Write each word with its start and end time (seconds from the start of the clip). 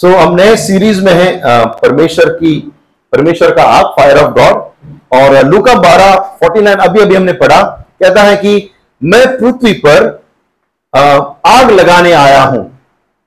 सो 0.00 0.08
so, 0.08 0.16
हम 0.16 0.34
नए 0.34 0.56
series 0.56 1.04
में 1.04 1.12
हैं 1.12 1.40
परमेश्वर 1.82 2.28
की 2.32 2.54
परमेश्वर 3.12 3.50
का 3.54 3.62
आग 3.62 3.84
फायर 3.86 4.18
ऑफ़ 4.18 4.32
गॉड 4.32 5.18
और 5.18 5.46
लूका 5.46 5.72
12 5.74 6.14
49 6.44 6.80
अभी 6.88 7.00
अभी 7.00 7.14
हमने 7.14 7.32
पढ़ा 7.32 7.60
कहता 8.02 8.22
है 8.22 8.36
कि 8.36 8.70
मैं 9.02 9.26
पृथ्वी 9.38 9.72
पर 9.72 10.06
आग 11.46 11.70
लगाने 11.70 12.12
आया 12.12 12.42
हूँ। 12.42 12.78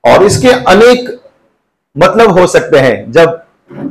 और 0.04 0.22
इसके 0.22 0.48
अनेक 0.48 1.08
मतलब 1.96 2.38
हो 2.38 2.46
सकते 2.46 2.78
हैं। 2.78 3.12
जब 3.12 3.40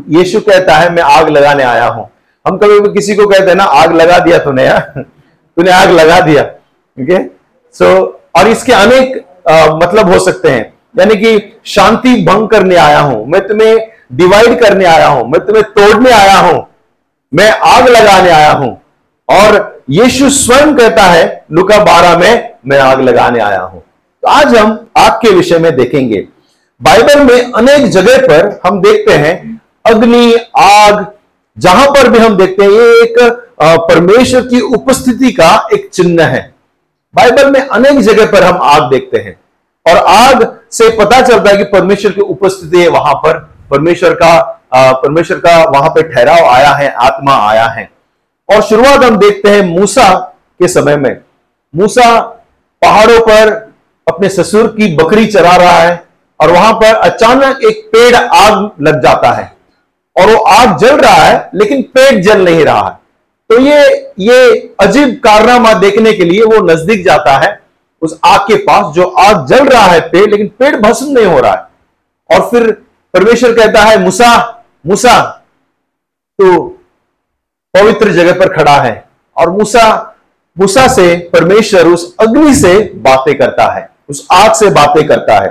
यीशु 0.10 0.40
कहता 0.40 0.76
है 0.78 0.92
मैं 0.94 1.04
आग 1.04 1.30
लगाने 1.30 1.64
आया 1.64 1.88
हूँ। 1.88 2.10
हम 2.46 2.58
कभी 2.58 2.80
भी 2.80 2.94
किसी 2.94 3.16
को 3.16 3.28
कहते 3.28 3.50
हैं 3.50 3.56
ना 3.56 3.64
आग 3.64 3.94
लगा 3.96 4.20
दिया 4.20 4.38
तूने 4.38 4.66
यार 4.66 5.02
तूने 5.58 5.72
आग 5.72 5.90
लगा 5.92 6.20
दिया। 6.22 6.44
ओके? 6.44 7.24
सो 7.76 7.96
और 8.38 8.48
इसके 8.48 8.74
अनेक 8.74 9.18
अ, 9.48 9.80
मतलब 9.84 10.12
हो 10.14 10.20
सकते 10.20 10.50
हैं। 10.50 10.73
यानी 10.96 11.16
कि 11.16 11.60
शांति 11.66 12.16
भंग 12.26 12.48
करने 12.50 12.76
आया 12.76 13.00
हूँ, 13.00 13.26
मैं 13.28 13.48
तुम्हें 13.48 13.92
डिवाइड 14.14 14.60
करने 14.60 14.86
आया 14.86 15.08
हूँ, 15.08 15.28
मैं 15.30 15.46
तुम्हें 15.46 15.64
तोड़ने 15.70 16.12
आया 16.12 16.38
हूँ, 16.40 16.66
मैं 17.32 17.50
आग 17.52 17.88
लगाने 17.90 18.30
आया 18.30 18.52
हूँ। 18.52 18.78
और 19.30 19.84
यीशु 19.90 20.30
स्वयं 20.30 20.76
कहता 20.76 21.04
है, 21.04 21.46
लुका 21.52 21.78
बारह 21.84 22.18
में 22.18 22.54
मैं 22.68 22.80
आग 22.80 23.02
लगाने 23.02 23.40
आया 23.40 23.62
हूँ। 23.62 23.82
तो 24.24 24.28
आज 24.30 24.56
हम 24.56 24.72
आग 24.98 25.12
के 25.22 25.30
विषय 25.30 25.60
में 25.60 25.76
देखेंगे। 25.76 26.28
बाइबल 26.82 27.24
में 27.24 27.52
अनेक 27.52 27.90
जगह 27.92 28.18
पर 28.20 28.60
हम 28.66 28.82
देखते 28.82 29.14
हैं, 29.14 29.62
अग्नि, 29.86 30.34
आग, 30.58 31.06
जहाँ 31.58 31.88
पर 31.88 32.10
भी 32.10 32.20
हम 32.20 32.38
देखते 32.38 32.64
हैं, 32.64 32.72
ये 32.72 33.02
एक 33.02 33.20
परमेश्वर 33.62 34.42
की 34.42 34.60
उपस्थिति 34.76 35.32
का 35.32 35.52
एक 35.74 35.90
चिन्ह 35.94 36.24
है। 36.26 36.52
बाइबल 37.14 37.50
में 37.52 37.60
अनेक 37.62 38.00
जगह 38.02 38.32
पर 38.32 38.44
हम 38.44 38.60
आग 38.64 38.90
देखते 38.92 39.18
हैं। 39.18 39.40
और 39.86 39.98
आग 39.98 40.44
से 40.74 40.90
पता 40.98 41.22
चलता 41.22 41.50
है 41.50 41.58
कि 41.58 41.64
परमेश्वर 41.72 42.12
की 42.12 42.22
उपस्थिति 42.22 42.82
है 42.82 42.88
वहाँ 42.90 43.14
पर। 43.16 43.38
परमेश्वर 43.72 44.14
का 44.14 44.60
परमेश्वर 44.76 45.38
का 45.38 45.58
वहाँ 45.70 45.90
पर 45.90 46.08
ठहराव 46.08 46.46
आया 46.46 46.72
है, 46.72 46.88
आत्मा 46.90 47.36
आया 47.50 47.66
है। 47.66 47.90
और 48.50 48.62
शुरुआत 48.62 49.04
हम 49.04 49.18
देखते 49.18 49.50
हैं 49.50 49.62
मूसा 49.68 50.14
के 50.60 50.68
समय 50.68 50.96
में। 50.98 51.18
मूसा 51.74 52.20
पहाड़ों 52.82 53.20
पर 53.20 53.52
अपने 54.08 54.30
ससुर 54.30 54.68
की 54.70 54.96
बकरी 54.96 55.26
चरा 55.28 55.56
रहा 55.56 55.78
है 55.80 56.04
और 56.40 56.52
वहाँ 56.52 56.74
पर 56.74 56.96
अचानक 57.02 57.64
एक 57.66 57.86
पेड़ 57.88 58.16
आग 58.16 58.70
लग 58.82 59.02
जाता 59.02 59.32
है। 59.32 59.52
और 60.16 60.30
वो 60.30 60.38
आग 60.38 60.78
जल 60.78 60.98
रहा 60.98 61.14
है, 61.16 61.50
लेकिन 61.56 61.82
पेड़ 61.96 62.20
जल 62.22 62.44
नहीं 62.46 62.66
रहा 62.66 62.88
है। 62.88 62.98
तो 63.50 63.60
ये 63.60 64.12
ये 64.22 64.76
अजीब 64.82 65.20
कारनामा 65.24 65.74
देखने 65.76 66.14
के 66.14 66.24
लिए 66.24 66.44
वो 66.44 66.62
नज़दीक 66.64 67.04
जाता 67.06 67.38
है। 67.38 67.60
उस 68.04 68.20
आग 68.26 68.40
के 68.42 68.56
पास 68.58 68.94
जो 68.96 69.04
आग 69.04 69.46
जल 69.48 69.66
रहा 69.66 69.86
है 69.86 70.00
पेड़, 70.02 70.30
लेकिन 70.32 70.48
पेड़ 70.60 70.76
भस्म 70.78 71.08
नहीं 71.10 71.26
हो 71.26 71.40
रहा 71.40 71.54
है। 71.54 71.68
और 72.30 72.50
फिर 72.50 72.72
परमेश्वर 73.14 73.54
कहता 73.54 73.82
है, 73.82 73.98
मूसा 74.00 74.64
मूसा 74.88 75.20
तो 76.40 76.62
पवित्र 77.74 78.12
जगह 78.12 78.34
पर 78.40 78.54
खड़ा 78.54 78.78
है। 78.78 79.04
और 79.38 79.50
मूसा 79.50 80.16
मूसा 80.58 80.88
से 80.88 81.16
परमेश्वर 81.34 81.88
उस 81.88 82.16
अग्नि 82.20 82.54
से 82.56 82.78
बातें 82.96 83.38
करता 83.38 83.72
है, 83.74 83.90
उस 84.10 84.28
आग 84.32 84.54
से 84.54 84.70
बातें 84.70 85.08
करता 85.08 85.40
है। 85.44 85.50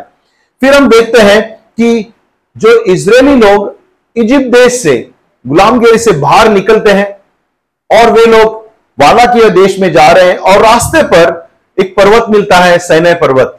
फिर 0.63 0.75
हम 0.75 0.89
देखते 0.89 1.23
हैं 1.23 1.41
कि 1.53 2.13
जो 2.57 2.79
इजरायली 2.85 3.35
लोग 3.37 3.77
इजिप्ट 4.17 4.47
देश 4.47 4.83
से, 4.83 4.97
गुलामगिरी 5.45 5.99
से 5.99 6.13
बाहर 6.13 6.49
निकलते 6.49 6.91
हैं, 6.91 7.11
और 7.91 8.11
वे 8.13 8.25
लोग 8.27 8.61
वाला 8.99 9.25
के 9.27 9.49
देश 9.53 9.79
में 9.79 9.93
जा 9.93 10.11
रहे 10.13 10.25
हैं, 10.25 10.37
और 10.37 10.59
रास्ते 10.59 11.03
पर 11.05 11.42
एक 11.83 11.97
पर्वत 11.97 12.27
मिलता 12.31 12.57
है, 12.57 12.79
सैन्य 12.79 13.15
पर्वत। 13.15 13.59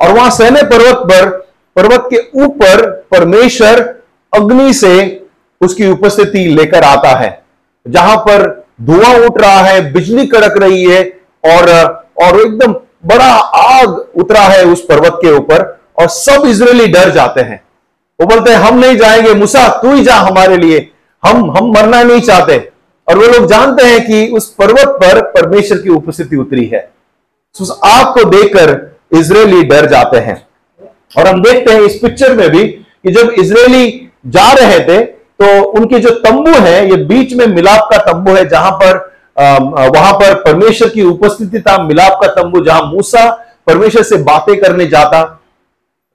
और 0.00 0.12
वहाँ 0.12 0.30
सैन्य 0.30 0.62
पर्वत 0.62 0.94
पर, 0.94 1.30
पर्वत 1.76 2.08
के 2.14 2.44
ऊपर 2.44 2.90
परमेश्वर 2.90 3.94
अग्नि 4.34 4.72
से 4.74 5.26
उसकी 5.60 5.90
उपस्थिति 5.90 6.38
लेकर 6.38 6.82
आता 6.82 7.08
है। 7.08 7.42
जहाँ 7.88 8.16
पर 8.16 8.66
धुआँ 8.82 9.14
उठ 9.14 9.40
रहा 9.40 9.58
है, 9.58 9.92
बिजली 9.92 10.26
कड़क 10.26 10.58
रही 10.58 10.84
है 10.84 11.02
और 11.44 11.70
और 12.22 12.40
एकदम 12.40 12.72
बड़ा 13.06 13.32
आग 13.54 14.04
उतरा 14.16 14.40
है 14.40 14.64
उस 14.64 14.84
पर्वत 14.84 15.12
के 15.14 15.32
ऊपर 15.32 15.80
और 15.98 16.08
सब 16.08 16.42
इजरायली 16.46 16.86
डर 16.86 17.10
जाते 17.10 17.40
हैं। 17.40 17.64
वो 18.20 18.26
बोलते 18.26 18.50
हैं, 18.50 18.58
हम 18.58 18.78
नहीं 18.78 18.96
जाएँगे, 18.96 19.34
मूसा, 19.34 19.68
तू 19.82 19.94
ही 19.94 20.04
जा 20.04 20.14
हमारे 20.14 20.56
लिए। 20.56 20.90
हम 21.24 21.50
हम 21.50 21.72
मरना 21.72 22.02
नहीं 22.02 22.20
चाहते। 22.20 22.70
और 23.08 23.18
वो 23.18 23.24
लोग 23.24 23.46
जानते 23.46 23.84
हैं 23.84 24.06
कि 24.06 24.26
उस 24.26 24.54
पर्वत 24.54 24.88
पर 24.88 25.22
परमेश्वर 25.22 25.78
की 25.78 25.88
उपस्थिति 25.88 26.36
उतरी 26.36 26.66
है। 26.66 26.93
उस 27.56 27.78
आग 27.84 28.06
को 28.14 28.24
देखकर 28.30 28.70
इसराइली 29.18 29.62
डर 29.64 29.86
जाते 29.86 30.18
हैं। 30.18 30.36
और 31.18 31.26
हम 31.26 31.42
देखते 31.42 31.72
हैं 31.72 31.80
इस 31.80 31.98
पिक्चर 32.02 32.34
में 32.36 32.48
भी 32.50 32.64
कि 32.66 33.12
जब 33.12 33.30
इजरायली 33.38 34.10
जा 34.26 34.50
रहे 34.52 34.78
थे 34.80 35.02
तो 35.40 35.62
उनके 35.70 35.98
जो 35.98 36.10
तंबू 36.20 36.52
है 36.52 36.88
ये 36.90 36.96
बीच 37.04 37.32
में 37.34 37.46
मिलाप 37.46 37.88
का 37.90 37.98
तंबू 38.04 38.34
है 38.34 38.48
जहाँ 38.48 38.70
पर 38.82 38.96
वहाँ 39.36 40.12
पर 40.14 40.34
परमेश्वर 40.42 40.88
की 40.88 41.02
उपस्थिति 41.02 41.60
था 41.60 41.76
मिलाप 41.82 42.18
का 42.22 42.28
तंबू 42.34 42.64
जहाँ 42.64 42.82
मूसा 42.86 43.28
परमेश्वर 43.66 44.02
से 44.02 44.16
बातें 44.24 44.56
करने 44.60 44.86
जाता 44.86 45.20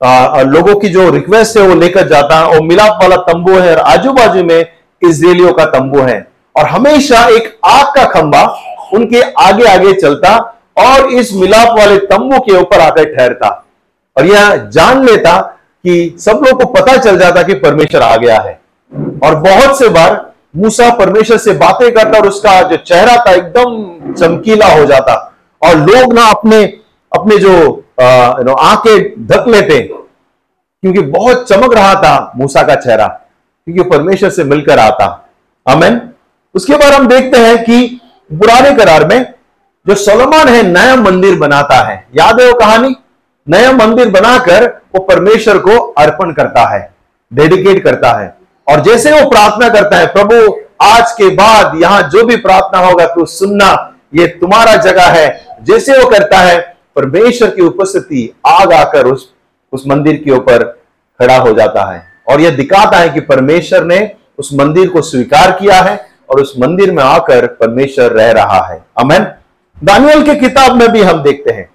आ, 0.02 0.42
लोगों 0.42 0.76
की 0.80 0.90
जो 0.90 1.10
रिक्वेस्ट 1.12 1.58
है 1.58 1.68
वो 1.68 1.76
लेकर 1.76 2.08
जाता 2.08 2.46
और 2.48 2.62
मिलाप 2.64 3.00
वाला 3.02 3.16
तंबू 3.24 3.54
है 3.54 3.72
और 3.72 3.80
आजू 3.80 4.12
बाजू 4.14 4.44
में 4.44 4.60
इसराइलियों 5.02 5.54
का 5.54 5.66
तंबू 5.68 6.00
है। 6.02 6.20
और 6.56 6.66
हमेशा 6.68 7.28
एक 7.30 7.58
आग 7.66 7.96
का 7.96 8.04
खंबा 8.12 8.44
उनके 8.94 9.22
आगे 9.42 9.66
आगे 9.68 9.94
चलता 9.94 10.38
और 10.80 11.10
इस 11.12 11.34
मिलाप 11.34 11.78
वाले 11.80 11.98
तंबू 12.08 12.40
के 12.40 12.58
ऊपर 12.58 12.80
आकर 12.80 13.14
ठहरता। 13.16 13.50
और 14.16 14.26
यह 14.26 14.56
जान 14.68 15.04
लेता 15.06 15.40
कि 15.86 16.16
सब 16.20 16.42
लोग 16.46 16.62
को 16.62 16.66
पता 16.72 16.96
चल 16.98 17.18
जाता 17.18 17.44
कि 17.44 17.54
परमेश्वर 17.58 18.02
आ 18.02 18.16
गया 18.18 18.40
है। 18.40 18.60
और 19.24 19.36
बहुत 19.38 19.78
से 19.80 19.90
बार 19.90 20.26
मूसा 20.56 20.90
परमेश्वर 20.96 21.38
से 21.38 21.54
बातें 21.56 21.92
करता 21.94 22.20
और 22.20 22.28
उसका 22.28 22.62
जो 22.62 22.78
चेहरा 22.78 23.16
था 23.18 23.32
एकदम 23.34 24.14
चमकीला 24.14 24.68
हो 24.70 24.86
जाता। 24.86 25.16
और 25.62 25.78
लोग 25.78 26.14
ना 26.14 26.26
अपने 26.28 26.64
अपने 27.12 27.38
जो 27.38 27.54
आँखें 28.02 29.28
ढक 29.28 29.48
लेते, 29.48 29.80
क्योंकि 30.84 31.02
बहुत 31.02 31.48
चमक 31.50 31.74
रहा 31.74 31.94
था 31.96 32.32
मूसा 32.36 32.62
का 32.64 32.76
चेहरा, 32.76 33.08
क्योंकि 33.08 33.90
परमेश्वर 33.90 34.30
से 34.30 34.44
मिलकर 34.44 34.80
आता। 34.80 35.06
अमेन 35.66 36.02
उसके 36.56 36.74
बाद 36.74 36.94
हम 36.94 37.08
देखते 37.08 37.38
हैं 37.38 37.58
कि 37.64 37.86
पुराने 38.32 38.72
करार 38.76 39.08
में 39.08 39.34
जो 39.88 39.96
सोलोमान 39.96 40.48
है, 40.48 40.62
नया 40.64 40.96
मंदिर 40.96 41.36
बनाता 41.36 41.76
है। 41.84 42.08
याद 42.16 42.40
है 42.42 42.48
वो 42.48 42.54
कहानी? 42.54 42.96
नया 43.48 43.72
मंदिर 43.72 44.10
बनाकर 44.10 44.66
वो 44.96 45.00
परमेश्वर 45.00 45.58
को 45.58 45.78
अर्पण 45.98 46.32
करता 46.32 46.68
है, 46.70 46.94
डेडिकेट 47.32 47.84
करता 47.84 48.12
है। 48.20 48.36
और 48.68 48.80
जैसे 48.80 49.12
वो 49.12 49.30
प्रार्थना 49.30 49.70
करता 49.70 49.98
है, 49.98 50.08
प्रभु, 50.08 50.56
आज 50.82 51.12
के 51.12 51.30
बाद 51.30 51.82
यहाँ 51.82 52.02
जो 52.04 52.24
भी 52.24 52.36
प्रार्थना 52.36 52.80
होगा 52.80 53.06
तो 53.06 53.26
सुनना, 53.26 53.72
ये 54.16 54.28
तुम्हारा 54.28 54.76
जगह 54.76 55.06
है। 55.06 55.48
जैसे 55.62 55.98
वो 55.98 56.10
करता 56.10 56.38
है, 56.38 56.60
परमेश्वर 56.96 57.50
की 57.50 57.62
उपस्थिति 57.62 58.34
आग 58.48 58.74
आकर 58.74 59.08
उस 59.08 59.34
उस 59.74 59.84
मंदिर 59.88 60.16
के 60.16 60.32
ऊपर 60.32 60.64
खड़ा 61.20 61.38
हो 61.38 61.54
जाता 61.54 61.92
है। 61.92 62.04
और 62.28 62.42
यह 62.42 62.56
दिखाता 62.56 62.98
है 62.98 63.10
कि 63.10 63.20
परमेश्वर 63.20 63.84
ने 63.84 64.12
उस 64.38 64.50
मंदिर 64.54 64.90
को 64.90 65.02
स्वीकार 65.02 65.52
किया 65.52 65.82
है 65.82 66.00
और 66.30 66.42
उस 66.42 66.54
मंदिर 66.60 66.92
में 66.92 67.04
आकर 67.04 67.46
परमेश्वर 67.48 68.12
रह 68.12 68.32
रहा 68.32 68.60
है। 68.68 68.82
अमेन 68.98 69.28
दानियल 69.84 70.24
के 70.24 70.36
किताब 70.36 70.76
में 70.76 70.90
भी 70.90 71.02
हम 71.02 71.24
देखते 71.24 71.52
हैं। 71.52 71.70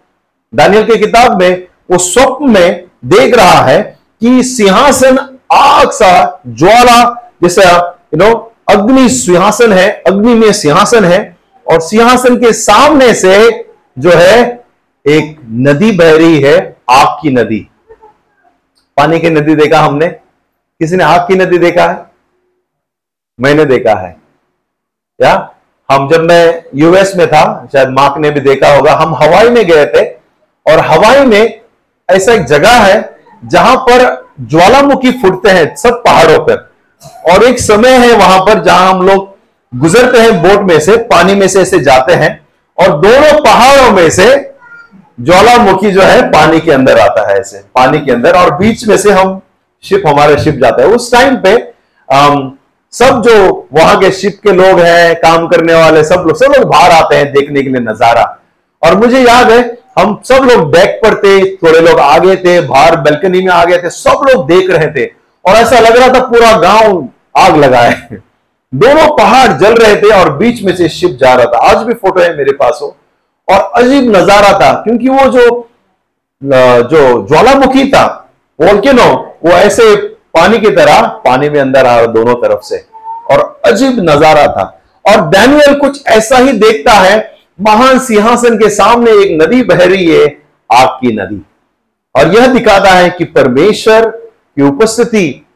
दानियल 0.54 0.87
के 0.87 0.97
किताब 0.97 1.42
में 1.42 1.69
वो 1.91 1.98
स्वप्न 1.98 2.50
में 2.50 2.84
देख 3.04 3.34
रहा 3.34 3.62
है 3.62 3.98
कि 4.20 4.42
सिंहासन 4.42 5.38
आग 5.53 5.91
सा 5.91 6.41
ज्वाला, 6.48 7.31
जैसा 7.43 7.98
यू 8.14 8.16
नो 8.16 8.53
अग्नि 8.70 9.09
सिंहासन 9.09 9.72
है, 9.72 10.03
अग्नि 10.06 10.34
में 10.34 10.53
सिंहासन 10.53 11.04
है, 11.04 11.37
और 11.72 11.81
सिंहासन 11.81 12.37
के 12.37 12.53
सामने 12.53 13.14
से 13.14 13.64
जो 13.98 14.10
है, 14.10 14.64
एक 15.06 15.41
नदी 15.50 15.93
बह 15.93 16.16
रही 16.16 16.41
है, 16.41 16.76
आग 16.91 17.06
की 17.22 17.31
नदी। 17.31 17.69
पानी 18.97 19.20
की 19.20 19.31
नदी 19.31 19.55
देखा 19.55 19.81
हमने? 19.81 20.08
किसी 20.79 20.96
ने 20.96 21.05
आग 21.05 21.20
की 21.20 21.34
नदी 21.34 21.58
देखा 21.58 21.88
है? 21.88 22.06
मैंने 23.40 23.64
देखा 23.64 23.94
है। 23.94 24.17
या? 25.23 25.50
हम 25.90 26.08
जब 26.08 26.20
मैं 26.20 26.63
यूएस 26.75 27.12
में 27.17 27.26
था 27.29 27.44
शायद 27.73 27.88
मार्क 27.88 28.15
ने 28.19 28.31
भी 28.31 28.41
देखा 28.41 28.75
होगा। 28.75 28.93
हम 28.93 29.15
हवाई 29.15 29.49
में 29.50 29.65
गए 29.67 29.85
थे 29.87 30.05
और 30.67 30.81
हवाई 30.81 31.25
में 31.26 31.61
ऐसा 32.09 32.32
एक 32.32 32.44
जगह 32.44 32.79
है 32.79 32.97
जहाँ 33.44 33.76
पर 33.79 34.03
ज्वालामुखी 34.41 35.11
फूटते 35.12 35.50
हैं 35.50 35.75
सब 35.76 36.03
पहाड़ों 36.05 36.38
पर। 36.38 36.71
और 37.32 37.44
एक 37.44 37.59
समय 37.59 37.97
है 37.99 38.12
वहाँ 38.12 38.38
पर 38.41 38.62
जहाँ 38.62 38.91
हम 38.91 39.06
लोग 39.06 39.32
गुजरते 39.73 40.19
हैं 40.19 40.43
बोट 40.43 40.67
में 40.69 40.79
से 40.81 40.97
पानी 41.06 41.35
में 41.35 41.47
से 41.49 41.61
ऐसे 41.62 41.79
जाते 41.81 42.15
हैं 42.15 42.31
और 42.79 43.00
दोनों 43.00 43.32
पहाड़ों 43.44 43.91
में 43.93 44.09
से 44.11 44.27
ज्वालामुखी 45.20 45.91
जो 45.91 46.03
है 46.03 46.23
पानी 46.31 46.61
के 46.61 46.73
अंदर 46.73 46.99
आता 46.99 47.29
है 47.29 47.38
ऐसे 47.41 47.59
पानी 47.75 47.99
के 47.99 48.12
अंदर। 48.12 48.37
और 48.37 48.55
बीच 48.56 48.87
में 48.88 48.97
से 48.97 49.12
हम 49.12 49.41
शिप 49.85 50.03
हमारे 50.06 50.38
शिप 50.38 50.55
जाता 50.55 50.82
है। 50.82 50.88
उस 50.88 51.11
टाइम 51.12 51.37
पे 51.37 51.55
अम, 52.09 52.56
सब 52.94 53.20
जो 53.23 53.69
वहाँ 53.73 53.96
के 54.00 54.11
शिप 54.12 54.38
के 54.43 54.52
लोग 54.52 54.81
हैं, 54.81 55.14
काम 55.17 55.46
करने 55.49 55.75
वाले 55.75 56.02
सब 56.05 56.25
लोग 56.26 56.37
सब 56.38 56.52
लोग 56.52 56.69
बाहर 56.70 56.91
आते 56.93 57.17
हैं 57.17 57.32
देखने 57.32 57.62
के 57.62 57.69
लिए 57.69 57.81
नज़ारा। 57.82 58.23
और 58.82 58.96
मुझे 58.99 59.20
याद 59.20 59.50
है, 59.50 59.61
हम 59.99 60.20
सब 60.25 60.44
लोग 60.44 60.70
डेक 60.73 61.00
पर 61.02 61.14
थे, 61.17 61.55
थोड़े 61.56 61.81
लोग 61.81 62.00
आगे 62.00 62.37
थे, 62.37 62.61
बाहर 62.62 62.96
बैल्कनी 62.99 63.41
में 63.41 63.52
आ 63.52 63.64
गए 63.64 63.79
थे, 63.79 63.91
सब 63.93 64.25
लोग 64.29 64.46
देख 64.49 64.70
रहे 64.70 64.88
थे। 64.91 65.05
और 65.44 65.55
ऐसा 65.55 65.79
लग 65.81 65.96
रहा 65.96 66.08
था 66.11 66.20
पूरा 66.26 66.52
गाँव 66.58 67.08
आग 67.37 67.56
लगा 67.56 67.81
है 67.81 68.23
दोनों 68.73 69.06
पहाड़ 69.17 69.52
जल 69.58 69.75
रहे 69.75 69.96
थे 69.96 70.11
और 70.14 70.32
बीच 70.37 70.62
में 70.64 70.75
से 70.76 70.88
शिप 70.91 71.19
जा 71.20 71.35
रहा 71.35 71.46
था। 71.46 71.58
आज 71.70 71.82
भी 71.87 71.94
फ़ोटो 71.94 72.20
है 72.20 72.37
मेरे 72.37 72.52
पास 72.55 72.79
हो। 72.82 72.96
और 73.49 73.70
अजीब 73.76 74.17
नज़ारा 74.17 74.52
था, 74.61 74.73
क्योंकि 74.82 75.08
वो 75.08 75.26
जो 75.29 75.70
जो 76.43 77.26
ज्वालामुखी 77.29 77.88
था 77.91 78.05
वोल्केनो 78.58 79.05
वो 79.44 79.50
ऐसे 79.52 79.85
पानी 80.34 80.58
की 80.58 80.70
तरह 80.70 81.00
पानी 81.00 81.48
में 81.48 81.60
अंदर 81.60 81.86
आ 81.86 81.96
रहा 81.96 82.06
दोनों 82.06 82.34
तरफ़ 82.34 82.60
से। 82.60 82.84
और 83.31 83.60
अजीब 83.64 84.00
नज़ारा 84.00 84.46
था। 84.46 84.81
और 85.04 85.28
डैनियल 85.31 85.75
कुछ 85.75 86.06
ऐसा 86.06 86.36
ही 86.36 86.52
देखता 86.52 86.92
है, 86.92 87.34
महान 87.60 87.98
सिंहासन 87.98 88.56
के 88.58 88.70
सामने 88.70 89.10
एक 89.10 89.42
नदी 89.42 89.62
बह 89.62 89.84
रही 89.84 90.10
है, 90.10 90.26
आग 90.72 90.88
की 90.88 91.12
नदी। 91.12 91.40
और 92.14 92.34
यह 92.34 92.46
दिखाता 92.46 92.90
है 92.90 93.10
कि 93.10 93.25
परमेश्वर 93.25 94.06
की 94.10 94.62
उपस्थिति 94.62 95.46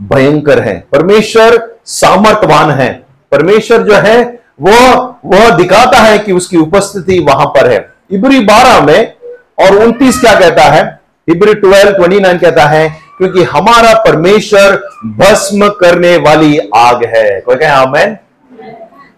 भयंकर 0.00 0.60
है। 0.60 0.84
परमेश्वर 0.92 1.76
सामर्थवान 1.86 2.70
है। 2.70 2.92
परमेश्वर 3.32 3.82
जो 3.82 3.94
है 3.94 4.42
वह 4.60 4.94
वह 5.24 5.50
दिखाता 5.50 5.98
है 5.98 6.18
कि 6.18 6.32
उसकी 6.32 6.56
उपस्थिति 6.56 7.18
वहाँ 7.18 7.46
पर 7.46 7.70
है। 7.70 7.94
इबरी 8.12 8.40
बारह 8.40 8.80
में, 8.86 9.12
और 9.60 9.76
उनतीस 9.76 10.20
क्या 10.20 10.34
कहता 10.40 10.62
है? 10.62 11.00
इबरी 11.28 11.54
ट्वेल्व, 11.54 11.92
ट्वेंटी 11.92 12.20
नाइन 12.20 12.38
कहता 12.38 12.64
है 12.64 13.03
क्योंकि 13.18 13.42
हमारा 13.42 13.94
परमेश्वर 13.94 14.76
भस्म 15.06 15.68
करने 15.68 16.16
वाली 16.16 16.58
आग 16.76 17.04
है। 17.04 17.40
कोई 17.40 17.56
कहे 17.56 17.68
आमेन? 17.68 18.16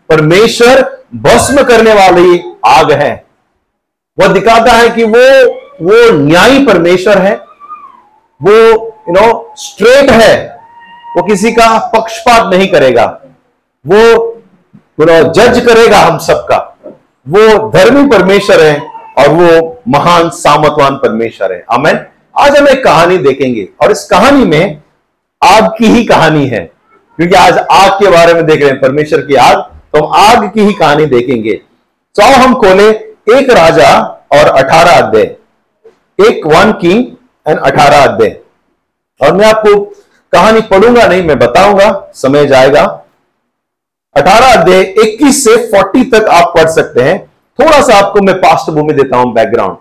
परमेश्वर 0.08 0.98
भस्म 1.14 1.62
करने 1.62 1.92
वाली 1.92 2.52
आग 2.66 2.92
है। 2.92 3.24
वह 4.18 4.26
दिखाता 4.26 4.72
है 4.72 4.88
कि 4.88 5.04
वो 5.04 5.50
वो 5.82 6.10
न्यायी 6.12 6.66
परमेश्वर 6.66 7.18
है। 7.18 7.34
वो 8.42 8.52
यू 9.08 9.12
नो 9.12 9.54
स्ट्रेट 9.56 10.10
है। 10.10 10.58
वो 11.16 11.22
किसी 11.22 11.52
का 11.52 11.78
पक्षपात 11.78 12.54
नहीं 12.54 12.68
करेगा। 12.68 13.20
वो 13.86 13.98
यू 15.00 15.04
नो 15.04 15.32
जज 15.32 15.66
करेगा 15.66 15.98
हम 15.98 16.18
सबका। 16.18 16.76
वो 17.28 17.70
धर्मी 17.70 18.06
परमेश्वर 18.08 18.60
है 18.60 18.80
और 19.18 19.28
वो 19.28 19.80
महान 19.88 20.30
सामतवान 20.30 20.94
परमेश्वर 20.94 21.52
है। 21.52 21.64
अमेन 21.70 21.96
आज 22.36 22.56
हम 22.56 22.66
एक 22.68 22.82
कहानी 22.84 23.16
देखेंगे 23.18 23.68
और 23.82 23.90
इस 23.90 24.04
कहानी 24.04 24.44
में 24.44 24.82
आग 25.42 25.68
की 25.78 25.86
ही 25.86 26.04
कहानी 26.04 26.46
है। 26.46 26.58
क्योंकि 27.18 27.34
आज 27.34 27.58
आग 27.58 27.92
के 27.92 28.10
बारे 28.10 28.34
में 28.34 28.44
देख 28.46 28.60
रहे 28.60 28.70
हैं, 28.70 28.80
परमेश्वर 28.80 29.20
की 29.20 29.34
आग 29.34 29.58
तो 29.94 30.04
हम 30.04 30.12
आग 30.14 30.50
की 30.54 30.60
ही 30.60 30.72
कहानी 30.72 31.06
देखेंगे। 31.06 31.54
तो 32.16 32.22
हम 32.22 32.54
खोले 32.54 32.88
एक 33.38 33.50
राजा 33.50 33.88
और 34.32 34.48
अठारह 34.48 34.96
अध्याय। 34.96 35.24
एक 36.18 36.46
वन 36.46 36.72
किंग 36.72 37.04
एंड 37.46 37.58
अठारह 37.58 38.04
अध्याय। 38.04 38.36
और 39.20 39.32
मैं 39.32 39.46
आपको 39.46 39.78
कहानी 40.32 40.60
पढ़ूँगा 40.60 41.06
नहीं, 41.06 41.22
मैं 41.22 41.38
बताऊँगा, 41.38 42.10
समय 42.14 42.46
जाएगा। 42.46 42.82
अठारह 44.16 44.52
अध्याय 44.52 44.80
इक्कीस 44.80 45.44
से 45.44 45.56
फोर्टी 45.72 46.04
तक 46.04 46.28
आप 46.28 46.52
पढ़ 46.56 46.68
सकते 46.70 47.02
हैं। 47.02 47.18
थोड़ा 47.58 47.80
सा 47.80 47.98
आपको 47.98 48.20
मैं 48.20 48.36
पास्ट 48.36 48.70
भूमि 48.70 48.94
देता 48.94 49.16
हूँ 49.16 49.32
बैकग्राउंड। 49.34 49.76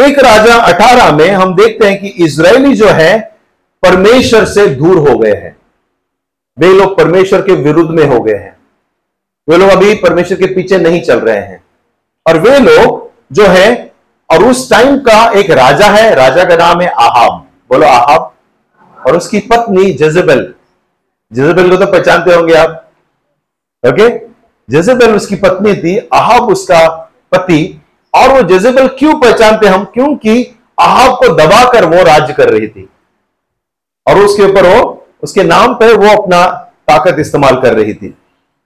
एक 0.00 0.18
राजा 0.18 0.54
अठारह 0.54 1.16
में 1.16 1.30
हम 1.30 1.54
देखते 1.54 1.86
हैं 1.86 2.00
कि 2.00 2.08
इसराइली 2.08 2.74
जो 2.74 2.88
है, 2.88 3.36
परमेश्वर 3.82 4.44
से 4.44 4.66
दूर 4.66 5.10
हो 5.10 5.18
गए 5.18 5.32
हैं। 5.32 5.56
वे 6.58 6.72
लोग 6.72 6.98
परमेश्वर 6.98 7.42
के 7.42 7.54
विरुद्ध 7.54 7.90
में 7.90 8.06
हो 8.06 8.20
गए 8.20 8.34
हैं। 8.34 8.56
वे 9.48 9.56
लोग 9.56 9.68
अभी 9.68 9.94
परमेश्वर 9.94 10.38
के 10.38 10.46
पीछे 10.46 10.78
नहीं 10.78 11.02
चल 11.02 11.20
रहे 11.20 11.36
हैं। 11.36 11.64
और 12.26 12.38
वे 12.38 12.58
लोग 12.58 13.10
जो 13.32 13.46
है, 13.46 13.92
और 14.30 14.44
उस 14.44 14.70
टाइम 14.70 14.98
का 14.98 15.30
एक 15.30 15.50
राजा 15.50 15.86
है, 15.86 16.14
राजा 16.14 16.44
का 16.44 16.56
नाम 16.56 16.80
है 16.80 16.88
आहाब। 16.88 17.32
बोलो 17.70 17.86
आहाब। 17.86 18.32
और 19.06 19.16
उसकी 19.16 19.38
पत्नी 19.38 19.92
जजेबल। 19.92 20.54
जजेबल 21.32 21.70
को 21.70 21.76
तो 21.76 21.92
पहचानते 21.92 22.34
होंगे 22.34 22.54
आप। 22.54 22.90
ओके 23.86 24.18
जेजेबल 24.70 25.16
उसकी 25.16 25.36
पत्नी 25.36 25.74
थी, 25.74 26.08
आहाब 26.14 26.42
उसका 26.42 27.12
पति। 27.32 27.82
और 28.16 28.32
वो 28.32 28.42
जेजेबल 28.42 28.88
क्यों 28.88 29.14
पहचानते 29.20 29.66
हम? 29.66 29.84
क्योंकि 29.84 30.58
आहाब 30.80 31.12
को 31.12 31.28
दबाकर 31.28 31.84
वो 31.84 32.02
राज्य 32.02 32.32
कर 32.32 32.48
रही 32.48 32.68
थी। 32.68 32.88
और 34.06 34.18
उसके 34.18 34.42
ऊपर 34.42 34.66
वो, 34.66 35.06
उसके 35.22 35.44
नाम 35.44 35.74
पर 35.74 35.94
वो 35.94 36.22
अपना 36.22 36.46
ताकत 36.88 37.16
इस्तेमाल 37.18 37.60
कर 37.60 37.74
रही 37.74 37.94
थी। 37.94 38.18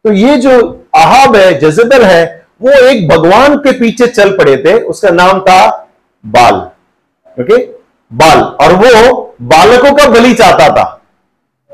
तो 0.05 0.13
ये 0.13 0.37
जो 0.37 0.85
आहाब 0.97 1.37
है 1.37 1.59
जजेबल 1.59 2.03
है, 2.03 2.47
वो 2.63 2.71
एक 2.71 3.09
भगवान 3.09 3.57
के 3.57 3.73
पीछे 3.73 4.07
चल 4.07 4.39
पड़े 4.39 4.57
थे। 4.57 4.81
उसका 4.81 5.09
नाम 5.09 5.41
था 5.41 5.89
बाल। 6.27 6.55
ओके? 7.43 7.67
बाल। 8.13 8.41
और 8.41 8.73
वो 8.73 9.35
बालकों 9.43 9.93
का 9.93 10.09
बलि 10.09 10.35
चाहता 10.35 10.69
था। 10.69 11.03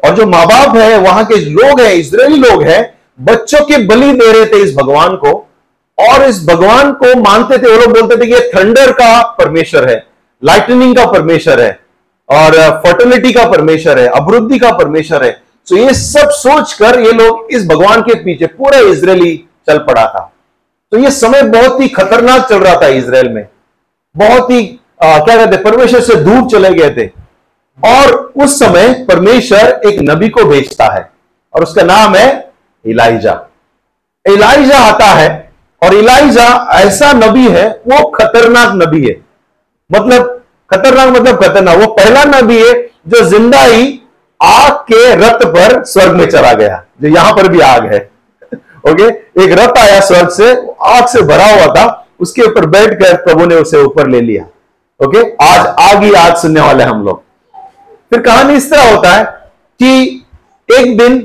और 0.05 0.15
जो 0.15 0.27
माँ 0.27 0.47
बाप 0.47 0.77
है, 0.77 0.99
वहाँ 0.99 1.25
के 1.25 1.37
लोग 1.37 1.81
हैं 1.81 1.93
इसराइली 1.93 2.37
लोग 2.37 2.63
हैं, 2.63 2.99
बच्चों 3.21 3.61
के 3.61 3.79
बलि 3.87 4.13
दे 4.13 4.33
रहे 4.33 4.47
थे 4.47 4.63
इस 4.63 4.77
भगवान 4.77 5.17
को। 5.17 5.46
और 5.99 6.23
इस 6.23 6.45
भगवान 6.47 6.93
को 6.93 7.15
मानते 7.21 7.59
थे 7.59 7.71
वो 7.71 7.81
लोग 7.81 7.93
बोलते 7.93 8.17
थे 8.17 8.27
कि 8.27 8.33
ये 8.33 8.51
थंडर 8.57 8.93
का 8.93 9.23
परमेश्वर 9.39 9.89
है 9.89 10.05
लाइटनिंग 10.43 10.97
का 10.97 11.07
परमेश्वर 11.07 11.61
है 11.61 11.79
और 12.29 12.53
फर्टिलिटी 12.87 13.33
का 13.33 13.45
परमेश्वर 13.51 13.99
है 13.99 14.07
अभिवृद्धि 14.07 14.59
का 14.59 14.71
परमेश्वर 14.73 15.25
है। 15.25 15.31
तो 15.69 15.77
ये 15.77 15.95
सब 15.95 16.31
सोचकर 16.31 16.99
ये 17.01 17.13
लोग 17.13 17.53
इस 17.53 17.67
भगवान 17.69 18.03
के 18.03 18.15
पीछे 18.15 18.47
पूरा 18.47 18.79
इसराइली 18.91 19.37
चल 19.69 19.79
पड़ा 19.79 20.05
था। 20.07 20.21
तो 20.93 20.99
ये 20.99 21.11
समय 21.11 21.43
बहुत 21.43 21.81
ही 21.81 21.89
खतरनाक 21.89 22.49
चल 22.49 22.59
रहा 22.59 22.81
था 22.83 22.87
इसराइल 22.89 23.29
में। 23.29 23.47
बहुत 24.15 24.51
ही 24.51 24.79
आ, 25.03 25.19
क्या 25.19 25.37
कहते 25.37 25.57
परमेश्वर 25.63 26.01
से 26.01 26.15
दूर 26.15 26.49
चले 26.51 26.71
गए 26.75 26.91
थे। 26.91 27.07
और 27.79 28.13
उस 28.37 28.59
समय 28.59 28.93
परमेश्वर 29.09 29.81
एक 29.87 29.99
नबी 30.01 30.29
को 30.29 30.45
भेजता 30.45 30.93
है 30.95 31.11
और 31.55 31.63
उसका 31.63 31.83
नाम 31.83 32.15
है 32.17 32.29
इलाइजा 32.85 33.33
इलाइजा 34.25 34.79
आता 34.79 35.07
है 35.07 35.29
और 35.83 35.95
इलाइजा 35.95 36.49
ऐसा 36.75 37.13
नबी 37.13 37.47
है, 37.49 37.69
वो 37.89 38.05
खतरनाक 38.11 38.73
नबी 38.75 39.05
है। 39.07 39.17
मतलब 39.91 40.33
खतरनाक 40.71 41.09
मतलब 41.09 41.43
खतरनाक। 41.43 41.79
वो 41.79 41.87
पहला 41.95 42.25
नबी 42.25 42.59
है 42.59 42.73
जो 43.09 43.25
ज़िंदा 43.25 43.63
ही 43.63 44.01
आग 44.41 44.73
के 44.73 45.15
रथ 45.15 45.45
पर 45.47 45.83
स्वर्ग 45.85 46.17
में 46.17 46.27
चला 46.31 46.53
गया। 46.53 46.83
जो 47.03 47.09
यहाँ 47.09 47.33
पर 47.33 47.49
भी 47.49 47.61
आग 47.61 47.93
है। 47.93 47.99
ओके 48.91 49.09
एक 49.45 49.53
रथ 49.53 49.79
आया 49.79 50.01
स्वर्ग 50.01 50.29
से 50.29 50.51
आग 50.87 51.07
से 51.07 51.23
भरा 51.23 51.47
हुआ 51.47 51.67
था। 51.75 52.07
उसके 52.21 52.43
ऊपर 52.43 52.67
बैठकर 52.67 53.15
प्रभु 53.17 53.47
ने 53.47 53.55
उसे 53.55 53.83
ऊपर 53.83 54.09
ले 54.09 54.21
लिया। 54.21 54.45
ओके 55.01 55.23
आज 55.45 55.67
आग 55.81 56.03
ही 56.03 56.13
आग 56.15 56.37
सुनने 56.37 56.61
वाले 56.61 56.85
हम 56.85 57.05
लोग। 57.05 57.23
फिर 58.11 58.21
कहानी 58.21 58.55
इस 58.55 58.71
तरह 58.71 58.95
होता 58.95 59.13
है 59.13 59.25
कि 59.81 60.25
एक 60.69 60.97
दिन 60.99 61.19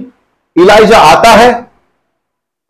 इलाइजा 0.56 0.98
आता 0.98 1.30
है 1.30 1.52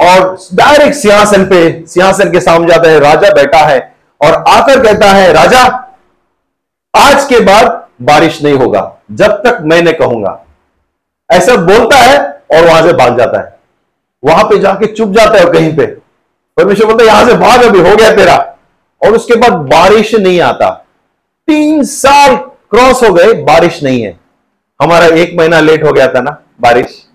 और 0.01 0.37
डायरेक्ट 0.53 0.95
सिंहासन 0.95 1.45
पे, 1.45 1.85
सिंहासन 1.87 2.31
के 2.31 2.41
सामने 2.41 2.67
जाता 2.67 2.89
है, 2.89 2.99
राजा 2.99 3.29
बैठा 3.33 3.57
है 3.57 3.95
और 4.21 4.33
आकर 4.47 4.83
कहता 4.83 5.07
है, 5.07 5.33
राजा, 5.33 5.63
आज 6.95 7.25
के 7.25 7.39
बाद 7.39 7.87
बारिश 8.01 8.43
नहीं 8.43 8.53
होगा, 8.53 8.81
जब 9.11 9.31
तक 9.31 9.59
मैंने 9.61 9.91
कहूँगा। 9.91 10.45
ऐसा 11.31 11.55
बोलता 11.55 11.97
है 11.97 12.17
और 12.51 12.67
वहाँ 12.67 12.81
से 12.81 12.93
भाग 12.93 13.17
जाता 13.17 13.39
है। 13.39 13.59
वहाँ 14.23 14.43
पे 14.43 14.59
जाके 14.59 14.85
चुप 14.85 15.09
जाता 15.09 15.37
है 15.37 15.45
कहीं 15.45 15.75
पे। 15.75 15.85
परमेश्वर 16.57 16.85
बोलता 16.85 17.03
है, 17.03 17.09
यहाँ 17.09 17.25
से 17.25 17.33
भाग, 17.33 17.63
अभी 17.63 17.79
हो 17.79 17.95
गया 17.95 18.15
तेरा। 18.15 18.35
और 19.01 19.13
उसके 19.13 19.35
बाद 19.35 19.53
बारिश 19.53 20.15
नहीं 20.15 20.41
आता। 20.41 20.69
तीन 21.47 21.83
साल 21.83 22.35
क्रॉस 22.71 23.03
हो 23.03 23.13
गए, 23.13 23.33
बारिश 23.33 23.83
नहीं 23.83 24.03
है। 24.03 24.19
हमारा 24.81 25.05
एक 25.05 25.35
महीना 25.39 25.59
लेट 25.59 25.83
हो 25.83 25.91
गया 25.91 26.07
था 26.07 26.21
ना, 26.21 26.37
बारिश। 26.61 27.07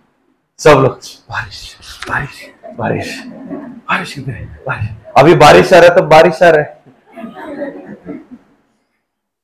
सब 0.59 0.71
लोग, 0.71 0.99
बारिश 1.31 1.77
बारिश। 2.11 2.56
बारिश। 2.75 3.23
बारिश 3.27 4.13
किधर 4.13 4.33
बारिश। 4.67 4.89
अभी 5.17 5.35
बारिश 5.35 5.73
आ 5.73 5.79
रहा 5.79 5.89
है 5.89 5.97
तो 5.97 6.03
बारिश 6.03 6.43
आ 6.43 6.49
रहा 6.49 6.61
है। 6.61 6.83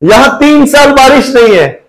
यहाँ 0.05 0.39
तीन 0.39 0.67
साल 0.67 0.93
बारिश 0.93 1.35
नहीं 1.35 1.57
है। 1.57 1.85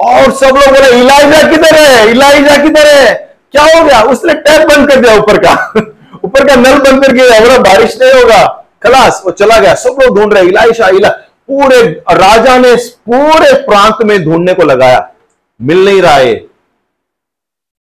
और 0.00 0.32
सब 0.32 0.46
लोग 0.46 0.76
बोले, 0.76 1.00
इलाइजा 1.00 1.50
किधर 1.50 1.74
है? 1.74 2.10
इलाइजा 2.10 2.56
किधर 2.56 2.86
है? 2.86 3.36
क्या 3.52 3.62
हो 3.62 3.84
गया? 3.84 4.02
उसने 4.02 4.34
टैप 4.34 4.68
बंद 4.68 4.88
कर 4.90 5.00
दिया 5.00 5.14
ऊपर 5.14 5.38
का। 5.38 5.72
ऊपर 6.24 6.48
का 6.48 6.54
नल 6.54 6.78
बंद 6.78 7.04
कर 7.04 7.16
करके 7.16 7.40
बोला, 7.40 7.58
बारिश 7.58 7.98
नहीं 8.02 8.22
होगा। 8.22 8.64
खलास, 8.82 9.22
वो 9.24 9.30
चला 9.30 9.58
गया। 9.58 9.74
सब 9.74 9.98
लोग 10.02 10.18
ढूंढ 10.18 10.34
रहे 10.34 10.42
इलाइशा 10.42 10.88
इला 10.88 11.08
पूरे 11.48 11.82
राजा 12.10 12.58
ने 12.58 12.76
पूरे 12.76 13.52
प्रांत 13.52 13.96
में 14.04 14.24
ढूँढने 14.24 14.54
को 14.54 14.62
लगाया। 14.62 15.10
मिल 15.62 15.84
नहीं 15.84 16.02
रहा 16.02 16.14
है। 16.14 16.34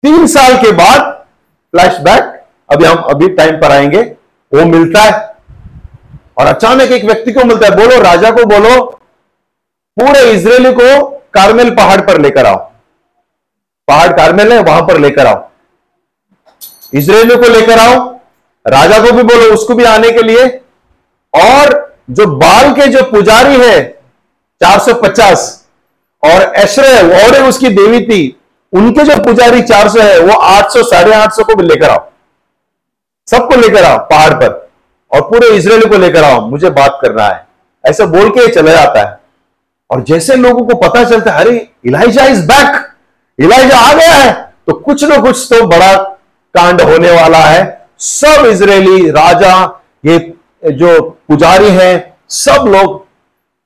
तीन 0.02 0.26
साल 0.26 0.56
के 0.56 0.72
बाद 0.72 1.00
फ्लैशबैक 1.74 2.39
अभी 2.72 2.84
हम 2.84 2.96
अभी 2.96 3.28
टाइम 3.28 3.56
पर 3.56 3.72
आएँगे। 3.72 4.00
वो 4.54 4.64
मिलता 4.64 5.00
है। 5.00 5.36
और 6.38 6.46
अचानक 6.46 6.82
एक 6.82 7.04
व्यक्ति 7.04 7.32
को 7.32 7.44
मिलता 7.44 7.66
है। 7.66 7.76
बोलो, 7.76 8.00
राजा 8.00 8.30
को 8.30 8.44
बोलो, 8.44 8.84
पूरे 10.00 10.20
इसराइली 10.20 10.72
को 10.72 11.08
कारमेल 11.34 11.70
पहाड़ 11.70 12.00
पर 12.00 12.20
लेकर 12.20 12.46
आओ। 12.46 12.56
पहाड़ 13.88 14.12
कारमेल 14.12 14.52
है, 14.52 14.58
वहाँ 14.58 14.82
पर 14.82 14.98
लेकर 14.98 15.26
आओ। 15.26 15.48
इसराइलियों 16.94 17.38
को 17.38 17.48
लेकर 17.48 17.78
आओ। 17.78 18.18
राजा 18.66 18.98
को 18.98 19.12
भी 19.12 19.22
बोलो, 19.22 19.54
उसको 19.54 19.74
भी 19.74 19.84
आने 19.84 20.10
के 20.10 20.22
लिए। 20.22 20.48
और 21.34 21.96
जो 22.10 22.26
बाल 22.26 22.72
के 22.72 22.86
जो 22.86 23.02
पुजारी 23.02 23.56
है 23.56 24.02
450 24.62 25.68
और 26.24 26.42
ऐश्वर्य 26.42 27.24
और 27.24 27.48
उसकी 27.48 27.68
देवी 27.68 28.00
थी, 28.00 28.40
उनके 28.72 29.04
जो 29.04 29.24
पुजारी 29.24 29.62
400 29.62 30.00
है, 30.00 30.20
वो 30.20 30.32
800 30.32 30.82
सौ, 30.82 30.90
साढ़े 30.90 31.14
आठ 31.14 31.30
को 31.32 31.54
भी 31.54 31.62
लेकर 31.62 31.90
आओ। 31.90 32.10
सबको 33.30 33.60
लेकर 33.60 33.84
आओ, 33.84 33.98
पहाड़ 33.98 34.34
पर, 34.34 34.70
और 35.12 35.20
पूरे 35.20 35.46
इसराइल 35.46 35.84
को 35.84 35.98
लेकर 35.98 36.24
आओ, 36.24 36.40
मुझे 36.46 36.70
बात 36.70 36.98
करना 37.02 37.24
है। 37.24 37.46
ऐसा 37.86 38.06
बोल 38.06 38.30
के 38.30 38.48
चला 38.48 38.72
जाता 38.72 39.10
है। 39.10 39.20
और 39.90 40.02
जैसे 40.02 40.36
लोगों 40.36 40.64
को 40.66 40.88
पता 40.88 41.04
चलता 41.04 41.32
है, 41.32 41.40
अरे, 41.40 41.70
इलाइजा 41.86 42.24
इज़ 42.24 42.46
बैक, 42.46 42.92
इलाइजा 43.38 43.76
आ 43.76 43.92
गया 43.94 44.12
है 44.12 44.54
तो 44.66 44.72
कुछ 44.72 45.04
ना 45.04 45.16
कुछ 45.16 45.46
तो 45.52 45.66
बड़ा 45.66 45.96
कांड 46.54 46.80
होने 46.80 47.10
वाला 47.10 47.38
है। 47.38 47.86
सब 47.98 48.46
इजरायली 48.46 49.10
राजा, 49.10 49.82
ये, 50.06 50.34
जो 50.72 51.10
पुजारी 51.28 51.70
हैं, 51.70 52.16
सब 52.28 52.64
लोग 52.66 53.06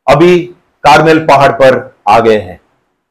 अभी 0.08 0.38
कारमेल 0.84 1.18
पहाड़ 1.18 1.52
पर 1.52 1.96
आ 2.08 2.20
गए 2.20 2.38
हैं। 2.38 2.60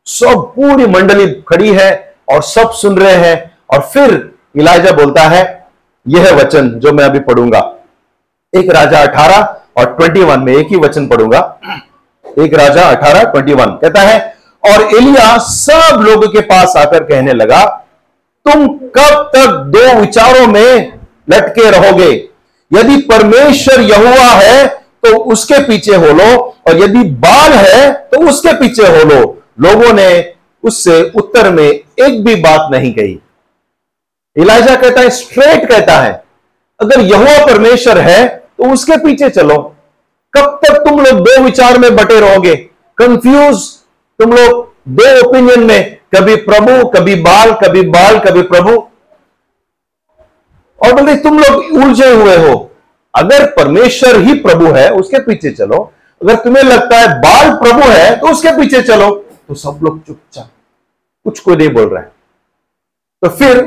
सब 0.06 0.54
पूरी 0.56 0.86
मंडली 0.86 1.28
खड़ी 1.28 1.74
है 1.74 2.16
और 2.30 2.42
सब 2.44 2.72
सुन 2.72 2.98
रहे 2.98 3.16
हैं, 3.16 3.58
और 3.70 3.82
फिर 3.82 4.34
इलाइजा 4.58 4.92
बोलता 4.92 5.22
है 5.22 5.63
यह 6.06 6.34
वचन 6.36 6.70
जो 6.76 6.92
मैं 6.94 7.04
अभी 7.06 7.20
पढ़ूँगा। 7.22 7.60
एक 8.54 8.70
राजा 8.72 9.02
18 9.02 9.42
और 9.78 9.96
21 9.96 10.38
में 10.38 10.54
एक 10.56 10.68
ही 10.68 10.78
वचन 10.78 11.08
पढ़ूँगा। 11.08 11.40
एक 12.38 12.54
राजा 12.54 12.84
18 12.88 13.32
21 13.32 13.78
कहता 13.82 14.02
है, 14.02 14.20
और 14.64 14.82
एलिया 14.96 15.38
सब 15.40 16.02
लोगों 16.02 16.28
के 16.28 16.42
पास 16.44 16.74
आकर 16.78 17.04
कहने 17.04 17.34
लगा, 17.34 17.64
तुम 18.46 18.68
कब 18.98 19.32
तक 19.36 19.64
दो 19.74 19.94
विचारों 20.00 20.48
में 20.48 21.00
लटके 21.30 21.70
रहोगे? 21.72 22.12
यदि 22.72 22.98
परमेश्वर 23.10 23.82
यहुआ 23.82 24.30
है 24.34 24.68
तो 25.04 25.18
उसके 25.32 25.62
पीछे 25.64 25.96
हो 25.96 26.14
लो, 26.14 26.36
और 26.68 26.80
यदि 26.80 27.04
बाल 27.20 27.52
है 27.54 27.92
तो 28.12 28.28
उसके 28.30 28.54
पीछे 28.54 28.88
हो 28.88 29.04
लो। 29.06 29.20
लोगों 29.62 29.94
ने 29.94 30.34
उससे 30.64 31.02
उत्तर 31.16 31.50
में 31.52 31.64
एक 31.64 32.24
भी 32.26 32.36
बात 32.36 32.70
नहीं 32.72 32.94
कही। 32.94 33.20
इलाजा 34.36 34.76
कहता 34.76 35.02
है 35.02 35.10
स्ट्रेट 35.12 35.68
कहता 35.70 35.98
है, 35.98 36.24
अगर 36.80 37.00
यहुआ 37.02 37.46
परमेश्वर 37.46 37.98
है 38.00 38.26
तो 38.28 38.72
उसके 38.74 38.98
पीछे 38.98 39.30
चलो। 39.32 39.58
कब 40.34 40.60
तक 40.64 40.78
तुम 40.80 41.00
लोग 41.00 41.20
दो 41.20 41.42
विचार 41.44 41.78
में 41.80 41.96
बटे 41.96 42.20
रहोगे? 42.20 42.56
कंफ्यूज 42.98 43.68
तुम 44.20 44.32
लोग 44.34 44.72
दो 44.90 45.04
ओपिनियन 45.20 45.64
में, 45.64 45.98
कभी 46.16 46.36
प्रभु, 46.38 46.88
कभी 46.90 47.16
बाल 47.18 47.54
कभी 47.64 47.82
बाल, 47.90 48.20
कभी 48.20 48.42
प्रभु। 48.44 48.72
और 50.82 50.94
बोलते, 50.94 51.16
तुम 51.18 51.40
लोग 51.40 51.84
उलझे 51.84 52.10
हुए 52.12 52.36
हो। 52.38 52.70
अगर 53.14 53.46
परमेश्वर 53.54 54.20
ही 54.20 54.34
प्रभु 54.40 54.72
है, 54.74 54.90
उसके 54.92 55.20
पीछे 55.20 55.52
चलो। 55.52 55.80
अगर 56.22 56.36
तुम्हें 56.38 56.64
लगता 56.64 56.98
है 56.98 57.08
बाल 57.20 57.54
प्रभु 57.58 57.82
है 57.84 58.16
तो 58.20 58.28
उसके 58.28 58.52
पीछे 58.58 58.82
चलो। 58.84 59.10
तो 59.48 59.54
सब 59.56 59.80
लोग 59.84 60.04
चुपचाप, 60.04 60.50
कुछ 61.26 61.40
को 61.40 61.56
नहीं 61.56 61.70
बोल 61.70 61.90
रहा 61.90 62.02
है। 62.02 62.12
तो 63.24 63.30
फिर 63.30 63.62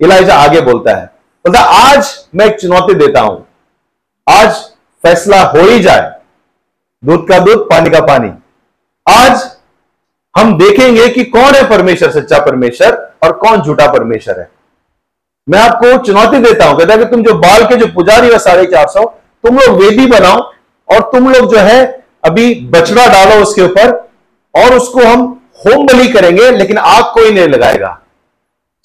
इलाइजा 0.00 0.34
आगे 0.36 0.60
बोलता 0.60 0.94
है। 0.96 1.04
बोलता 1.44 1.60
आज 1.60 2.08
मैं 2.34 2.46
एक 2.46 2.60
चुनौती 2.60 2.94
देता 2.96 3.20
हूँ। 3.20 3.46
आज 4.26 4.54
फैसला 5.04 5.42
हो 5.44 5.60
ही 5.60 5.80
जाए। 5.80 6.10
दूध 7.02 7.26
का 7.28 7.38
दूध, 7.38 7.68
पानी 7.70 7.90
का 7.90 8.00
पानी। 8.06 8.30
आज 9.06 9.50
हम 10.34 10.56
देखेंगे 10.58 11.08
कि 11.08 11.24
कौन 11.26 11.54
है 11.54 11.68
परमेश्वर, 11.70 12.10
सच्चा 12.10 12.38
परमेश्वर 12.38 12.96
और 13.24 13.32
कौन 13.38 13.62
झूठा 13.62 13.86
परमेश्वर 13.92 14.40
है। 14.40 14.48
मैं 15.48 15.58
आपको 15.60 15.96
चुनौती 16.06 16.38
देता 16.38 16.64
हूँ, 16.64 16.78
कहता 16.78 16.92
है 16.92 16.98
कि 16.98 17.04
तुम 17.04 17.22
जो 17.24 17.34
बाल 17.38 17.64
के 17.68 17.76
जो 17.76 17.86
पुजारी 17.94 18.28
है, 18.28 18.38
साढ़े 18.38 18.66
चार 18.66 18.86
सौ, 18.88 19.04
तुम 19.44 19.58
लोग 19.58 19.80
वेदी 19.82 20.06
बनाओ 20.06 20.40
और 20.88 21.00
तुम 21.12 21.30
लोग 21.32 21.50
जो 21.52 21.58
है 21.58 21.84
अभी 22.24 22.54
बछड़ा 22.70 23.06
डालो 23.06 23.42
उसके 23.42 23.62
ऊपर 23.62 23.90
और 24.54 24.76
उसको 24.76 25.04
हम 25.04 25.22
होम 25.58 25.86
बलि 25.86 26.08
करेंगे, 26.08 26.50
लेकिन 26.50 26.78
आग 26.78 27.04
कोई 27.14 27.30
नहीं 27.30 27.48
लगाएगा। 27.48 27.98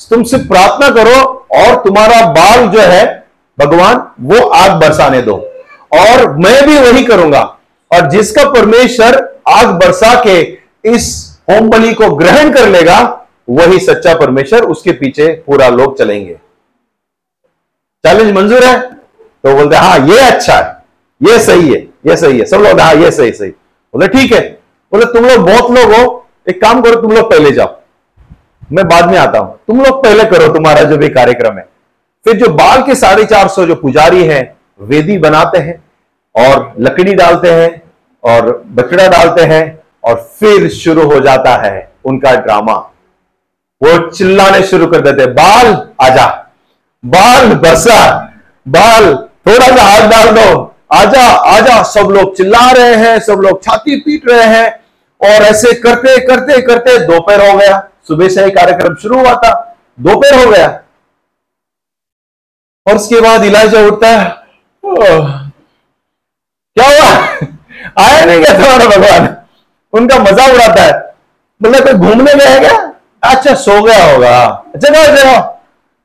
तुम 0.09 0.23
सिर्फ़ 0.23 0.47
प्रार्थना 0.47 0.89
करो 0.89 1.45
और 1.51 1.75
तुम्हारा 1.75 2.25
बाल 2.25 2.67
जो 2.67 2.79
है, 2.79 3.27
भगवान, 3.59 4.11
वो 4.21 4.47
आग 4.47 4.71
बरसाने 4.71 5.21
दो। 5.21 5.35
और 5.93 6.31
मैं 6.37 6.67
भी 6.67 6.77
वही 6.77 7.03
करूँगा। 7.03 7.41
और 7.91 8.09
जिसका 8.09 8.43
परमेश्वर 8.43 9.39
आग 9.49 9.67
बरसा 9.67 10.23
के 10.23 10.41
इस 10.85 11.29
होम 11.49 11.69
बलि 11.69 11.93
को 11.93 12.09
ग्रहण 12.09 12.51
कर 12.53 12.69
लेगा, 12.69 13.25
वही 13.49 13.79
सच्चा 13.79 14.15
परमेश्वर 14.15 14.63
उसके 14.63 14.91
पीछे 14.91 15.27
पूरा 15.47 15.69
लोग 15.69 15.97
चलेंगे। 15.97 16.33
चैलेंज 18.05 18.31
मंजूर 18.33 18.63
है? 18.63 18.79
तो 19.43 19.55
बोलते 19.55 19.75
हाँ 19.75 20.07
ये 20.07 20.19
अच्छा 20.19 20.53
है। 20.53 20.83
ये 21.31 21.39
सही 21.39 21.73
है, 21.73 21.79
ये 22.07 22.17
सही 22.17 22.39
है। 22.39 22.45
सब 22.45 22.57
लोग 22.57 22.79
हाँ 22.79 22.95
ये 22.95 23.11
सही 23.11 23.31
सही। 23.31 23.49
बोले 23.93 24.07
ठीक 24.07 24.33
है। 24.33 24.59
बोले 24.91 25.05
तुम 25.05 25.25
लोग 25.25 25.49
बहुत 25.49 25.71
लोग 25.71 25.93
हो। 25.93 26.25
एक 26.49 26.61
काम 26.61 26.81
करो, 26.81 27.01
तुम 27.01 27.11
लोग 27.11 27.29
पहले 27.29 27.51
जाओ। 27.51 27.79
मैं 28.73 28.87
बाद 28.87 29.09
में 29.09 29.17
आता 29.17 29.39
हूँ। 29.39 29.59
तुम 29.67 29.81
लोग 29.81 30.03
पहले 30.03 30.23
करो, 30.25 30.47
तुम्हारा 30.53 30.83
जो 30.83 30.97
भी 30.97 31.09
कार्यक्रम 31.09 31.57
है। 31.57 31.65
फिर 32.25 32.35
जो 32.37 32.49
बाल 32.49 32.81
के 32.81 32.95
साढ़े 32.95 33.25
चार 33.25 33.47
सौ 33.47 33.65
जो 33.65 33.75
पुजारी 33.75 34.23
हैं, 34.23 34.55
वेदी 34.81 35.17
बनाते 35.17 35.57
हैं 35.57 35.75
और 36.35 36.73
लकड़ी 36.79 37.13
डालते 37.13 37.51
हैं 37.51 37.81
और 38.23 38.51
बछड़ा 38.67 39.07
डालते 39.07 39.41
हैं 39.45 39.63
और 40.03 40.15
फिर 40.39 40.67
शुरू 40.71 41.09
हो 41.11 41.19
जाता 41.19 41.55
है 41.57 41.91
उनका 42.05 42.35
ड्रामा। 42.35 42.73
वो 43.81 43.97
चिल्लाने 44.09 44.61
शुरू 44.63 44.87
कर 44.87 45.01
देते 45.01 45.25
बाल, 45.33 45.67
आजा। 46.01 46.27
बाल 47.03 47.53
बसा 47.55 47.99
बाल, 48.65 49.13
थोड़ा 49.47 49.67
सा 49.67 49.83
हाथ 49.83 50.09
डाल 50.09 50.35
दो। 50.35 50.73
आजा 50.93 51.21
आजा। 51.29 51.81
सब 51.83 52.09
लोग 52.09 52.35
चिल्ला 52.37 52.69
रहे 52.71 52.95
हैं, 52.95 53.19
सब 53.19 53.39
लोग 53.39 53.63
छाती 53.63 53.99
पीट 54.01 54.29
रहे 54.29 54.45
हैं 54.47 54.69
और 55.21 55.43
ऐसे 55.43 55.73
करते 55.75 56.17
करते 56.27 56.61
करते 56.61 56.97
दोपहर 57.05 57.49
हो 57.49 57.57
गया। 57.57 57.77
सुबह 58.07 58.29
से 58.29 58.45
ही 58.45 58.51
कार्यक्रम 58.51 58.95
शुरू 59.01 59.19
हुआ 59.19 59.33
था, 59.35 59.51
दोपहर 59.99 60.45
हो 60.45 60.51
गया। 60.51 60.67
और 62.85 62.95
उसके 62.95 63.19
बाद 63.21 63.43
इलाजा 63.45 63.85
उठता 63.87 64.07
है 64.09 64.41
क्या 66.77 66.85
हुआ? 66.85 67.11
आया 67.99 68.25
नहीं 68.25 68.43
क्या 68.43 68.53
तुम्हारा 68.53 68.85
भगवान। 68.87 69.35
उनका 69.93 70.17
मज़ा 70.19 70.45
उड़ाता 70.53 70.81
है। 70.81 70.93
मतलब 71.61 71.83
कोई 71.83 71.93
घूमने 71.93 72.33
गया 72.33 72.57
क्या? 72.59 72.77
अच्छा 73.23 73.53
सो 73.55 73.81
गया 73.83 74.03
होगा। 74.03 74.63
जगह 74.77 75.05
जगह 75.15 75.39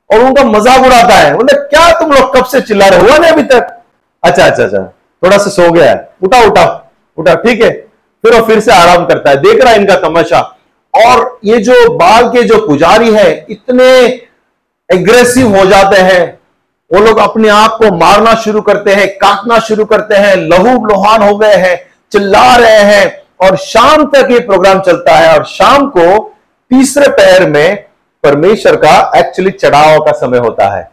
और 0.09 0.19
उनका 0.19 0.43
मज़ाक 0.45 0.85
उड़ाता 0.85 1.13
है। 1.15 1.35
बोले, 1.35 1.53
क्या 1.65 1.91
तुम 1.99 2.11
लोग 2.11 2.35
कब 2.35 2.45
से 2.45 2.61
चिल्ला 2.61 2.87
रहे 2.87 2.99
हुआ 2.99 3.17
नहीं 3.17 3.31
अभी 3.31 3.43
तक? 3.45 3.67
अच्छा 4.23 4.45
अच्छा 4.45 4.63
अच्छा 4.63 4.83
थोड़ा 5.23 5.37
सा 5.37 5.49
सो 5.51 5.71
गया 5.71 5.89
है। 5.89 6.09
उठा 6.23 6.41
उठा 6.45 6.65
उठा 7.17 7.33
ठीक 7.37 7.61
है। 7.63 7.69
फिर 8.23 8.35
वो 8.35 8.45
फिर 8.47 8.59
से 8.59 8.71
आराम 8.73 9.05
करता 9.07 9.29
है, 9.29 9.35
देख 9.37 9.63
रहा 9.63 9.73
है 9.73 9.79
इनका 9.79 9.95
तमाशा। 9.99 10.41
और 10.99 11.39
ये 11.45 11.57
जो 11.59 11.73
बाल 11.97 12.27
के 12.29 12.43
जो 12.43 12.57
पुजारी 12.67 13.11
है, 13.13 13.45
इतने 13.49 13.89
एग्रेसिव 14.89 15.55
हो 15.57 15.65
जाते 15.65 16.01
हैं। 16.01 16.39
वो 16.91 16.99
लोग 16.99 17.17
अपने 17.19 17.49
आप 17.49 17.71
को 17.73 17.95
मारना 17.97 18.33
शुरू 18.35 18.61
करते 18.61 18.93
हैं, 18.93 19.07
काटना 19.17 19.59
शुरू 19.59 19.85
करते 19.85 20.15
हैं, 20.15 20.35
लहू 20.35 20.85
लोहान 20.85 21.21
हो 21.23 21.37
गए 21.37 21.55
हैं, 21.55 21.77
चिल्ला 22.11 22.55
रहे 22.55 22.81
हैं 22.85 23.21
और 23.41 23.55
शाम 23.57 24.05
तक 24.05 24.31
ये 24.31 24.39
प्रोग्राम 24.39 24.79
चलता 24.81 25.15
है 25.15 25.33
और 25.33 25.45
शाम 25.45 25.89
को 25.89 26.17
तीसरे 26.71 27.07
पैर 27.09 27.49
में 27.49 27.85
परमेश्वर 28.23 28.75
का 28.75 29.11
एक्चुअली 29.15 29.51
चढ़ाव 29.51 29.99
का 29.99 30.11
समय 30.11 30.37
होता 30.37 30.69
है। 30.69 30.89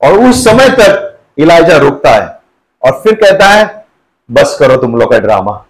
और 0.00 0.18
उस 0.20 0.44
समय 0.44 0.68
तक 0.70 1.18
इलाजा 1.38 1.76
रुकता 1.76 2.10
है 2.10 2.38
और 2.82 3.00
फिर 3.02 3.14
कहता 3.14 3.48
है, 3.48 3.86
बस 4.28 4.56
करो 4.60 4.76
तुम 4.76 4.96
लोग 4.96 5.10
का 5.12 5.18
ड्रामा 5.18 5.62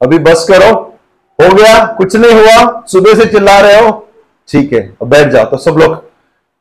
अभी 0.00 0.18
बस 0.20 0.46
करो 0.50 0.89
हो 1.40 1.54
गया, 1.54 1.84
कुछ 1.98 2.16
नहीं 2.16 2.32
हुआ, 2.32 2.82
सुबह 2.86 3.14
से 3.14 3.24
चिल्ला 3.24 3.58
रहे 3.60 3.80
हो। 3.80 3.90
ठीक 4.48 4.72
है, 4.72 4.80
अब 5.02 5.08
बैठ 5.08 5.28
जाओ। 5.28 5.44
तो 5.44 5.56
सब 5.56 5.76
लोग 5.78 5.96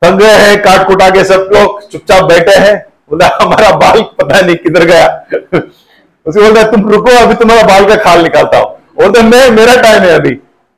थक 0.02 0.12
गए 0.12 0.34
हैं, 0.34 0.62
काट 0.62 0.88
कुटा 0.88 1.10
के 1.10 1.24
सब 1.24 1.50
लोग 1.54 1.82
चुपचाप 1.90 2.24
बैठे 2.24 2.56
हैं। 2.56 2.76
बोला, 3.10 3.28
हमारा 3.42 3.72
बाल 3.72 4.02
पता 4.02 4.40
नहीं 4.42 4.56
किधर 4.56 4.84
गया। 4.86 5.08
उसे 6.26 6.42
बोलता 6.42 6.64
तुम 6.64 6.90
रुको, 6.90 7.12
अभी 7.12 7.34
तुम्हारा 7.34 7.64
बाल 7.64 7.86
का 7.86 7.96
खाल 7.96 8.24
निकालता 8.24 8.58
हूँ। 8.58 8.78
बोलते 9.00 9.22
मैं, 9.22 9.50
मेरा 9.50 9.76
टाइम 9.82 10.02
है 10.02 10.10
अभी। 10.10 10.36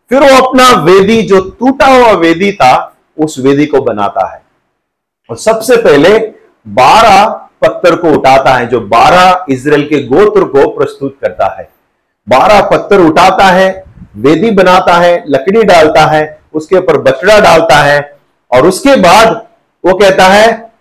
फिर 0.09 0.19
वो 0.21 0.47
अपना 0.47 0.71
वेदी, 0.83 1.21
जो 1.21 1.39
टूटा 1.59 1.85
हुआ 1.85 2.11
वेदी 2.11 2.51
था, 2.51 2.95
उस 3.19 3.39
वेदी 3.39 3.65
को 3.65 3.81
बनाता 3.81 4.27
है। 4.33 4.41
और 5.29 5.37
सबसे 5.37 5.77
पहले 5.77 6.17
बारह 6.67 7.25
पत्थर 7.61 7.95
को 7.95 8.11
उठाता 8.11 8.53
है, 8.53 8.67
जो 8.67 8.79
बारह 8.79 9.45
इसराइल 9.49 9.87
के 9.87 10.03
गोत्र 10.03 10.43
को 10.43 10.67
प्रस्तुत 10.67 11.17
करता 11.21 11.55
है। 11.59 11.69
बारह 12.29 12.61
पत्थर 12.61 12.99
उठाता 12.99 13.45
है 13.45 13.83
वेदी 14.15 14.51
बनाता 14.51 14.93
है, 14.93 15.23
लकड़ी 15.27 15.63
डालता 15.63 16.05
है, 16.05 16.41
उसके 16.53 16.75
ऊपर 16.75 16.97
बछड़ा 16.97 17.39
डालता 17.39 17.75
है, 17.75 18.17
और 18.51 18.67
उसके 18.67 18.95
बाद 18.95 19.47
वो 19.85 19.93
कहता 19.93 20.25
है, 20.25 20.71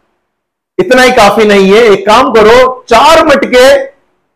इतना 0.79 1.03
ही 1.03 1.13
काफ़ी 1.13 1.45
नहीं 1.45 1.73
है, 1.73 1.83
एक 1.83 2.07
काम 2.07 2.33
करो, 2.33 2.85
चार 2.89 3.27
मटके 3.27 3.85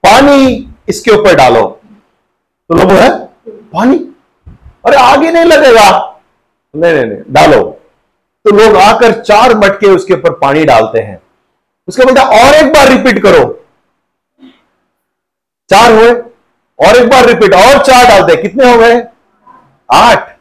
पानी 0.04 0.68
इसके 0.88 1.10
ऊपर 1.10 1.34
डालो। 1.34 1.80
तो 2.70 2.74
लोग 2.74 2.90
है 2.90 3.24
पानी? 3.50 3.96
अरे 4.86 4.96
आगे 4.96 5.30
नहीं 5.30 5.44
लगेगा। 5.44 6.20
नहीं 6.76 6.94
नहीं 6.94 7.04
नहीं, 7.04 7.18
डालो। 7.30 7.80
तो 8.44 8.50
लोग 8.50 8.76
आकर 8.76 9.20
चार 9.20 9.54
मटके 9.54 9.86
उसके 9.86 10.14
ऊपर 10.14 10.30
पानी 10.30 10.64
डालते 10.64 11.00
हैं। 11.00 11.22
उसके 11.88 12.04
बोलते 12.04 12.20
और 12.20 12.54
एक 12.54 12.72
बार 12.72 12.88
रिपीट 12.88 13.22
करो। 13.22 13.64
चार 15.70 15.92
हुए। 15.92 16.22
और 16.78 16.96
एक 16.96 17.08
बार 17.08 17.26
रिपीट 17.26 17.54
और 17.54 17.82
चार 17.82 18.08
डालते 18.08 18.32
हैं 18.32 18.42
कितने 18.42 18.72
हो 18.72 18.78
गए? 18.78 19.02
आठ। 19.92 20.36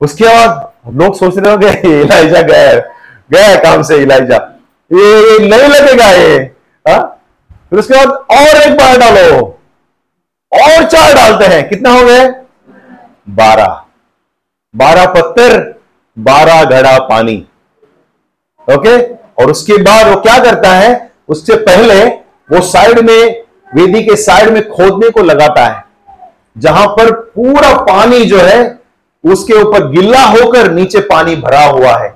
उसके 0.00 0.24
बाद 0.24 0.72
लोग 0.94 1.18
सोच 1.18 1.38
रहे 1.38 1.50
होंगे, 1.50 1.68
इलाइजा 2.02 2.42
गए 2.42 2.82
गया 3.32 3.56
काम 3.56 3.82
से 3.82 3.96
इलाइजा। 3.96 4.36
ये 4.92 5.38
नहीं 5.38 5.68
लगेगा 5.68 6.10
ये। 6.10 6.38
हा? 6.88 6.98
फिर 7.52 7.78
उसके 7.78 7.94
बाद 7.94 8.08
और 8.08 8.56
एक 8.56 8.74
बार 8.74 8.98
डालो। 8.98 9.58
और 10.52 10.84
चार 10.84 11.14
डालते 11.14 11.44
हैं। 11.44 11.68
कितना 11.68 11.90
हो 11.90 12.06
गए? 12.06 12.28
बारह। 13.28 13.84
बारह 14.76 15.06
पत्थर, 15.06 15.80
बारह 16.18 16.64
घड़ा 16.64 16.98
पानी। 16.98 17.46
ओके? 18.72 19.14
और 19.14 19.50
उसके 19.50 19.72
बाद 19.72 20.06
वो 20.06 20.20
क्या 20.20 20.38
करता 20.38 20.68
है? 20.68 21.12
उससे 21.28 21.56
पहले 21.56 22.04
वो 22.50 22.60
साइड 22.60 22.98
में 22.98 23.44
वेदी 23.74 24.02
के 24.02 24.16
साइड 24.16 24.50
में 24.50 24.68
खोदने 24.68 25.10
को 25.10 25.22
लगाता 25.22 25.66
है, 25.66 25.84
जहाँ 26.58 26.86
पर 26.86 27.10
पूरा 27.12 27.72
पानी 27.82 28.24
जो 28.24 28.38
है, 28.38 28.78
उसके 29.24 29.54
ऊपर 29.54 29.86
गिल्ला 29.90 30.24
होकर 30.24 30.70
नीचे 30.72 31.00
पानी 31.00 31.36
भरा 31.36 31.64
हुआ 31.64 31.96
है। 31.98 32.08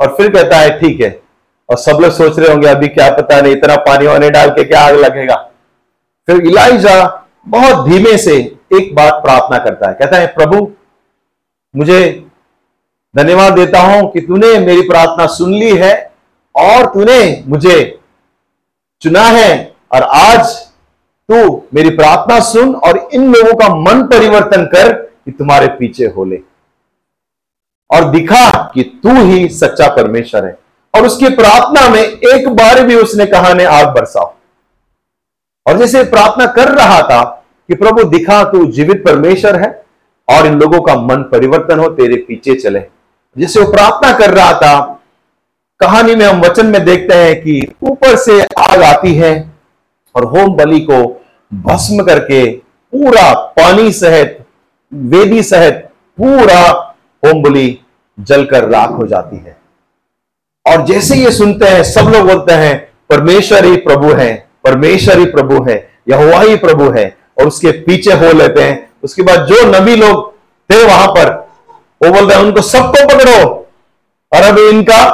और 0.00 0.14
फिर 0.16 0.30
कहता 0.30 0.56
है, 0.56 0.78
ठीक 0.80 1.00
है। 1.00 1.20
और 1.68 1.76
सब 1.76 1.98
लोग 2.00 2.12
सोच 2.12 2.38
रहे 2.38 2.48
होंगे, 2.48 2.68
अभी 2.68 2.88
क्या 2.88 3.10
पता 3.10 3.40
नहीं, 3.40 3.52
इतना 3.52 3.76
पानी 3.76 4.06
वाने 4.06 4.30
डाल 4.30 4.50
के 4.50 4.64
क्या 4.64 4.80
आग 4.80 4.94
लगेगा? 4.94 5.34
फिर 6.28 6.40
इलाइजा 6.40 7.26
बहुत 7.48 7.88
धीमे 7.88 8.16
से 8.18 8.36
एक 8.76 8.94
बात 8.94 9.12
प्रार्थना 9.12 9.58
करता 9.58 9.88
है। 9.88 9.94
कहता 9.94 10.16
है, 10.16 10.26
प्रभु, 10.26 10.72
मुझे 11.76 12.26
धन्यवाद 13.16 13.52
देता 13.52 13.80
हूँ 13.80 14.10
कि 14.12 14.20
तूने 14.20 14.58
मेरी 14.58 14.82
प्रार्थना 14.82 15.26
सुन 15.26 15.52
ली 15.52 15.76
है 15.76 16.12
और 16.54 16.86
तूने 16.86 17.44
मुझे 17.46 17.98
चुना 19.02 19.22
है 19.22 19.75
और 19.92 20.02
आज 20.02 20.46
तू 21.30 21.62
मेरी 21.74 21.90
प्रार्थना 21.90 22.40
सुन 22.40 22.74
और 22.74 23.08
इन 23.14 23.34
लोगों 23.34 23.54
का 23.54 23.74
मन 23.74 24.02
परिवर्तन 24.02 24.64
कर 24.64 24.92
कि 24.92 25.30
तुम्हारे 25.30 25.66
पीछे 25.66 26.06
हो 26.06 26.24
ले। 26.24 26.38
और 27.90 28.10
दिखा 28.10 28.70
कि 28.74 29.00
तू 29.02 29.24
ही 29.24 29.48
सच्चा 29.48 29.88
परमेश्वर 29.88 30.44
है। 30.44 30.58
और 30.94 31.06
उसकी 31.06 31.28
प्रार्थना 31.28 31.88
में 31.88 32.00
एक 32.00 32.48
बार 32.48 32.84
भी 32.84 32.94
उसने 32.94 33.26
कहा, 33.26 33.52
ने 33.52 33.64
आग 33.64 33.86
बरसाओ। 33.86 34.34
और 35.66 35.78
जैसे 35.78 36.04
प्रार्थना 36.04 36.46
कर 36.46 36.68
रहा 36.68 37.02
था 37.02 37.44
कि 37.68 37.74
प्रभु 37.74 38.04
दिखा 38.04 38.44
तू 38.44 38.66
जीवित 38.66 39.04
परमेश्वर 39.04 39.56
है 39.56 39.84
और 40.28 40.46
इन 40.46 40.60
लोगों 40.60 40.80
का 40.80 40.94
मन 40.94 41.16
परिवर्तन 41.16 41.78
हो, 41.78 41.88
तेरे 41.88 42.16
पीछे 42.16 42.54
चले। 42.54 42.82
जैसे 43.38 43.60
वो 43.60 43.72
प्रार्थना 43.72 44.12
कर 44.12 44.30
रहा 44.30 44.52
था, 44.52 45.02
कहानी 45.80 46.14
में 46.14 46.26
हम 46.26 46.40
वचन 46.40 46.66
में 46.66 46.84
देखते 46.84 47.14
हैं 47.14 47.40
कि 47.40 47.72
ऊपर 47.82 48.16
से 48.16 48.42
आग 48.42 48.82
आती 48.82 49.14
है 49.14 49.55
और 50.16 50.24
होम 50.24 50.56
बलि 50.56 50.80
को 50.80 51.24
भस्म 51.54 52.04
करके 52.04 52.50
पूरा 52.92 53.34
पानी 53.34 53.92
सहित, 53.92 54.38
वेदी 54.94 55.42
सहित 55.42 55.74
पूरा 56.18 56.60
होम 57.24 57.42
बलि 57.42 57.78
जलकर 58.20 58.68
राख 58.68 58.90
हो 58.90 59.06
जाती 59.06 59.36
है। 59.36 59.56
और 60.66 60.84
जैसे 60.86 61.16
ये 61.16 61.30
सुनते 61.30 61.66
हैं, 61.66 61.82
सब 61.82 62.00
लोग 62.00 62.26
बोलते 62.26 62.52
हैं, 62.52 62.92
परमेश्वर 63.10 63.64
ही 63.64 63.76
प्रभु 63.76 64.12
है, 64.12 64.48
परमेश्वर 64.64 65.18
ही 65.18 65.24
प्रभु 65.24 65.64
है 65.64 65.96
यह 66.08 66.40
ही 66.40 66.56
प्रभु 66.56 66.90
है, 66.90 67.16
और 67.40 67.46
उसके 67.46 67.70
पीछे 67.70 68.12
हो 68.12 68.32
लेते 68.32 68.62
हैं। 68.62 68.90
उसके 69.04 69.22
बाद 69.22 69.40
जो 69.40 69.80
नबी 69.80 69.96
लोग 69.96 70.34
थे 70.70 70.84
वहाँ 70.84 71.06
पर, 71.06 71.30
वो 72.04 72.10
बोलते 72.10 72.34
हैं, 72.34 72.42
उनको 72.42 72.62
सबको 72.62 73.06
पकड़ो। 73.06 73.66
और 74.32 74.42
अभी 74.42 74.68
इनका, 74.68 75.04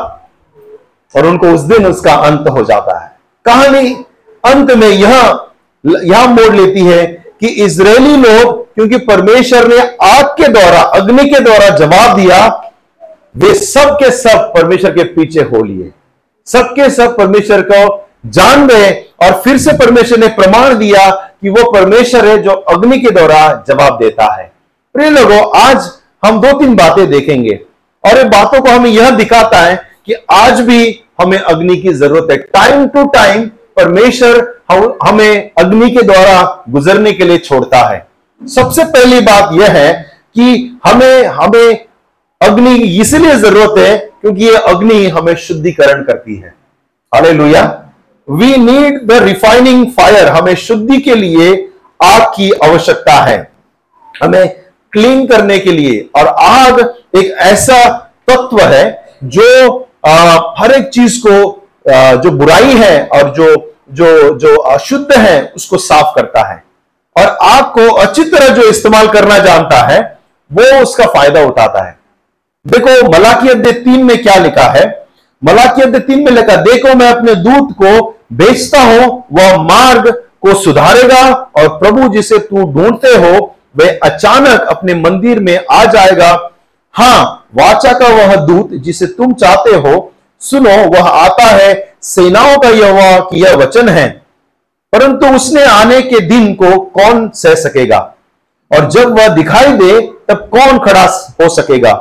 और 1.17 1.27
उनको 1.27 1.47
उस 1.47 1.61
दिन 1.61 1.87
उसका 1.87 2.15
अंत 2.15 2.49
हो 2.49 2.65
जाता 2.65 2.99
है। 2.99 3.17
कहानी 3.45 4.05
अंत 4.45 4.71
में 4.73 4.89
यह 4.89 5.39
यह 5.85 6.27
मोड़ 6.27 6.55
लेती 6.55 6.81
है 6.81 7.05
कि 7.41 7.49
इसराइली 7.65 8.17
लोग, 8.17 8.75
क्योंकि 8.75 8.99
परमेश्वर 8.99 9.67
ने 9.69 9.79
आग 10.03 10.25
के 10.37 10.49
द्वारा, 10.49 10.81
अग्नि 10.81 11.29
के 11.31 11.41
द्वारा 11.41 11.69
जवाब 11.77 12.17
दिया, 12.17 12.47
वे 13.37 13.55
सब 13.55 13.95
के 13.95 14.11
सब 14.11 14.53
परमेश्वर 14.55 14.91
के 14.91 15.05
पीछे 15.05 15.43
हो 15.43 15.63
लिए। 15.63 15.91
सबके 16.47 16.89
सब 16.91 17.17
परमेश्वर 17.17 17.63
को 17.63 18.09
जान 18.29 18.67
गए 18.67 18.91
और 19.23 19.33
फिर 19.43 19.59
से 19.59 19.73
परमेश्वर 19.79 20.19
ने 20.19 20.29
प्रमाण 20.35 20.75
दिया 20.79 21.11
कि 21.11 21.51
वो 21.51 21.71
परमेश्वर 21.73 22.27
है 22.27 22.37
जो 22.43 22.51
अग्नि 22.51 22.99
के 23.01 23.11
द्वारा 23.11 23.65
जवाब 23.69 23.99
देता 23.99 24.33
है। 24.35 24.51
प्रिय 24.95 25.11
लोगों, 25.11 25.41
आज 25.61 25.91
हम 26.25 26.41
दो 26.41 26.53
तीन 26.59 26.77
बातें 26.77 27.09
देखेंगे 27.11 27.59
और 28.05 28.19
ये 28.19 28.25
बातों 28.27 28.61
को 28.61 28.71
हमें 28.71 28.91
यह 28.91 29.11
दिखाता 29.17 29.59
है 29.59 29.75
कि 30.07 30.15
आज 30.33 30.61
भी 30.61 31.01
हमें 31.21 31.39
अग्नि 31.39 31.77
की 31.77 31.93
ज़रूरत 31.95 32.31
है। 32.31 32.37
टाइम 32.37 32.87
टू 32.89 33.05
टाइम 33.09 33.51
परमेश्वर 33.77 34.41
हमें 35.05 35.51
अग्नि 35.59 35.91
के 35.91 36.03
द्वारा 36.03 36.65
गुजरने 36.71 37.13
के 37.13 37.25
लिए 37.25 37.39
छोड़ता 37.39 37.79
है। 37.89 38.07
सबसे 38.41 38.85
पहली 38.87 39.21
बात 39.21 39.53
यह 39.53 39.73
है 39.73 39.93
कि 40.35 40.79
हमें 40.87 41.27
हमें 41.39 41.87
अग्नि 42.41 42.75
इसलिए 43.01 43.35
ज़रूरत 43.37 43.79
है 43.79 43.97
क्योंकि 43.97 44.45
यह 44.45 44.59
अग्नि 44.69 45.07
हमें 45.09 45.35
शुद्धिकरण 45.37 46.03
करती 46.05 46.37
है। 46.37 46.55
Hallelujah 47.33 47.63
we 48.29 48.57
need 48.57 49.07
the 49.07 49.23
refining 49.23 49.87
fire 49.93 50.29
हमें 50.29 50.55
शुद्धि 50.57 50.99
के 51.01 51.15
लिए 51.15 51.53
आग 52.01 52.23
की 52.37 52.51
आवश्यकता 52.65 53.15
है। 53.23 53.39
हमें 54.15 54.49
क्लीन 54.93 55.27
करने 55.27 55.59
के 55.59 55.73
लिए 55.73 56.01
और 56.17 56.27
आग 56.29 56.81
एक 57.17 57.31
ऐसा 57.43 57.85
तत्व 58.31 58.61
है 58.61 58.85
जो 59.25 59.79
हर 60.59 60.73
एक 60.73 60.89
चीज़ 60.89 61.19
को 61.21 61.35
आ, 61.51 61.62
जो 61.87 62.31
बुराई 62.31 62.75
है 62.75 63.07
और 63.07 63.31
जो 63.31 63.55
जो 63.93 64.39
जो 64.39 64.57
अशुद्ध 64.57 65.13
है, 65.13 65.53
उसको 65.57 65.79
साफ़ 65.79 66.15
करता 66.17 66.49
है। 66.53 66.63
और 67.17 67.37
आग 67.43 67.65
को 67.65 67.93
अच्छी 67.95 68.25
तरह 68.25 68.49
जो 68.49 68.63
इस्तेमाल 68.63 69.09
करना 69.09 69.39
जानता 69.39 69.83
है, 69.87 70.01
वो 70.51 70.83
उसका 70.83 71.07
फ़ायदा 71.07 71.43
उठाता 71.43 71.85
है। 71.85 71.97
देखो 72.67 73.09
मलाकी 73.09 73.49
अध्याय 73.49 73.73
तीन 73.75 74.05
में 74.05 74.23
क्या 74.23 74.37
लिखा 74.37 74.69
है? 74.71 74.85
मलाकी 75.43 75.83
अध्याय 75.83 76.01
तीन 76.01 76.25
में 76.25 76.31
लिखा, 76.33 76.57
देखो, 76.57 76.95
मैं 76.95 77.09
अपने 77.09 77.35
दूत 77.35 77.73
को 77.73 78.19
भेजता 78.33 78.81
हूँ, 78.81 79.25
वह 79.33 79.57
मार्ग 79.57 80.09
को 80.43 80.55
सुधारेगा 80.55 81.33
और 81.57 81.69
प्रभु 81.79 82.09
जिसे 82.09 82.39
तू 82.39 82.63
ढूंढते 82.73 83.09
हो 83.09 83.57
वह 83.77 83.99
अचानक 84.05 84.67
अपने 84.71 84.95
मंदिर 84.95 85.41
में 85.41 85.59
आ 85.71 85.85
जाएगा। 85.85 86.31
हाँ, 86.95 87.47
वाचा 87.55 87.93
का 87.93 88.09
वह 88.09 88.35
दूत 88.37 88.71
जिसे 88.83 89.07
तुम 89.09 89.33
चाहते 89.35 89.71
हो 89.71 90.12
सुनो, 90.43 90.89
वह 90.89 91.09
आता 91.09 91.45
है। 91.45 91.95
सेनाओं 92.03 92.59
का 92.59 92.69
यह 92.69 92.91
हुआ 92.91 93.19
कि 93.19 93.45
यह 93.45 93.57
वचन 93.57 93.89
है। 93.89 94.23
परंतु 94.93 95.27
उसने 95.27 95.65
आने 95.65 96.03
के 96.03 96.21
दिन 96.21 96.55
को 96.55 96.81
कौन 96.81 97.31
सह 97.35 97.55
सकेगा? 97.55 98.15
और 98.73 98.91
जब 98.91 99.19
वह 99.19 99.29
दिखाई 99.29 99.73
दे, 99.73 100.01
तब 100.01 100.49
कौन 100.53 100.79
खड़ा 100.79 101.05
हो 101.41 101.49
सकेगा? 101.49 101.93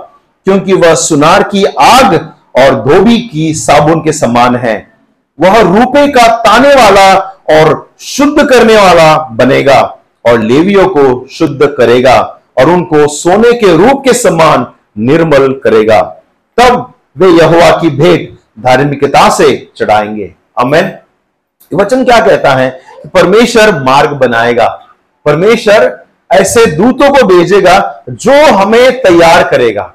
क्योंकि 0.45 0.73
वह 0.73 0.95
सुनार 0.95 1.43
की 1.43 1.63
आग 1.65 2.31
और 2.55 2.75
धोबी 2.75 3.17
की 3.19 3.53
साबुन 3.53 3.99
के 3.99 4.11
समान 4.11 4.55
है। 4.55 4.93
वह 5.39 5.61
रूपे 5.61 6.07
का 6.07 6.27
ताने 6.27 6.69
वाला 6.69 7.15
और 7.59 7.93
शुद्ध 7.99 8.49
करने 8.49 8.75
वाला 8.75 9.29
बनेगा 9.31 9.97
और 10.25 10.39
लेवियों 10.39 10.87
को 10.87 11.27
शुद्ध 11.31 11.65
करेगा 11.65 12.39
और 12.57 12.69
उनको 12.69 13.07
सोने 13.07 13.53
के 13.53 13.77
रूप 13.77 14.01
के 14.05 14.13
समान 14.13 14.67
निर्मल 14.97 15.51
करेगा। 15.63 16.01
तब 16.57 16.93
वे 17.17 17.27
यहुआ 17.27 17.81
की 17.81 17.89
भेंट 17.89 18.37
धार्मिकता 18.63 19.29
से 19.29 19.71
चढ़ाएँगे। 19.77 20.35
अमेन 20.57 20.97
वचन 21.73 22.05
क्या 22.05 22.19
कहता 22.19 22.53
है 22.53 22.69
कि 23.03 23.09
परमेश्वर 23.09 23.83
मार्ग 23.83 24.11
बनाएगा। 24.11 24.67
परमेश्वर 25.25 26.05
ऐसे 26.31 26.65
दूतों 26.65 27.09
को 27.09 27.25
भेजेगा 27.27 28.03
जो 28.09 28.45
हमें 28.53 29.01
तैयार 29.01 29.49
करेगा। 29.49 29.93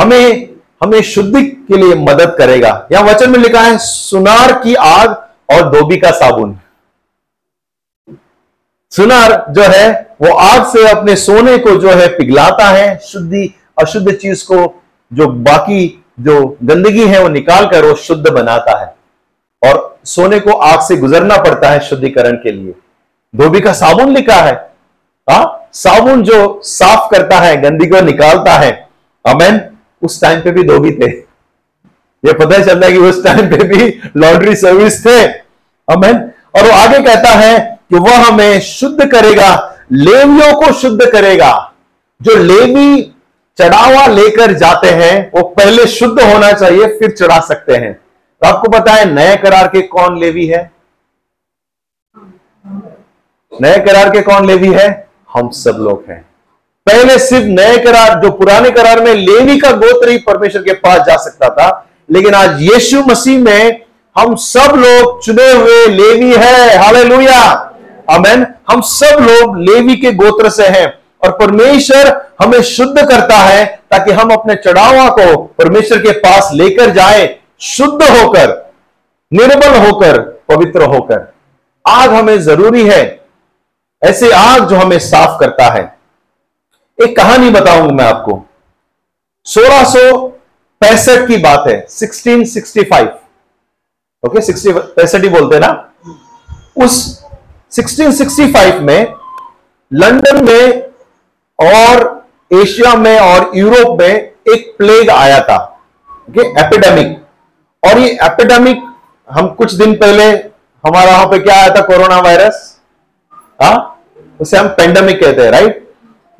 हमें 0.00 0.48
हमें 0.82 1.02
शुद्धि 1.02 1.42
के 1.42 1.76
लिए 1.76 1.94
मदद 1.94 2.34
करेगा। 2.38 2.88
यहाँ 2.92 3.04
वचन 3.04 3.30
में 3.30 3.38
लिखा 3.38 3.60
है, 3.60 3.78
सुनार 3.78 4.52
की 4.52 4.74
आग 4.74 5.08
और 5.50 5.70
धोबी 5.70 5.96
का 5.96 6.10
साबुन। 6.10 6.58
सुनार 8.90 9.44
जो 9.50 9.62
है, 9.62 10.16
वो 10.20 10.34
आग 10.34 10.66
से 10.66 10.88
अपने 10.88 11.16
सोने 11.16 11.58
को 11.58 11.70
जो 11.70 11.90
है 11.90 12.08
पिघलाता 12.08 12.64
है, 12.64 12.98
शुद्धि, 12.98 13.54
अशुद्ध 13.82 14.12
चीज़ 14.12 14.44
को 14.44 14.77
जो 15.12 15.26
बाकी 15.26 16.04
जो 16.20 16.56
गंदगी 16.64 17.06
है 17.06 17.22
वो 17.22 17.28
निकाल 17.28 17.66
कर 17.66 17.84
वो 17.84 17.94
शुद्ध 17.94 18.30
बनाता 18.30 18.80
है। 18.80 18.98
और 19.70 19.98
सोने 20.04 20.40
को 20.40 20.52
आग 20.52 20.80
से 20.80 20.96
गुजरना 20.96 21.36
पड़ता 21.36 21.70
है 21.70 21.80
शुद्धिकरण 21.80 22.32
के 22.32 22.52
लिए। 22.52 22.74
धोबी 23.36 23.60
का 23.60 23.72
साबुन 23.72 24.08
लिखा 24.08 24.34
है। 24.34 24.52
हा? 25.30 25.70
साबुन 25.72 26.22
जो 26.22 26.60
साफ़ 26.64 27.10
करता 27.10 27.36
है, 27.38 27.62
गंदगी 27.62 27.86
को 27.86 28.00
निकालता 28.00 28.52
है। 28.52 28.88
अमेन, 29.26 29.60
उस 30.02 30.20
टाइम 30.20 30.40
पे 30.40 30.50
भी 30.50 30.62
धोबी 30.62 30.90
थे। 30.90 31.10
ये 32.24 32.32
पता 32.32 32.64
चलता 32.64 32.86
है 32.86 32.92
कि 32.92 32.98
उस 32.98 33.24
टाइम 33.24 33.40
पे 33.40 33.64
भी 33.64 34.00
लॉन्ड्री 34.16 34.56
सर्विस 34.56 35.06
थे। 35.06 35.24
अमेन, 35.92 36.30
और 36.54 36.62
वो 36.62 36.70
आगे 36.70 36.98
कहता 36.98 37.28
है 37.28 37.80
कि 37.90 37.96
वह 37.96 38.28
हमें 38.28 38.60
शुद्ध 38.60 39.10
करेगा, 39.10 39.76
लेवियों 39.92 40.60
को 40.60 40.72
शुद्ध 40.72 41.06
करेगा। 41.06 41.72
जो 42.22 42.36
लेवी 42.36 43.14
चढ़ावा 43.60 44.06
लेकर 44.06 44.52
जाते 44.52 44.86
हैं, 44.86 45.30
वो 45.34 45.42
पहले 45.42 45.86
शुद्ध 45.86 46.22
होना 46.22 46.52
चाहिए, 46.52 46.86
फिर 46.86 47.10
चढ़ा 47.10 47.40
सकते 47.40 47.72
हैं। 47.72 47.92
तो 48.42 48.48
आपको 48.48 48.68
पता 48.68 48.92
है, 48.92 49.14
नए 49.14 49.36
करार 49.36 49.68
के 49.68 49.82
कौन 49.82 50.18
लेवी 50.18 50.46
है? 50.46 50.70
नए 53.62 53.78
करार 53.78 54.10
के 54.10 54.20
कौन 54.22 54.46
लेवी 54.46 54.72
है? 54.72 55.08
हम 55.34 55.48
सब 55.48 55.70
लोग 55.70 56.04
हैं। 56.08 56.28
पहले 56.86 57.18
सिर्फ़ 57.18 57.46
नए 57.46 57.78
करार, 57.78 58.20
जो 58.20 58.30
पुराने 58.30 58.70
करार 58.70 59.00
में 59.00 59.14
लेवी 59.14 59.58
का 59.58 59.70
गोत्र 59.70 60.08
ही 60.08 60.18
परमेश्वर 60.18 60.62
के 60.62 60.72
पास 60.72 61.06
जा 61.06 61.16
सकता 61.16 61.48
था, 61.48 61.86
लेकिन 62.10 62.34
आज 62.34 62.62
यीशु 62.62 63.02
मसीह 63.02 63.38
में 63.38 63.80
हम 64.18 64.34
सब 64.34 64.72
लोग 64.76 65.24
चुने 65.24 65.52
हुए 65.52 65.86
लेवी 65.86 66.32
है। 66.32 66.78
हालेलुया। 66.78 67.52
अमेन 68.10 68.46
हम 68.70 68.80
सब 68.80 69.16
लोग 69.20 69.58
लेवी 69.58 69.96
के 69.96 70.12
गोत्र 70.12 70.50
से 70.50 70.66
हैं। 70.66 70.97
और 71.24 71.30
परमेश्वर 71.30 72.30
हमें 72.42 72.62
शुद्ध 72.62 73.08
करता 73.08 73.36
है 73.36 73.64
ताकि 73.90 74.10
हम 74.10 74.30
अपने 74.30 74.54
चढ़ावा 74.54 75.08
को 75.08 75.42
परमेश्वर 75.42 75.98
के 75.98 76.12
पास 76.12 76.50
लेकर 76.54 76.90
जाए, 76.90 77.40
शुद्ध 77.60 78.02
होकर 78.02 78.72
निर्बल 79.32 79.86
होकर, 79.86 80.20
पवित्र 80.20 80.82
होकर। 80.82 81.34
आग 81.88 82.12
हमें 82.14 82.38
ज़रूरी 82.40 82.88
है। 82.88 83.20
ऐसे 84.04 84.30
आग 84.32 84.68
जो 84.68 84.76
हमें 84.76 84.98
साफ़ 84.98 85.40
करता 85.40 85.70
है। 85.70 85.98
एक 87.02 87.16
कहानी 87.16 87.50
बताऊँगा 87.50 87.94
मैं 87.94 88.04
आपको। 88.04 88.46
सोलह 89.44 89.84
सो 89.84 90.28
की 91.26 91.36
बात 91.36 91.64
है 91.68 91.86
1665 91.88 93.08
ओके 94.26 94.40
सिक्सटी 94.40 94.72
पैंसठ 94.72 95.22
ही 95.22 95.28
बोलते 95.28 95.58
ना? 95.58 95.90
उस 96.76 97.22
1665 97.70 98.80
में 98.80 99.12
लंदन 99.92 100.44
में 100.44 100.87
और 101.58 102.26
एशिया 102.52 102.94
में 102.94 103.18
और 103.18 103.50
यूरोप 103.54 104.00
में 104.00 104.08
एक 104.52 104.74
प्लेग 104.78 105.10
आया 105.10 105.40
था 105.40 105.64
एपिडेमिक 106.28 107.16
और 107.82 107.98
ये 107.98 108.08
एपिडेमिक 108.22 108.82
हम 109.28 109.48
कुछ 109.48 109.72
दिन 109.74 109.94
पहले, 109.94 110.24
हमारा 110.84 111.10
वहाँ 111.10 111.26
पे 111.26 111.38
क्या 111.38 111.54
आया 111.54 111.68
था 111.68 111.80
कोरोना 111.80 112.18
वायरस 112.20 112.80
हा? 113.62 113.96
उसे 114.40 114.56
हम 114.56 114.68
पेंडेमिक 114.68 115.20
कहते 115.20 115.42
हैं 115.42 115.50
राइट 115.50 115.88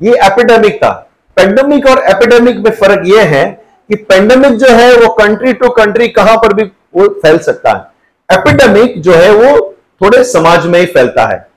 ये 0.01 0.13
एपिडेमिक 0.25 0.75
था। 0.75 0.89
पेंडेमिक 1.37 1.85
और 1.85 1.99
एपिडेमिक 1.99 2.57
में 2.57 2.71
फ़र्क 2.71 3.01
ये 3.05 3.21
है 3.21 3.45
कि 3.89 3.95
पेंडेमिक 3.95 4.53
जो 4.53 4.67
है, 4.67 4.93
वो 4.95 5.13
कंट्री 5.13 5.53
टू 5.53 5.69
कंट्री 5.69 6.07
कहाँ 6.07 6.37
पर 6.37 6.53
भी 6.53 6.63
वो 6.95 7.07
फैल 7.21 7.37
सकता 7.37 7.71
है। 7.71 8.37
एपिडेमिक 8.37 9.01
जो 9.01 9.13
है, 9.13 9.31
वो 9.31 9.75
थोड़े 10.01 10.23
समाज 10.23 10.65
में 10.65 10.79
ही 10.79 10.85
फैलता 10.85 11.25
है। 11.25 11.47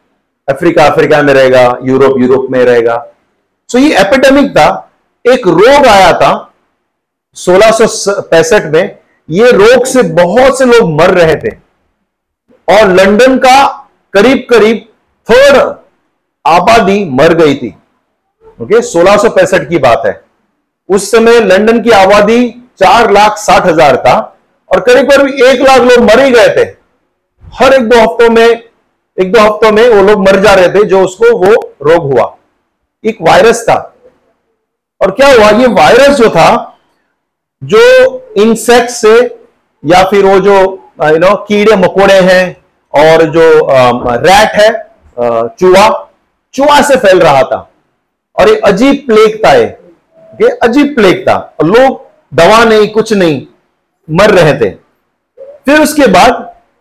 अफ्रीका 0.48 0.86
अफ्रीका 0.86 1.22
में 1.22 1.34
रहेगा 1.34 1.78
यूरोप 1.82 2.18
यूरोप 2.18 2.46
में 2.50 2.64
रहेगा। 2.64 2.96
सो 3.72 3.78
ये 3.78 3.94
एपिडेमिक 4.00 4.50
था, 4.50 4.90
एक 5.24 5.46
रोग 5.48 5.86
आया 5.86 6.12
था, 6.12 6.52
सोलह 7.36 7.70
में, 8.68 8.98
ये 9.28 9.50
रोग 9.52 9.84
से 9.86 10.02
बहुत 10.14 10.58
से 10.58 10.64
लोग 10.64 10.90
मर 10.92 11.10
रहे 11.10 11.34
थे। 11.34 11.54
और 12.68 12.88
लंदन 12.90 13.36
का 13.38 13.62
करीब 14.14 14.46
करीब 14.50 14.84
थर्ड 15.28 15.56
आबादी 16.44 17.04
मर 17.10 17.34
गई 17.34 17.54
थी। 17.54 17.74
ओके 18.58 18.80
सोलह 18.82 19.16
की 19.60 19.78
बात 19.78 20.02
है। 20.06 20.20
उस 20.88 21.10
समय 21.10 21.40
लंदन 21.40 21.80
की 21.82 21.90
आबादी 21.92 22.48
चार 22.78 23.10
लाख 23.12 23.38
साठ 23.38 23.66
हज़ार 23.66 23.96
था 23.96 24.14
और 24.70 24.80
करीब 24.80 25.10
करीब 25.10 25.42
एक 25.46 25.60
लाख 25.60 25.80
लोग 25.82 26.04
मर 26.04 26.20
ही 26.20 26.30
गए 26.30 26.48
थे। 26.48 26.68
हर 27.54 27.74
एक 27.74 27.88
दो 27.88 28.00
हफ्तों 28.00 28.30
में, 28.30 28.46
एक 29.16 29.32
दो 29.32 29.40
हफ्तों 29.40 29.72
में 29.72 29.88
वो 29.88 30.02
लोग 30.02 30.28
मर 30.28 30.40
जा 30.40 30.54
रहे 30.54 30.68
थे, 30.68 30.84
जो 30.84 31.04
उसको 31.04 31.36
वो 31.38 31.52
रोग 31.82 32.12
हुआ। 32.12 32.24
एक 33.04 33.18
वायरस 33.22 33.62
था। 33.68 33.76
और 35.00 35.10
क्या 35.10 35.28
हुआ? 35.28 35.48
ये 35.50 35.66
वायरस 35.68 36.16
जो 36.16 36.28
था, 36.30 36.78
जो 37.62 38.32
इंसेक्ट 38.38 38.90
से 38.90 39.14
या 39.82 40.02
फिर 40.10 40.24
वो 40.24 40.38
जो 40.40 40.54
यू 41.02 41.18
नो 41.18 41.34
कीड़े 41.44 41.76
मकोड़े 41.76 42.20
हैं 42.22 42.44
और 42.92 43.22
जो 43.32 43.48
रैट 44.18 44.54
है 44.56 44.70
चूहा 45.50 45.88
चूहा 46.54 46.80
से 46.82 46.96
फैल 46.96 47.20
रहा 47.20 47.42
था। 47.42 47.68
और 48.36 48.48
एक 48.48 48.64
अजीब 48.64 49.02
प्लेग 49.06 49.44
था 49.44 49.52
ये। 49.52 50.48
अजीब 50.62 50.94
प्लेग 50.94 51.26
था। 51.28 51.34
और 51.60 51.66
लोग 51.66 52.00
दवा 52.34 52.62
नहीं, 52.64 52.88
कुछ 52.88 53.12
नहीं, 53.12 53.46
मर 54.08 54.30
रहे 54.30 54.54
थे। 54.60 54.70
फिर 55.66 55.80
उसके 55.80 56.06
बाद 56.08 56.32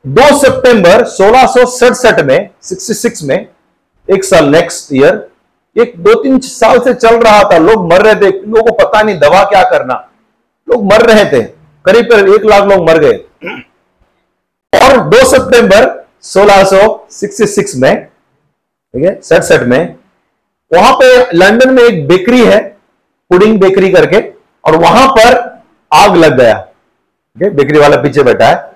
2 0.05 0.31
सितंबर 0.39 1.03
सोलह 1.07 2.23
में 2.23 2.49
66 2.63 3.21
में, 3.23 3.47
एक 4.07 4.23
साल 4.23 4.45
नेक्स्ट 4.49 4.93
ईयर 4.93 5.29
एक 5.75 5.93
दो 5.97 6.13
तीन 6.23 6.39
साल 6.39 6.79
से 6.79 6.93
चल 6.93 7.15
रहा 7.17 7.43
था, 7.43 7.57
लोग 7.57 7.91
मर 7.91 8.01
रहे 8.01 8.15
थे, 8.15 8.29
लोगों 8.39 8.63
को 8.63 8.73
पता 8.77 9.01
नहीं 9.01 9.19
दवा 9.19 9.43
क्या 9.43 9.63
करना। 9.69 9.93
लोग 10.67 10.83
मर 10.85 11.05
रहे 11.05 11.25
थे, 11.25 11.41
करीब 11.85 12.09
करीब 12.11 12.33
एक 12.35 12.45
लाख 12.45 12.63
लोग 12.63 12.89
मर 12.89 12.97
गए। 12.99 13.17
और 14.73 14.99
2 15.09 15.23
सितंबर 15.25 15.87
1666 16.23 17.75
में, 17.75 18.05
ठीक 18.05 19.03
है, 19.03 19.19
सड़सठ 19.21 19.63
में, 19.63 19.95
वहाँ 20.71 20.93
पे 20.93 21.37
लंदन 21.37 21.73
में 21.73 21.83
एक 21.83 22.07
बेकरी 22.07 22.41
है, 22.41 22.59
पुडिंग 23.31 23.59
बेकरी 23.59 23.91
करके, 23.91 24.21
और 24.63 24.75
वहाँ 24.77 25.07
पर 25.09 25.39
आग 25.91 26.15
लग 26.17 26.37
गया, 26.37 26.53
ठीक 26.53 27.43
है, 27.43 27.49
बेकरी 27.49 27.79
वाला 27.79 27.97
पीछे 28.01 28.23
बैठा 28.23 28.47
है। 28.47 28.69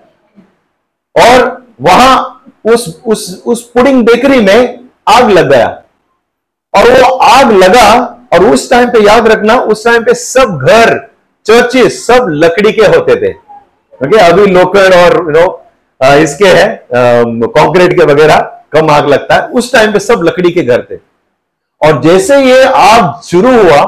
और 1.15 1.65
वहाँ 1.81 2.43
उस 2.65 3.01
उस 3.05 3.43
उस 3.45 3.61
पुडिंग 3.71 4.05
बेकरी 4.05 4.39
में 4.41 4.89
आग 5.07 5.29
लग 5.31 5.49
गया। 5.49 5.67
और 6.75 6.91
वो 6.91 7.15
आग 7.17 7.51
लगा 7.53 7.89
और 8.33 8.45
उस 8.45 8.69
टाइम 8.69 8.89
पे 8.89 8.99
याद 9.01 9.27
रखना, 9.27 9.55
उस 9.55 9.83
टाइम 9.85 10.03
पे 10.03 10.13
सब 10.13 10.57
घर 10.59 10.97
चर्चेस 11.45 12.05
सब 12.07 12.27
लकड़ी 12.43 12.71
के 12.71 12.85
होते 12.87 13.15
थे। 13.21 13.31
ओके 14.01 14.17
अभी 14.19 14.45
लोकड़ 14.47 14.93
और 14.95 15.15
यू 15.17 15.31
नो 15.31 15.45
इसके 16.01 16.47
है 16.47 16.67
कंक्रीट 16.91 17.93
के 17.97 18.05
वगैरह, 18.05 18.39
कम 18.73 18.89
आग 18.91 19.07
लगता 19.09 19.35
है, 19.35 19.47
उस 19.49 19.71
टाइम 19.73 19.91
पे 19.93 19.99
सब 19.99 20.21
लकड़ी 20.23 20.51
के 20.51 20.63
घर 20.63 20.85
थे। 20.89 20.95
और 21.81 22.01
जैसे 22.01 22.37
ये 22.43 22.63
आग 22.65 23.21
शुरू 23.23 23.51
हुआ, 23.53 23.81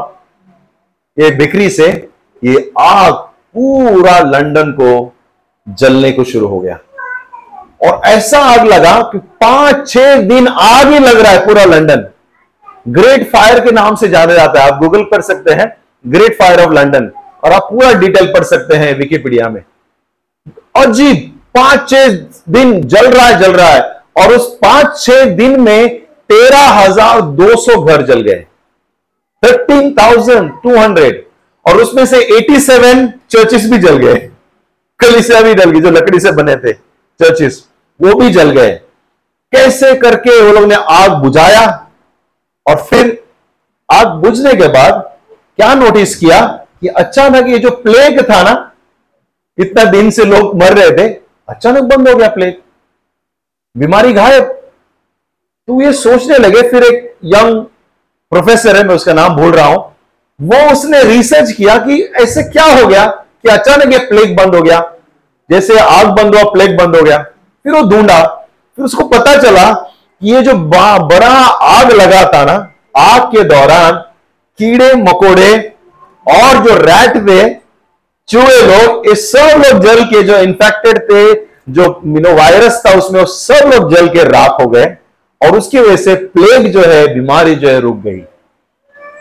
ये 1.17 1.29
बिक्री 1.37 1.69
से, 1.69 1.87
ये 2.41 2.71
आग 2.79 3.13
पूरा 3.13 4.17
लंदन 4.21 4.71
को 4.71 5.13
जलने 5.67 6.11
को 6.11 6.23
शुरू 6.23 6.47
हो 6.47 6.59
गया। 6.59 6.77
और 7.83 8.01
ऐसा 8.07 8.39
आग 8.45 8.65
लगा 8.65 8.99
कि 9.11 9.17
पाँच 9.41 9.87
छह 9.89 10.15
दिन 10.23 10.47
आग 10.47 10.91
ही 10.91 10.99
लग 10.99 11.19
रहा 11.19 11.31
है 11.31 11.45
पूरा 11.45 11.63
लंदन। 11.65 12.05
ग्रेट 12.87 13.29
फायर 13.29 13.59
के 13.59 13.71
नाम 13.71 13.95
से 13.95 14.07
जाना 14.09 14.33
जाता 14.33 14.61
है। 14.61 14.71
आप 14.71 14.79
गूगल 14.79 15.03
कर 15.05 15.21
सकते 15.21 15.53
हैं। 15.53 15.67
ग्रेट 16.05 16.37
फायर 16.39 16.61
ऑफ़ 16.61 16.73
लंडन 16.73 17.11
और 17.43 17.51
आप 17.53 17.67
पूरा 17.71 17.91
डिटेल 17.99 18.27
पढ़ 18.33 18.43
सकते 18.45 18.75
हैं 18.75 18.93
विकीपीडिया 18.97 19.49
में। 19.49 19.61
अजीब 20.77 21.39
पाँच 21.55 21.89
छह 21.89 22.07
दिन 22.51 22.81
जल 22.83 23.07
रहा 23.07 23.25
है, 23.25 23.39
जल 23.39 23.51
रहा 23.51 23.67
है। 23.67 23.81
और 24.17 24.33
उस 24.33 24.47
पाँच 24.61 24.99
छह 24.99 25.23
दिन 25.35 25.59
में 25.61 25.99
तेरह 26.29 26.67
हज़ार 26.73 27.21
दो 27.21 27.55
सौ 27.57 27.81
घर 27.81 28.01
जल 28.05 28.21
गए। 28.21 28.45
थर्टीन 29.43 29.91
थाउज़ेंड 29.93 30.51
टू 30.63 30.75
हंड्रेड 30.77 31.23
और 31.65 31.81
उसमें 31.81 32.05
से 32.05 32.21
एटी 32.37 32.59
सेवन 32.59 33.07
चर्चिस 33.29 33.69
भी 33.71 33.77
जल 33.77 33.97
गए। 33.97 34.15
कलिसिया 34.99 35.41
भी 35.41 35.53
जल 35.53 35.71
गई, 35.71 35.79
जो 35.79 35.91
लकड़ी 35.91 36.19
से 36.19 36.31
बने 36.31 36.55
थे 36.55 36.73
चर्चिस 36.73 37.59
वो 37.99 38.13
भी 38.13 38.29
जल 38.31 38.49
गए। 38.51 38.69
कैसे 39.53 39.93
करके 39.95 40.41
वो 40.41 40.51
लोग 40.53 40.67
ने 40.69 40.75
आग 40.75 41.11
बुझाया? 41.21 41.65
और 42.67 42.81
फिर 42.83 43.17
आग 43.89 44.07
बुझने 44.21 44.53
के 44.53 44.67
बाद 44.69 44.93
क्या 45.59 45.73
नोटिस 45.75 46.15
किया 46.15 46.41
कि 46.81 46.87
अचानक 46.87 47.47
ये 47.49 47.57
जो 47.59 47.69
प्लेग 47.77 48.21
था 48.29 48.41
ना, 48.43 48.71
इतना 49.57 49.83
दिन 49.85 50.09
से 50.09 50.25
लोग 50.25 50.55
मर 50.55 50.73
रहे 50.73 50.91
थे, 50.97 51.07
अचानक 51.49 51.83
बंद 51.85 52.09
हो 52.09 52.15
गया 52.15 52.27
प्लेग 52.29 52.61
बीमारी 53.75 54.13
गायब। 54.13 54.43
तो 55.67 55.81
ये 55.81 55.93
सोचने 55.93 56.37
लगे, 56.37 56.61
फिर 56.61 56.83
एक 56.83 57.15
यंग 57.25 57.63
प्रोफेसर 58.31 58.77
है, 58.77 58.83
मैं 58.83 58.95
उसका 58.95 59.13
नाम 59.13 59.35
भूल 59.35 59.51
रहा 59.51 59.65
हूँ, 59.65 59.77
वो 60.39 60.71
उसने 60.71 61.03
रिसर्च 61.05 61.51
किया 61.51 61.77
कि 61.77 62.01
ऐसे 62.21 62.43
क्या 62.43 62.65
हो 62.65 62.87
गया 62.87 63.05
कि 63.05 63.49
अचानक 63.49 63.93
ये 63.93 63.99
प्लेग 64.07 64.35
बंद 64.37 64.55
हो 64.55 64.61
गया। 64.61 64.79
जैसे 65.49 65.77
आग 65.79 66.07
बंद 66.15 66.35
हुआ 66.35 66.43
प्लेग 66.51 66.77
बंद 66.77 66.95
हो 66.95 67.01
गया। 67.01 67.17
फिर 67.17 67.73
वो 67.73 67.81
ढूंढा, 67.89 68.23
फिर 68.77 68.85
उसको 68.85 69.03
पता 69.07 69.35
चला 69.37 69.71
ये 70.21 70.41
जो 70.41 70.53
बड़ा 70.53 71.29
आग 71.63 71.91
लगा 71.91 72.23
था 72.23 72.43
ना, 72.45 72.53
आग 72.97 73.31
के 73.31 73.43
दौरान 73.43 73.91
कीड़े, 74.59 74.93
मकोड़े 74.93 75.57
और 76.25 76.63
जो 76.63 76.75
रैट 76.75 77.17
थे, 77.27 77.53
चूहे 78.29 78.61
लोग, 78.61 79.07
ये 79.07 79.15
सब 79.15 79.61
लोग 79.63 79.83
जल 79.83 80.03
के 80.03 80.23
जो 80.23 80.37
इन्फेक्टेड 80.37 80.97
थे, 81.03 81.33
जो 81.69 82.01
मिनो 82.05 82.33
वायरस 82.35 82.81
था 82.85 82.93
उसमें, 82.97 83.19
वो 83.19 83.25
सब 83.25 83.69
लोग 83.73 83.93
जल 83.95 84.07
के 84.07 84.23
राख 84.23 84.61
हो 84.61 84.67
गए 84.67 84.85
और 85.41 85.57
उसकी 85.57 85.79
वजह 85.79 85.95
से 85.95 86.15
प्लेग 86.15 86.71
जो 86.71 86.81
है, 86.81 87.13
बीमारी 87.13 87.55
जो 87.55 87.69
है 87.69 87.79
रुक 87.79 87.97
गई। 87.97 88.19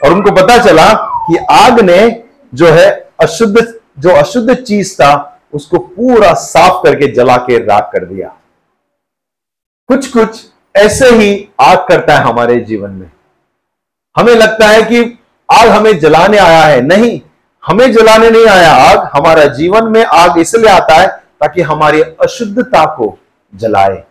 और 0.05 0.13
उनको 0.13 0.31
पता 0.31 0.59
चला 0.59 0.93
कि 1.29 1.37
आग 1.51 1.81
ने 1.81 2.25
जो 2.55 2.67
है 2.67 2.89
अशुद्ध, 3.21 3.75
जो 3.99 4.11
अशुद्ध 4.11 4.55
चीज़ 4.55 4.95
था, 4.95 5.41
उसको 5.55 5.79
पूरा 5.79 6.33
साफ़ 6.33 6.83
करके 6.85 7.13
जला 7.13 7.37
के 7.37 7.59
राख 7.59 7.91
कर 7.93 8.05
दिया। 8.05 8.29
कुछ 9.89 10.07
कुछ 10.07 10.45
ऐसे 10.77 11.11
ही 11.11 11.49
आग 11.61 11.79
करता 11.79 12.15
है 12.15 12.21
हमारे 12.21 12.61
जीवन 12.61 12.91
में। 12.91 13.11
हमें 14.17 14.35
लगता 14.35 14.69
है 14.69 14.83
कि 14.83 15.19
आग 15.53 15.69
हमें 15.69 15.99
जलाने 15.99 16.39
आया 16.39 16.63
है। 16.63 16.81
नहीं, 16.81 17.21
हमें 17.67 17.93
जलाने 17.93 18.31
नहीं 18.31 18.47
आया 18.47 18.73
आग। 18.73 19.11
हमारा 19.15 19.45
जीवन 19.45 19.85
में 19.85 20.05
आग 20.05 20.39
इसलिए 20.39 20.71
आता 20.71 20.95
है 20.95 21.07
ताकि 21.09 21.63
हमारी 21.63 22.03
अशुद्धता 22.03 22.87
को 22.87 23.19
जलाए। 23.55 24.05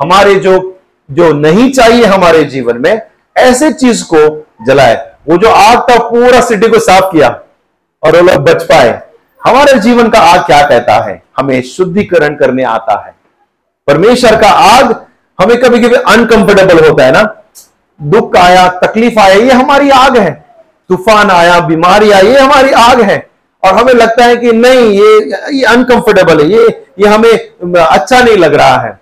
हमारे 0.00 0.34
जो 0.34 0.78
जो 1.10 1.32
नहीं 1.32 1.72
चाहिए 1.72 2.04
हमारे 2.04 2.44
जीवन 2.44 2.78
में, 2.78 3.02
ऐसे 3.36 3.72
चीज़ 3.72 4.04
को 4.14 4.46
जलाए। 4.66 5.14
वो 5.28 5.36
जो 5.36 5.50
आग 5.50 5.78
था, 5.78 6.08
पूरा 6.08 6.40
सिटी 6.40 6.68
को 6.68 6.78
साफ़ 6.78 7.04
किया 7.04 7.28
और 8.02 8.16
वो 8.16 8.22
लोग 8.22 8.36
बच 8.36 8.62
पाए। 8.62 9.02
हमारे 9.44 9.78
जीवन 9.78 10.08
का 10.08 10.20
आग 10.20 10.46
क्या 10.46 10.66
कहता 10.66 11.04
है? 11.04 11.22
हमें 11.38 11.62
शुद्धिकरण 11.62 12.36
करने 12.36 12.62
आता 12.62 13.06
है। 13.06 13.14
परमेश्वर 13.86 14.40
का 14.40 14.48
आग 14.48 15.06
हमें 15.42 15.60
कभी 15.60 15.80
कभी 15.80 15.94
अनकंफर्टेबल 15.94 16.88
होता 16.88 17.04
है 17.04 17.12
ना। 17.12 17.22
दुख 18.02 18.36
आया, 18.36 18.68
तकलीफ़ 18.68 19.18
आया, 19.18 19.34
ये 19.34 19.52
हमारी 19.52 19.90
आग 19.90 20.16
है। 20.16 20.30
तूफ़ान 20.88 21.30
आया, 21.30 21.60
बीमारी 21.60 22.10
आई, 22.10 22.26
ये 22.26 22.38
हमारी 22.38 22.72
आग 22.72 23.00
है। 23.00 23.30
और 23.62 23.74
हमें 23.74 23.94
लगता 23.94 24.24
है 24.24 24.36
कि 24.36 24.52
नहीं, 24.52 24.90
ये 24.90 25.18
ये 25.58 25.64
अनकंफर्टेबल 25.64 26.40
है, 26.40 26.50
ये 26.50 26.84
ये 26.98 27.08
हमें 27.08 27.80
अच्छा 27.80 28.22
नहीं 28.22 28.36
लग 28.36 28.54
रहा 28.54 28.76
है। 28.76 29.00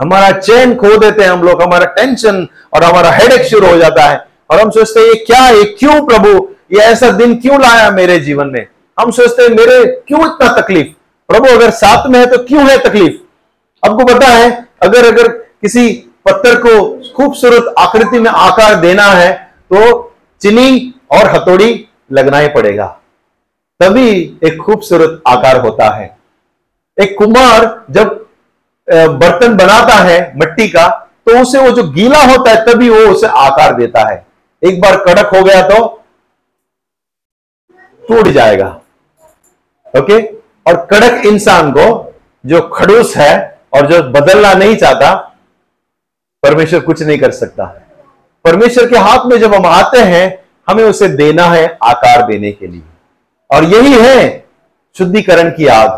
हमारा 0.00 0.30
चैन 0.30 0.74
खो 0.74 0.96
देते 0.96 1.22
हैं 1.22 1.30
हम 1.30 1.42
लोग, 1.42 1.62
हमारा 1.62 1.84
टेंशन 1.84 2.46
और 2.74 2.84
हमारा 2.84 3.10
हेडेक 3.10 3.42
शुरू 3.42 3.66
हो 3.66 3.76
जाता 3.76 4.02
है। 4.02 4.26
और 4.50 4.60
हम 4.60 4.70
सोचते 4.70 5.00
हैं, 5.00 5.06
ये 5.06 5.14
क्या 5.14 5.40
है 5.40 5.64
क्यों 5.64 6.06
प्रभु, 6.06 6.48
ये 6.72 6.78
ऐसा 6.78 7.10
दिन 7.10 7.34
क्यों 7.34 7.60
लाया 7.60 7.90
मेरे 7.90 8.18
जीवन 8.18 8.46
में? 8.46 8.66
हम 9.00 9.10
सोचते 9.10 9.42
हैं, 9.42 9.50
मेरे 9.50 9.84
क्यों 10.08 10.20
इतना 10.20 10.52
तकलीफ़? 10.60 10.86
प्रभु, 11.28 11.48
अगर 11.48 11.70
साथ 11.70 12.06
में 12.06 12.18
है 12.18 12.26
तो 12.26 12.38
क्यों 12.38 12.68
है 12.70 12.78
तकलीफ़? 12.78 13.12
आपको 13.86 14.04
पता 14.04 14.26
है, 14.26 14.68
अगर 14.82 15.06
अगर 15.06 15.47
किसी 15.62 15.88
पत्थर 16.26 16.60
को 16.62 16.72
खूबसूरत 17.14 17.74
आकृति 17.78 18.18
में 18.18 18.30
आकार 18.30 18.74
देना 18.80 19.04
है 19.04 19.32
तो 19.72 19.80
चिनी 20.40 20.94
और 21.12 21.28
हथौड़ी 21.28 21.88
लगना 22.12 22.38
ही 22.38 22.48
पड़ेगा। 22.48 22.86
तभी 23.80 24.10
एक 24.44 24.56
खूबसूरत 24.56 25.22
आकार 25.28 25.60
होता 25.60 25.88
है। 25.94 26.16
एक 26.98 27.16
कुमार 27.18 27.66
जब 27.90 28.14
बर्तन 28.88 29.56
बनाता 29.56 29.94
है 30.04 30.18
मिट्टी 30.36 30.68
का 30.68 30.88
तो 31.26 31.38
उसे 31.40 31.58
वो 31.60 31.70
जो 31.70 31.82
गीला 31.90 32.22
होता 32.24 32.50
है, 32.50 32.64
तभी 32.66 32.88
वो 32.90 32.98
उसे 33.06 33.26
आकार 33.26 33.74
देता 33.76 34.08
है। 34.08 34.26
एक 34.62 34.80
बार 34.80 34.96
कड़क 35.04 35.34
हो 35.34 35.42
गया 35.44 35.62
तो 35.68 35.86
टूट 38.02 38.28
जाएगा। 38.28 38.68
ओके? 39.94 40.20
और 40.66 40.76
कड़क 40.90 41.26
इंसान 41.26 41.70
को 41.72 42.14
जो 42.44 42.60
खड़ूस 42.68 43.16
है 43.16 43.60
और 43.74 43.86
जो 43.86 44.02
बदलना 44.10 44.52
नहीं 44.54 44.76
चाहता 44.76 45.10
परमेश्वर 46.42 46.80
कुछ 46.80 47.02
नहीं 47.02 47.18
कर 47.18 47.30
सकता 47.30 47.64
है। 47.64 48.04
परमेश्वर 48.44 48.88
के 48.88 48.96
हाथ 48.96 49.26
में 49.26 49.38
जब 49.38 49.54
हम 49.54 49.66
आते 49.66 49.98
हैं, 49.98 50.44
हमें 50.68 50.84
उसे 50.84 51.08
देना 51.08 51.42
है 51.42 51.78
आकार 51.82 52.26
देने 52.26 52.52
के 52.52 52.66
लिए। 52.66 52.82
और 53.50 53.64
यही 53.64 53.92
है 53.92 54.44
शुद्धिकरण 54.98 55.50
की 55.50 55.66
आग। 55.66 55.90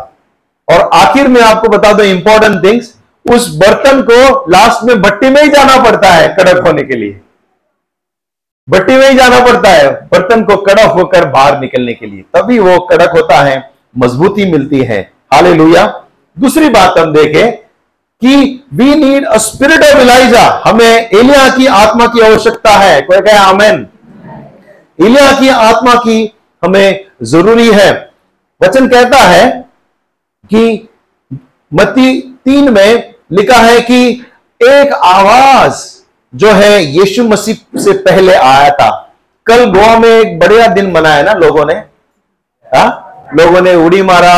और 0.73 0.89
आखिर 0.93 1.27
में 1.27 1.41
आपको 1.41 1.67
बता 1.67 1.93
दो 1.93 2.03
इंपॉर्टेंट 2.03 2.63
थिंग्स 2.63 2.95
उस 3.31 3.55
बर्तन 3.55 4.01
को 4.01 4.51
लास्ट 4.51 4.83
में 4.83 5.01
भट्टी 5.01 5.29
में 5.29 5.43
ही 5.43 5.49
जाना 5.49 5.83
पड़ता 5.83 6.07
है 6.07 6.27
कड़क 6.27 6.67
होने 6.67 6.83
के 6.83 6.95
लिए। 6.95 7.21
भट्टी 8.69 8.93
में 8.93 9.09
ही 9.09 9.17
जाना 9.17 9.39
पड़ता 9.39 9.69
है, 9.69 9.91
बर्तन 9.91 10.43
को 10.43 10.57
कड़क 10.57 10.91
होकर 10.91 11.25
बाहर 11.25 11.59
निकलने 11.59 11.93
के 11.93 12.05
लिए। 12.05 12.21
तभी 12.21 12.59
वो 12.59 12.79
कड़क 12.79 13.09
होता 13.09 13.35
है, 13.35 13.71
मजबूती 13.97 14.51
मिलती 14.51 14.83
है। 14.83 15.11
हाले 15.33 15.53
दूसरी 16.39 16.69
बात 16.69 16.97
हम 16.97 17.13
देखें 17.13 17.70
कि 18.23 18.63
we 18.73 18.95
need 18.95 19.25
a 19.25 19.37
spirit 19.37 19.81
of 19.83 19.97
Elijah 19.97 20.63
हमें 20.65 21.09
एलिया 21.13 21.49
की 21.49 21.65
आत्मा 21.65 22.05
की 22.07 22.21
आवश्यकता 22.21 22.69
है। 22.69 23.01
कोई 23.01 23.19
कहे, 23.19 23.37
आमेन 23.37 23.87
एलिया 25.05 25.39
की 25.39 25.49
आत्मा 25.49 25.95
की 25.95 26.35
हमें 26.65 27.05
ज़रूरी 27.23 27.71
है। 27.71 28.11
वचन 28.63 28.87
कहता 28.87 29.17
है 29.17 29.69
कि 30.45 30.89
मत्ती 31.73 32.21
तीन 32.45 32.73
में 32.73 33.13
लिखा 33.31 33.57
है 33.57 33.81
कि 33.81 34.25
एक 34.63 34.93
आवाज़ 34.93 35.85
जो 36.35 36.51
है 36.51 36.83
यीशु 36.83 37.23
मसीह 37.23 37.79
से 37.79 37.93
पहले 37.93 38.33
आया 38.33 38.69
था। 38.69 39.13
कल 39.45 39.65
गोवा 39.65 39.99
में 39.99 40.09
एक 40.09 40.39
बढ़िया 40.39 40.67
दिन 40.67 40.91
मनाया 40.91 41.23
ना 41.23 41.33
लोगों 41.33 41.65
ने? 41.65 41.73
हा? 42.75 43.13
लोगों 43.39 43.61
ने 43.61 43.75
उड़ी 43.75 44.01
मारा। 44.01 44.33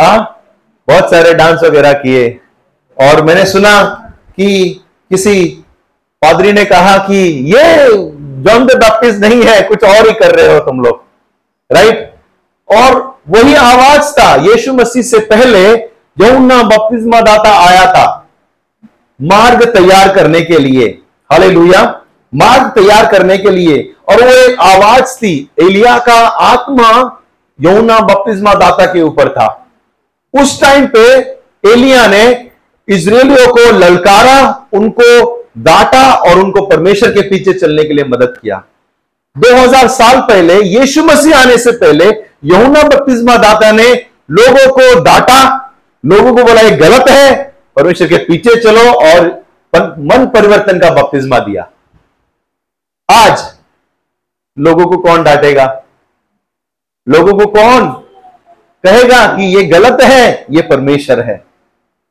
हा? 0.00 0.16
बहुत 0.88 1.10
सारे 1.10 1.34
डांस 1.34 1.60
वगैरह 1.62 1.92
किए। 1.92 2.40
और 3.00 3.22
मैंने 3.24 3.44
सुना 3.46 3.82
कि 4.36 4.68
किसी 5.10 5.44
पादरी 6.22 6.52
ने 6.52 6.64
कहा 6.64 6.96
कि 6.98 7.16
ये 7.52 7.88
जॉन 8.42 8.66
द 8.66 8.76
बैप्टिस्ट 8.76 9.18
नहीं 9.20 9.42
है, 9.42 9.60
कुछ 9.62 9.84
और 9.84 10.08
ही 10.08 10.12
कर 10.14 10.34
रहे 10.34 10.52
हो 10.54 10.58
तुम 10.60 10.80
लोग, 10.80 11.02
राइट? 11.70 12.14
और 12.68 13.18
वही 13.28 13.54
आवाज़ 13.54 14.12
था, 14.12 14.34
यीशु 14.44 14.72
मसीह 14.72 15.02
से 15.02 15.18
पहले 15.26 15.62
यमुना 16.16 16.62
बपतिस्मा 16.64 17.20
दाता 17.20 17.52
आया 17.60 17.84
था, 17.92 18.06
मार्ग 19.20 19.64
तैयार 19.74 20.14
करने 20.14 20.40
के 20.40 20.58
लिए 20.58 20.86
हाले 21.30 21.48
मार्ग 22.32 22.68
तैयार 22.72 23.10
करने 23.12 23.36
के 23.38 23.50
लिए। 23.50 23.78
और 24.08 24.22
वो 24.22 24.28
एक 24.28 24.60
आवाज़ 24.60 25.16
थी, 25.16 25.50
एलिया 25.62 25.98
का 25.98 26.18
आत्मा 26.42 26.90
यमुना 27.58 27.98
बपतिस्मा 28.00 28.54
दाता 28.54 28.86
के 28.92 29.02
ऊपर 29.02 29.28
था। 29.28 29.46
उस 30.34 30.60
टाइम 30.60 30.86
पे 30.86 31.04
एलिया 31.64 32.06
ने 32.06 32.49
इसराइलियों 32.90 33.46
को 33.48 33.70
ललकारा, 33.70 34.66
उनको 34.72 35.36
डांटा 35.58 36.12
और 36.12 36.38
उनको 36.38 36.66
परमेश्वर 36.66 37.10
के 37.10 37.22
पीछे 37.28 37.52
चलने 37.52 37.84
के 37.84 37.94
लिए 37.94 38.04
मदद 38.04 38.36
किया। 38.42 38.62
2000 39.36 39.88
साल 39.88 40.20
पहले, 40.20 40.54
यीशु 40.68 41.04
मसीह 41.04 41.38
आने 41.38 41.56
से 41.58 41.72
पहले 41.72 42.08
यमुना 42.44 42.82
बपतिस्मा 42.82 43.36
दाता 43.36 43.70
ने 43.72 43.92
लोगों 44.30 44.70
को 44.72 45.02
डांटा, 45.02 45.40
लोगों 46.04 46.34
को 46.34 46.44
बोला, 46.44 46.60
ये 46.60 46.70
गलत 46.70 47.08
है, 47.08 47.54
परमेश्वर 47.76 48.08
के 48.08 48.18
पीछे 48.18 48.60
चलो 48.60 48.90
और 48.92 49.28
मन 49.72 50.26
परिवर्तन 50.34 50.78
का 50.78 50.90
बपतिस्मा 50.90 51.38
दिया। 51.38 51.68
आज, 53.08 53.44
लोगों 54.56 54.86
को 54.86 54.96
कौन 54.96 55.22
डांटेगा? 55.24 55.66
लोगों 57.06 57.34
को 57.38 57.46
कौन 57.46 57.86
कहेगा 58.84 59.26
कि 59.26 59.44
ये 59.56 59.64
गलत 59.64 60.02
है, 60.02 60.46
ये 60.50 60.62
परमेश्वर 60.62 61.20
है? 61.20 61.49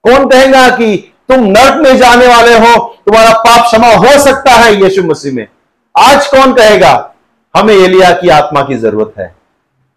कौन 0.04 0.28
कहेगा 0.30 0.68
कि 0.70 0.96
तुम 1.30 1.44
नर्क 1.48 1.82
में 1.84 1.98
जाने 1.98 2.28
वाले 2.28 2.54
हो, 2.56 2.78
तुम्हारा 3.06 3.32
पाप 3.40 3.66
क्षमा 3.66 3.88
हो 3.88 4.18
सकता 4.20 4.52
है 4.54 4.74
यीशु 4.76 5.04
मसीह 5.04 5.34
में। 5.34 5.48
आज 5.96 6.28
कौन 6.28 6.54
कहेगा, 6.54 6.94
हमें 7.56 7.74
एलिया 7.76 8.12
की 8.12 8.30
आत्मा 8.32 8.62
की 8.62 8.76
ज़रूरत 8.78 9.14
है। 9.20 9.34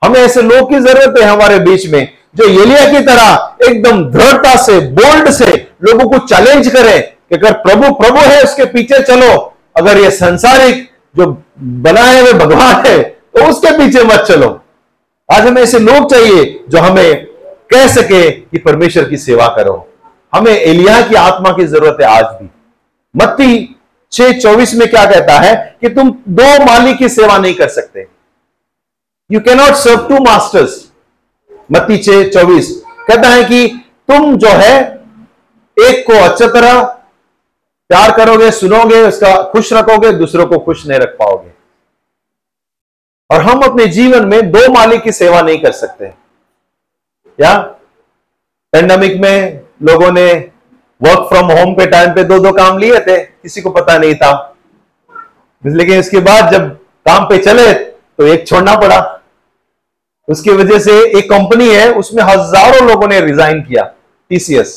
हमें 0.03 0.19
ऐसे 0.21 0.43
लोग 0.43 0.69
की 0.71 0.79
ज़रूरत 0.81 1.15
है 1.19 1.29
हमारे 1.29 1.59
बीच 1.61 1.87
में, 1.87 2.09
जो 2.37 2.45
एलिया 2.45 2.85
की 2.91 3.01
तरह 3.05 3.67
एकदम 3.67 4.03
दृढ़ता 4.11 4.55
से 4.63 4.79
बोल्ड 4.91 5.31
से 5.33 5.51
लोगों 5.85 6.09
को 6.11 6.19
चैलेंज 6.27 6.69
करे 6.69 6.99
कि 6.99 7.37
अगर 7.37 7.53
प्रभु 7.63 7.93
प्रभु 7.95 8.19
है, 8.21 8.43
उसके 8.43 8.65
पीछे 8.67 9.03
चलो। 9.03 9.31
अगर 9.77 9.99
ये 9.99 10.11
संसारिक 10.13 10.89
जो 11.17 11.27
बनाए 11.83 12.21
हुए 12.21 12.33
भगवान 12.35 12.87
है 12.87 12.99
तो 13.03 13.45
उसके 13.51 13.77
पीछे 13.79 14.03
मत 14.05 14.25
चलो। 14.29 14.49
आज 15.29 15.47
हमें 15.47 15.63
ऐसे 15.63 15.79
लोग 15.81 16.11
चाहिए 16.11 16.45
जो 16.69 16.79
हमें 16.81 17.25
कह 17.73 17.87
सके 17.91 18.31
कि 18.31 18.59
परमेश्वर 18.59 19.05
की 19.05 19.17
सेवा 19.19 19.47
करो। 19.57 19.77
हमें 20.33 20.53
एलिया 20.53 21.01
की 21.09 21.15
आत्मा 21.15 21.51
की 21.53 21.65
ज़रूरत 21.67 21.97
है 22.01 22.07
आज 22.09 22.25
भी। 22.25 22.49
मत्ती 23.15 23.77
छह 24.13 24.39
चौबीस 24.41 24.75
में 24.75 24.89
क्या 24.91 25.05
कहता 25.07 25.39
है 25.39 25.55
कि 25.81 25.89
तुम 25.89 26.11
दो 26.29 26.65
मालिक 26.65 26.97
की 26.99 27.09
सेवा 27.09 27.39
नहीं 27.39 27.55
कर 27.55 27.69
सकते। 27.69 28.07
You 29.31 29.41
cannot 29.41 29.75
serve 29.75 30.09
two 30.09 30.19
masters 30.25 30.81
मत्ती 31.73 31.99
छह 31.99 32.29
चौबीस 32.29 32.71
कहता 33.09 33.29
है 33.29 33.45
कि 33.45 33.67
तुम 34.09 34.37
जो 34.37 34.49
है, 34.49 34.81
एक 35.77 36.07
को 36.07 36.19
अच्छी 36.25 36.47
तरह 36.47 36.83
प्यार 37.91 38.17
करोगे, 38.17 38.51
सुनोगे, 38.51 39.01
उसका 39.03 39.35
खुश 39.43 39.73
रखोगे, 39.73 40.13
दूसरों 40.13 40.47
को 40.47 40.59
खुश 40.59 40.87
नहीं 40.87 40.99
रख 40.99 41.17
पाओगे। 41.19 41.51
और 43.31 43.41
हम 43.41 43.63
अपने 43.63 43.87
जीवन 43.87 44.27
में 44.27 44.51
दो 44.53 44.69
मालिक 44.73 45.03
की 45.03 45.13
सेवा 45.13 45.41
नहीं 45.43 45.59
कर 45.59 45.73
सकते। 45.73 46.09
क्या 46.09 47.57
पेंडेमिक 48.73 49.21
में 49.21 49.62
लोगों 49.83 50.11
ने 50.13 50.27
वर्क 51.01 51.29
फ्रॉम 51.29 51.51
होम 51.53 51.73
के 51.75 51.87
टाइम 51.91 52.13
पे 52.15 52.25
दो 52.25 52.39
दो 52.39 52.53
काम 52.53 52.79
लिए 52.79 52.99
थे, 53.01 53.19
किसी 53.19 53.61
को 53.61 53.71
पता 53.71 53.97
नहीं 53.99 54.15
था। 54.15 54.31
लेकिन 55.65 55.99
इसके 55.99 56.21
बाद 56.21 56.51
जब 56.53 56.69
काम 57.07 57.25
पे 57.25 57.39
चले 57.39 57.73
तो 57.73 58.27
एक 58.27 58.47
छोड़ना 58.49 58.75
पड़ा। 58.77 58.99
उसकी 60.29 60.51
वजह 60.53 60.79
से 60.79 60.93
एक 61.19 61.25
कंपनी 61.31 61.69
है, 61.69 61.91
उसमें 61.93 62.23
हज़ारों 62.25 62.87
लोगों 62.89 63.09
ने 63.09 63.21
रिजाइन 63.21 63.61
किया 63.63 63.83
टीसीएस 64.31 64.77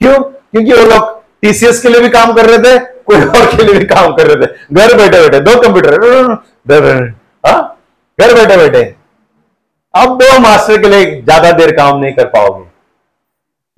क्यों? 0.00 0.18
क्योंकि 0.20 0.72
वो 0.72 0.84
लोग 0.86 1.18
टीसीएस 1.42 1.82
के 1.82 1.88
लिए 1.88 2.00
भी 2.00 2.08
काम 2.10 2.32
कर 2.34 2.46
रहे 2.46 2.58
थे, 2.60 2.78
कोई 2.78 3.16
और 3.16 3.56
के 3.56 3.64
लिए 3.64 3.74
भी 3.74 3.84
काम 3.86 4.14
कर 4.14 4.26
रहे 4.26 4.36
थे। 4.36 4.52
घर 4.74 4.96
बैठे 4.96 5.20
बैठे, 5.20 5.40
दो 5.40 5.60
कंप्यूटर 5.60 5.94
हाँ? 7.44 7.76
घर 8.18 8.34
बैठे 8.34 8.56
बैठे। 8.56 8.82
अब 9.94 10.18
दो 10.18 10.38
मास्टर 10.40 10.82
के 10.82 10.88
लिए 10.88 11.20
ज़्यादा 11.22 11.52
देर 11.52 11.70
काम 11.76 11.98
नहीं 11.98 12.12
कर 12.14 12.26
पाओगे। 12.28 12.64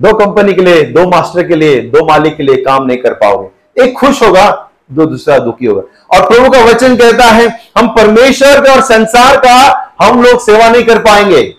दो 0.01 0.15
कंपनी 0.15 0.53
के 0.53 0.61
लिए, 0.61 0.83
दो 0.83 1.07
मास्टर 1.07 1.49
के 1.49 1.57
लिए, 1.57 1.81
दो 1.81 2.05
मालिक 2.05 2.37
के 2.37 2.43
लिए 2.43 2.57
काम 2.57 2.85
नहीं 2.85 2.99
कर 2.99 3.13
पाओगे। 3.13 3.85
एक 3.85 3.99
खुश 3.99 4.23
होगा, 4.23 4.71
दो 4.93 5.07
दूसरा 5.07 5.39
दुखी 5.39 5.67
होगा। 5.67 5.83
और 6.17 6.29
प्रभु 6.29 6.51
का 6.51 6.65
वचन 6.65 6.97
कहता 6.97 7.25
है, 7.25 7.49
हम 7.79 7.89
परमेश्वर 7.89 8.65
का 8.65 8.73
और 8.73 8.81
संसार 8.81 9.37
का 9.37 9.79
हम 10.03 10.23
लोग 10.23 10.41
सेवा 10.41 10.69
नहीं 10.69 10.85
कर 10.85 10.99
पाएँगे। 10.99 11.55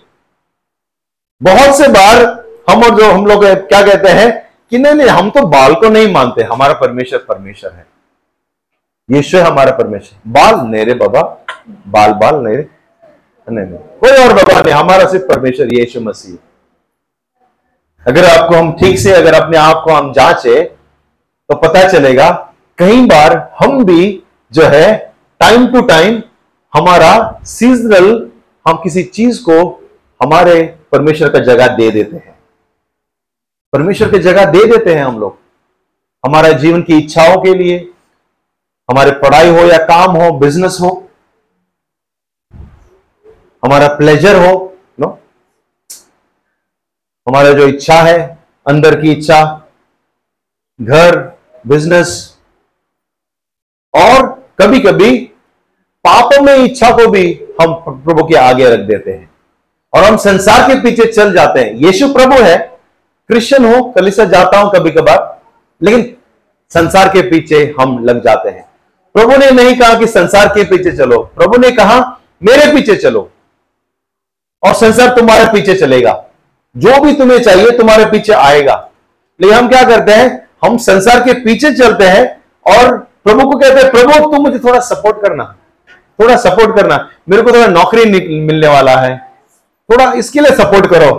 बहुत 1.42 1.78
से 1.78 1.88
बार 1.88 2.44
हम 2.70 2.82
और 2.82 2.90
जो 2.90 3.10
हम 3.12 3.26
लोग 3.26 3.44
क्या 3.44 3.82
कहते 3.82 4.08
हैं, 4.08 4.44
कि 4.70 4.78
नहीं 4.78 4.94
नहीं, 4.94 5.08
हम 5.08 5.30
तो 5.30 5.46
बाल 5.46 5.74
को 5.74 5.88
नहीं 5.88 6.12
मानते, 6.12 6.42
हमारा 6.42 6.72
परमेश्वर 6.72 7.18
परमेश्वर 7.18 7.72
है। 7.72 7.86
यीशु 9.10 9.38
हमारा 9.38 9.72
परमेश्वर। 9.72 10.30
बाल 10.30 10.66
नहीं 10.66 10.84
रे 10.84 10.94
बाबा, 10.94 11.22
बाल 11.88 12.12
बाल 12.12 12.36
नहीं 12.36 12.56
रे। 12.56 12.66
नहीं 13.50 13.66
नहीं, 13.66 13.78
कोई 14.00 14.10
और 14.10 14.32
बाबा 14.34 14.60
नहीं, 14.60 14.74
हमारा 14.74 15.04
सिर्फ़ 15.04 15.26
परमेश्वर, 15.26 15.72
यीशु 15.72 16.00
मसीह। 16.00 16.36
अगर 18.06 18.24
आपको 18.26 18.54
हम 18.56 18.72
ठीक 18.72 18.98
से, 18.98 19.12
अगर 19.12 19.34
अपने 19.34 19.56
आप 19.58 19.82
को 19.84 19.92
हम 19.92 20.12
जांचे 20.12 20.62
तो 21.50 21.54
पता 21.58 21.88
चलेगा, 21.88 22.30
कई 22.78 23.04
बार 23.06 23.36
हम 23.58 23.84
भी 23.84 24.22
जो 24.52 24.62
है 24.64 24.96
टाइम 25.40 25.66
टू 25.66 25.80
टाइम 25.82 26.22
हमारा 26.72 27.40
सीजनल 27.46 28.06
हम 28.66 28.76
किसी 28.82 29.02
चीज़ 29.04 29.40
को 29.42 29.60
हमारे 30.20 30.62
परमेश्वर 30.92 31.28
का 31.28 31.38
जगह 31.38 31.76
दे 31.76 31.90
देते 31.90 32.16
हैं। 32.16 32.38
परमेश्वर 33.72 34.10
की 34.10 34.18
जगह 34.18 34.44
दे 34.50 34.64
देते 34.66 34.94
हैं 34.94 35.04
हम 35.04 35.18
लोग। 35.20 35.38
हमारे 36.24 36.52
जीवन 36.54 36.82
की 36.82 36.98
इच्छाओं 36.98 37.40
के 37.42 37.54
लिए, 37.54 37.78
हमारे 38.88 39.10
पढ़ाई 39.20 39.48
हो 39.50 39.66
या 39.66 39.78
काम 39.86 40.16
हो 40.16 40.30
बिज़नेस 40.38 40.78
हो, 40.80 40.90
हमारा 43.62 43.88
प्लेजर 43.96 44.46
हो 44.46 44.73
हमारा 47.26 47.52
जो 47.52 47.66
इच्छा 47.66 47.94
है, 47.94 48.38
अंदर 48.66 49.00
की 49.00 49.12
इच्छा, 49.12 49.68
घर 50.82 51.16
बिज़नेस 51.66 52.38
और 53.94 54.26
कभी 54.60 54.80
कभी 54.80 55.18
पापों 56.04 56.40
में 56.42 56.56
इच्छा 56.56 56.90
को 56.90 57.06
भी 57.06 57.22
हम 57.60 57.72
प्रभु 57.74 58.24
के 58.24 58.34
आगे 58.34 58.68
रख 58.70 58.80
देते 58.80 59.10
हैं। 59.10 59.30
और 59.92 60.04
हम 60.04 60.16
संसार 60.16 60.68
के 60.68 60.80
पीछे 60.80 61.04
चल 61.12 61.32
जाते 61.32 61.60
हैं। 61.60 61.74
यीशु 61.74 62.08
प्रभु 62.08 62.42
है 62.42 62.56
क्रिश्चियन 63.30 63.64
हो 63.64 63.82
कलिसा 63.90 64.24
जाता 64.24 64.58
हूँ 64.58 64.70
कभी 64.72 64.90
कभार 64.90 65.42
लेकिन 65.80 66.16
संसार 66.70 67.08
के 67.08 67.22
पीछे 67.22 67.74
हम 67.80 67.98
लग 68.04 68.22
जाते 68.24 68.50
हैं। 68.50 68.68
प्रभु 69.14 69.36
ने 69.36 69.50
नहीं 69.50 69.76
कहा 69.76 69.98
कि 69.98 70.06
संसार 70.06 70.48
के 70.48 70.64
पीछे 70.64 70.96
चलो। 70.96 71.18
प्रभु 71.36 71.58
ने 71.58 71.70
कहा, 71.70 71.98
मेरे 72.42 72.72
पीछे 72.72 72.96
चलो, 72.96 73.30
और 74.62 74.74
संसार 74.74 75.14
तुम्हारे 75.16 75.44
पीछे 75.52 75.74
चलेगा। 75.74 76.23
जो 76.76 77.00
भी 77.00 77.12
तुम्हें 77.12 77.42
चाहिए 77.42 77.70
तुम्हारे 77.70 78.04
पीछे 78.04 78.32
आएगा। 78.32 78.74
लेकिन 79.40 79.56
हम 79.56 79.68
क्या 79.68 79.82
करते 79.82 80.12
हैं? 80.12 80.48
हम 80.64 80.76
संसार 80.78 81.20
के 81.20 81.32
पीछे 81.34 81.72
चलते 81.72 82.04
हैं 82.04 82.24
और 82.66 82.96
प्रभु 83.24 83.50
को 83.50 83.58
कहते 83.58 83.80
हैं, 83.80 83.90
प्रभु 83.90 84.30
तुम 84.32 84.42
मुझे 84.42 84.58
थोड़ा 84.58 84.80
सपोर्ट 84.80 85.20
करना। 85.22 85.44
थोड़ा 86.20 86.36
सपोर्ट 86.36 86.76
करना। 86.76 86.96
मेरे 87.28 87.42
को 87.42 87.52
थोड़ा 87.52 87.66
नौकरी 87.66 88.04
मिलने 88.40 88.68
वाला 88.68 88.96
है। 88.96 89.16
थोड़ा 89.90 90.12
इसके 90.12 90.40
लिए 90.40 90.54
सपोर्ट 90.56 90.86
करो। 90.86 91.10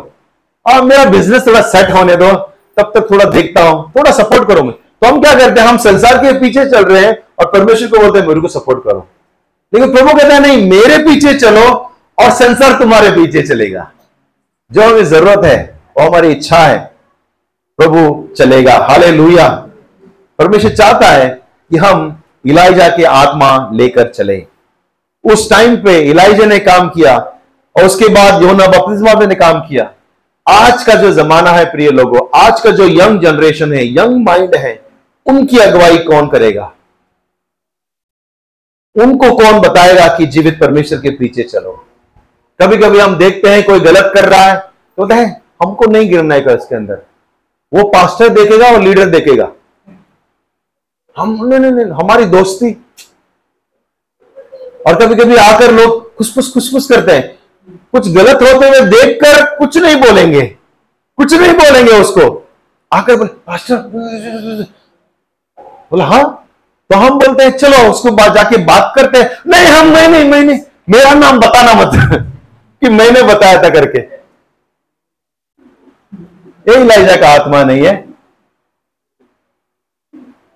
और 0.65 0.82
मेरा 0.82 1.06
बिज़नेस 1.06 1.46
थोड़ा 1.48 1.62
सेट 1.62 1.91
होने 1.91 2.15
दो। 2.15 2.32
तब 2.78 2.91
तक 2.96 3.08
थोड़ा 3.12 3.26
देखता 3.26 3.62
हूँ। 3.62 3.91
थोड़ा 3.91 4.12
सपोर्ट 4.12 4.48
करो 4.48 4.63
मैं 4.63 4.74
तो 4.74 5.08
हम 5.08 5.22
क्या 5.22 5.34
करते 5.36 5.62
हैं? 5.62 5.68
हम 5.68 5.78
संसार 5.78 6.18
के 6.18 6.32
पीछे 6.39 6.65
चल 6.65 6.84
रहे 6.84 7.06
हैं 7.06 7.18
और 7.39 7.46
परमेश्वर 7.46 7.88
को 7.88 7.98
बोलते 7.98 8.20
हैं, 8.20 8.28
मेरे 8.28 8.41
को 8.41 8.48
सपोर्ट 8.48 8.84
करो। 8.84 9.08
लेकिन 9.74 9.94
प्रभु 9.94 10.13
कहते 10.13 10.34
हैं, 10.34 10.39
नहीं, 10.39 10.70
मेरे 10.70 10.98
पीछे 11.04 11.34
चलो 11.34 11.65
और 12.18 12.30
संसार 12.32 12.80
तुम्हारे 12.80 13.10
पीछे 13.12 13.41
चलेगा। 13.41 13.89
जो 14.71 14.82
हमें 14.82 15.06
ज़रूरत 15.06 15.45
है, 15.45 15.80
वो 15.97 16.08
हमारी 16.08 16.28
इच्छा 16.28 16.58
है, 16.58 16.91
प्रभु 17.78 18.28
चलेगा। 18.38 18.78
हाले 18.78 19.12
लुहिया 19.12 19.49
परमेश्वर 20.39 20.71
चाहता 20.71 21.08
है 21.08 21.30
कि 21.71 21.78
हम 21.78 22.23
इलाइजा 22.45 22.89
की 22.89 23.04
आत्मा 23.04 23.69
लेकर 23.73 24.10
चले। 24.10 24.47
उस 25.23 25.49
टाइम 25.49 25.75
पे 25.75 25.99
इलाइजा 25.99 26.45
ने 26.45 26.60
काम 26.60 26.89
किया 26.89 27.17
और 27.75 27.86
उसके 27.86 28.08
बाद 28.08 28.43
योना 28.43 28.67
बपतिस्मा 28.67 29.25
ने 29.25 29.36
काम 29.36 29.60
किया। 29.60 29.93
आज 30.49 30.84
का 30.84 30.95
जो 30.95 31.12
जमाना 31.12 31.51
है, 31.51 31.65
प्रिय 31.65 31.89
लोगों, 31.89 32.39
आज 32.39 32.62
का 32.62 32.71
जो 32.71 32.88
यंग 32.88 33.21
जनरेशन 33.21 33.73
है, 33.73 33.93
यंग 33.93 34.25
माइंड 34.25 34.56
है, 34.56 34.86
उनकी 35.25 35.58
अगुवाई 35.58 35.97
कौन 35.97 36.28
करेगा? 36.28 36.71
उनको 38.95 39.36
कौन 39.36 39.60
बताएगा 39.60 40.08
कि 40.17 40.25
जीवित 40.25 40.60
परमेश्वर 40.60 40.99
के 40.99 41.10
पीछे 41.10 41.43
चलो? 41.43 41.85
कभी 42.60 42.78
कभी 42.78 43.00
हम 43.00 43.15
देखते 43.18 43.50
हैं 43.50 43.63
कोई 43.65 43.80
गलत 43.80 44.12
कर 44.15 44.30
रहा 44.30 44.44
है 44.44 44.58
तो 44.98 45.13
है, 45.13 45.26
हमको 45.63 45.86
नहीं 45.86 46.10
गिरना 46.10 46.36
है 46.36 46.56
इसके 46.56 46.76
अंदर। 46.76 47.02
वो 47.72 47.84
पास्टर 47.89 48.30
देखेगा 48.30 48.68
और 48.68 48.82
लीडर 48.82 49.10
देखेगा। 49.10 49.52
हम, 51.15 51.38
नहीं 51.44 51.60
नहीं 51.60 51.72
नहीं, 51.72 51.86
हमारी 51.94 52.26
दोस्ती। 52.26 52.72
और 54.88 54.96
कभी 54.96 55.15
कभी 55.15 55.36
आकर 55.36 55.72
लोग 55.72 56.15
खुशफुस 56.18 56.52
खुशफुस 56.54 56.88
करते 56.88 57.12
हैं। 57.12 57.38
कुछ 57.91 58.08
गलत 58.13 58.41
होते 58.41 58.68
हुए 58.68 58.82
देखकर 58.89 59.44
कुछ 59.58 59.78
नहीं 59.78 59.96
बोलेंगे। 59.96 60.41
कुछ 61.18 61.34
नहीं 61.34 61.54
बोलेंगे 61.54 61.91
उसको। 61.91 62.28
आकर 62.91 63.15
बोले 63.15 63.30
पास्टर 63.48 63.76
बोला 65.91 66.06
हाँ 66.06 66.24
तो 66.89 66.98
हम 66.98 67.18
बोलते 67.20 67.44
हैं, 67.44 67.52
चलो, 67.52 67.78
उसको 67.91 68.10
जाके 68.34 68.58
बात 68.65 68.91
करते 68.96 69.20
हैं। 69.20 69.30
नहीं, 69.48 69.65
हम, 69.65 69.88
नहीं 69.88 70.08
नहीं 70.08 70.30
मैं 70.30 70.41
नहीं, 70.41 70.60
मेरा 70.89 71.13
नाम 71.13 71.39
बताना 71.39 71.74
मत। 71.74 72.32
कि 72.86 72.89
मैंने 72.89 73.21
बताया 73.24 73.63
था 73.63 73.69
करके। 73.69 74.00
ये 76.67 76.82
इलाइजा 76.82 77.15
का 77.15 77.30
आत्मा 77.30 77.63
नहीं 77.63 77.86
है। 77.86 77.95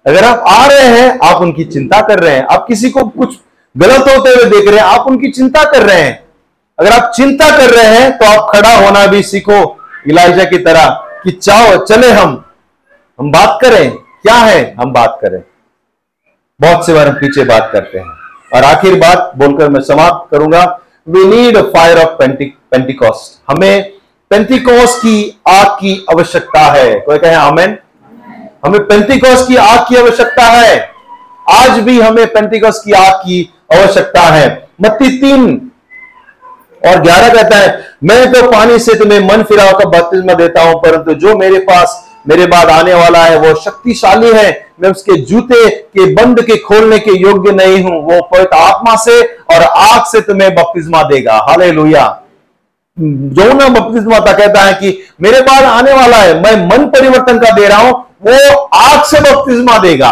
अगर 0.05 0.23
आप 0.23 0.43
आ 0.47 0.65
रहे 0.65 0.87
हैं, 0.87 1.19
आप 1.23 1.41
उनकी 1.41 1.63
चिंता 1.63 2.01
कर 2.01 2.19
रहे 2.19 2.35
हैं, 2.35 2.45
आप 2.45 2.65
किसी 2.67 2.89
को 2.89 3.03
कुछ 3.03 3.37
गलत 3.77 4.01
होते 4.01 4.29
हुए 4.29 4.45
देख 4.45 4.69
रहे 4.69 4.79
हैं, 4.79 4.85
आप 4.85 5.07
उनकी 5.07 5.31
चिंता 5.31 5.63
कर 5.63 5.83
रहे 5.83 6.01
हैं। 6.01 6.27
अगर 6.79 6.91
आप 6.91 7.11
चिंता 7.15 7.57
कर 7.57 7.69
रहे 7.69 7.85
हैं 7.85 8.17
तो 8.17 8.25
आप 8.25 8.55
खड़ा 8.55 8.75
होना 8.75 9.07
भी 9.07 9.23
सीखो 9.23 9.85
इलाइजा 10.07 10.43
की 10.43 10.57
तरह 10.57 10.89
कि 11.23 11.31
चाहो, 11.31 11.85
चले 11.85 12.11
हम। 12.11 12.45
हम 13.19 13.31
बात 13.31 13.59
करें, 13.61 13.91
क्या 13.91 14.35
है? 14.35 14.75
हम 14.79 14.93
बात 14.93 15.19
करें। 15.21 15.43
बहुत 16.61 16.85
से 16.85 16.93
बार 16.93 17.07
हम 17.07 17.13
पीछे 17.13 17.43
बात 17.43 17.69
करते 17.73 17.99
हैं। 17.99 18.05
और 18.55 18.63
आखिर 18.63 18.95
बात 18.95 19.31
बोलकर 19.35 19.69
मैं 19.69 19.81
समाप्त 19.81 20.31
करूँगा। 20.31 20.79
We 21.09 21.25
need 21.25 21.57
a 21.57 21.61
fire 21.71 21.97
of 21.97 22.23
Pentecost 22.71 23.39
हमें 23.49 23.91
पेंटिकॉस 24.31 24.95
की 24.97 25.41
आग 25.47 25.67
की 25.75 25.93
आवश्यकता 26.11 26.61
है। 26.71 26.99
कोई 26.99 27.17
कहे 27.17 27.35
आमेन? 27.35 27.77
हमें 28.65 28.81
पेंटिकॉस 28.87 29.47
की 29.47 29.55
आग 29.57 29.79
की 29.89 29.95
आवश्यकता 29.97 30.43
है। 30.43 30.77
आज 31.51 31.79
भी 31.79 31.99
हमें 32.01 32.25
पेंटिकॉस 32.27 32.81
की 32.83 32.91
आग 32.93 33.13
की 33.15 33.41
आवश्यकता 33.73 34.21
है। 34.23 34.47
मत्ती 34.81 35.09
तीन 35.19 35.45
और 36.81 37.01
ग्यारह 37.01 37.33
कहता 37.33 37.57
है, 37.57 37.79
मैं 38.03 38.31
तो 38.33 38.41
पानी 38.51 38.77
से 38.79 38.93
तुम्हें 38.95 39.19
मन 39.21 39.43
फिराव 39.43 39.71
का 39.79 39.85
बपतिस्मा 39.89 40.33
देता 40.33 40.61
हूँ, 40.63 40.75
परंतु 40.81 41.13
जो 41.15 41.35
मेरे 41.37 41.59
पास 41.61 42.05
मेरे 42.25 42.45
बाद 42.45 42.69
आने 42.69 42.93
वाला 42.93 43.23
है, 43.23 43.37
वो 43.39 43.53
शक्तिशाली 43.55 44.31
है। 44.33 44.49
मैं 44.81 44.89
उसके 44.89 45.15
जूते 45.21 45.67
के 45.69 46.05
बंद 46.15 46.41
के 46.41 46.57
खोलने 46.57 46.99
के 46.99 47.11
योग्य 47.11 47.51
नहीं 47.53 47.81
हूँ। 47.83 48.01
वो 48.03 48.21
पवित्र 48.23 48.57
आत्मा 48.57 48.95
से 48.95 49.21
और 49.21 49.63
आग 49.63 50.03
से 50.05 50.21
तुम्हें 50.21 50.53
बपतिस्मा 50.55 51.03
देगा। 51.03 51.37
हाले 51.49 51.71
लोहिया 51.71 52.05
जोना 52.97 53.67
बपतिस्मा 53.69 54.19
था 54.19 54.33
कहता 54.33 54.61
है 54.61 54.73
कि 54.73 54.97
मेरे 55.21 55.41
बाद 55.41 55.63
आने 55.63 55.93
वाला 55.93 56.17
है, 56.17 56.33
मैं 56.35 56.67
मन 56.67 56.85
परिवर्तन 56.89 57.39
का 57.39 57.51
दे 57.51 57.67
रहा 57.67 57.77
हूँ, 57.79 57.91
वो 58.21 58.63
आग 58.65 59.03
से 59.03 59.19
बपतिस्मा 59.21 59.77
देगा। 59.77 60.09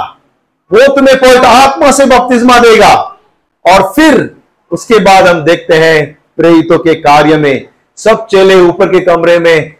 वो 0.71 0.87
तुम्हें 0.95 1.17
पवित्र 1.19 1.45
आत्मा 1.45 1.91
से 1.91 2.05
बपतिस्मा 2.05 2.59
देगा। 2.59 2.93
और 3.65 3.91
फिर 3.95 4.29
उसके 4.71 4.99
बाद 4.99 5.27
हम 5.27 5.43
देखते 5.43 5.75
हैं 5.75 6.17
प्रेरितों 6.37 6.77
के 6.79 6.93
कार्य 6.95 7.37
में, 7.37 7.67
सब 7.97 8.25
चेले 8.27 8.55
ऊपर 8.61 8.87
के 8.87 8.99
कमरे 8.99 9.37
में 9.39 9.76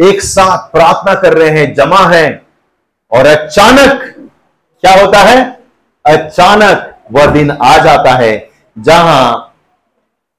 एक 0.00 0.22
साथ 0.22 0.72
प्रार्थना 0.72 1.14
कर 1.14 1.32
रहे 1.32 1.50
हैं, 1.50 1.74
जमा 1.74 2.06
है, 2.08 2.42
और 3.12 3.26
अचानक 3.26 4.14
क्या 4.80 5.04
होता 5.04 5.18
है? 5.18 5.60
अचानक 6.06 6.94
वह 7.12 7.26
दिन 7.26 7.50
आ 7.50 7.78
जाता 7.78 8.10
है 8.10 8.48
जहाँ 8.78 9.54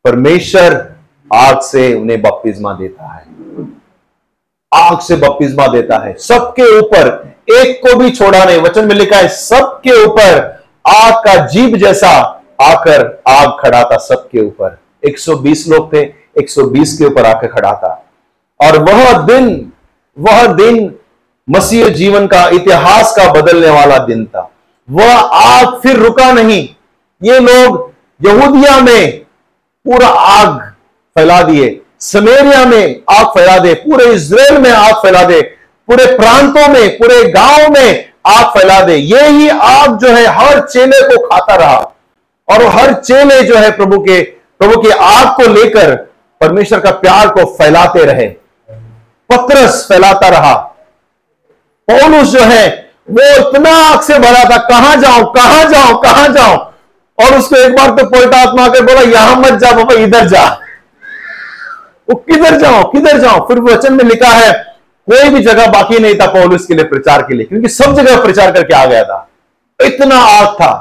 परमेश्वर 0.03 0.95
आग 1.33 1.59
से 1.59 1.93
उन्हें 1.93 2.21
बपतिस्मा 2.21 2.73
देता 2.73 3.13
है। 3.13 3.25
आग 4.73 4.99
से 4.99 5.15
बपतिस्मा 5.15 5.67
देता 5.67 5.97
है। 6.05 6.17
सबके 6.17 6.79
ऊपर, 6.79 7.33
एक 7.49 7.87
को 7.87 7.95
भी 7.95 8.11
छोड़ा 8.11 8.43
नहीं। 8.45 8.61
वचन 8.61 8.87
में 8.87 8.95
लिखा 8.95 9.17
है, 9.17 9.27
सबके 9.27 10.05
ऊपर 10.05 10.63
आग 10.87 11.13
का 11.13 11.45
जीव 11.45 11.77
जैसा 11.77 12.09
आकर 12.61 13.23
आग 13.27 13.57
खड़ा 13.59 13.83
था 13.83 13.97
सबके 13.97 14.41
ऊपर। 14.41 14.77
120 15.03 15.67
लोग 15.67 15.93
थे 15.93 16.13
120 16.37 16.97
के 16.97 17.05
ऊपर 17.05 17.25
आकर 17.25 17.47
खड़ा 17.47 17.73
था 17.73 18.02
और 18.63 18.77
वह 18.83 19.11
दिन 19.25 19.71
वह 20.17 20.45
दिन 20.55 20.93
मसीह 21.47 21.87
जीवन 21.89 22.27
का 22.27 22.47
इतिहास 22.49 23.13
का 23.15 23.31
बदलने 23.31 23.69
वाला 23.69 23.97
दिन 23.97 24.25
था। 24.25 24.49
वह 24.87 25.13
आग 25.13 25.79
फिर 25.83 25.95
रुका 25.95 26.31
नहीं। 26.31 26.67
ये 27.21 27.39
लोग 27.39 27.91
यहूदिया 28.21 28.79
में 28.79 29.17
पूरा 29.85 30.07
आग 30.07 30.59
फैला 31.15 31.41
दिए, 31.41 31.79
समेरिया 31.99 32.65
में 32.65 33.01
आग 33.09 33.25
फैला 33.27 33.57
दे, 33.57 33.73
पूरे 33.73 34.05
इसराइल 34.05 34.57
में 34.57 34.71
आग 34.71 34.93
फैला 34.95 35.23
दे, 35.23 35.41
पूरे 35.87 36.05
प्रांतों 36.17 36.67
में, 36.67 36.97
पूरे 36.97 37.23
गाँव 37.23 37.71
में 37.71 38.13
आग 38.27 38.45
फैला 38.47 38.79
दे। 38.81 38.95
ये 38.95 39.27
ही 39.27 39.49
आग 39.49 39.97
जो 39.97 40.07
है 40.07 40.25
हर 40.27 40.59
चेले 40.67 41.01
को 41.07 41.27
खाता 41.27 41.55
रहा। 41.55 41.77
और 42.47 42.65
हर 42.67 42.93
चेले 42.93 43.41
जो 43.43 43.55
है 43.55 43.71
प्रभु 43.71 43.99
के, 43.99 44.21
प्रभु 44.21 44.81
की 44.81 44.89
आग 44.89 45.35
को 45.35 45.47
लेकर 45.53 45.95
परमेश्वर 46.41 46.79
का 46.79 46.91
प्यार 46.91 47.29
को 47.29 47.45
फैलाते 47.53 48.03
रहे। 48.05 48.27
पत्रस 49.35 49.85
फैलाता 49.89 50.29
रहा। 50.29 50.53
पौलुस 51.87 52.27
जो 52.27 52.41
है, 52.41 52.67
वो 53.09 53.23
इतना 53.39 53.69
आग 53.85 54.01
से 54.01 54.19
भरा 54.19 54.43
था, 54.49 54.57
कहाँ 54.59 54.95
जाऊँ 54.95 55.31
कहाँ 55.33 55.63
जाऊँ 55.69 56.01
कहाँ 56.03 56.27
जाऊँ? 56.29 56.57
और 57.17 57.37
उसको 57.37 57.55
एक 57.55 57.75
बार 57.75 57.89
तो 57.89 58.05
पलटा 58.09 58.37
आत्मा 58.41 58.65
आकर 58.65 58.81
बोला, 58.81 59.01
यहाँ 59.01 59.35
मत 59.35 59.59
जा, 59.59 59.71
बाबा, 59.71 59.93
इधर 59.93 60.27
जा। 60.27 60.45
वो 62.09 62.15
किधर 62.19 62.57
जाओ 62.59 62.83
किधर 62.91 63.19
जाओ 63.19 63.47
फिर 63.47 63.59
वचन 63.61 63.93
में 63.93 64.03
लिखा 64.05 64.29
है, 64.29 64.51
कोई 65.07 65.29
भी 65.29 65.41
जगह 65.43 65.67
बाकी 65.67 65.99
नहीं 65.99 66.15
था 66.15 66.25
पौलुस 66.27 66.65
के 66.65 66.73
लिए 66.73 66.85
प्रचार 66.85 67.21
के 67.21 67.33
लिए, 67.33 67.45
क्योंकि 67.45 67.69
सब 67.69 67.95
जगह 67.95 68.21
प्रचार 68.23 68.51
करके 68.51 68.73
आ 68.73 68.85
गया 68.85 69.03
था। 69.03 69.27
इतना 69.79 70.15
आग 70.15 70.47
था। 70.55 70.71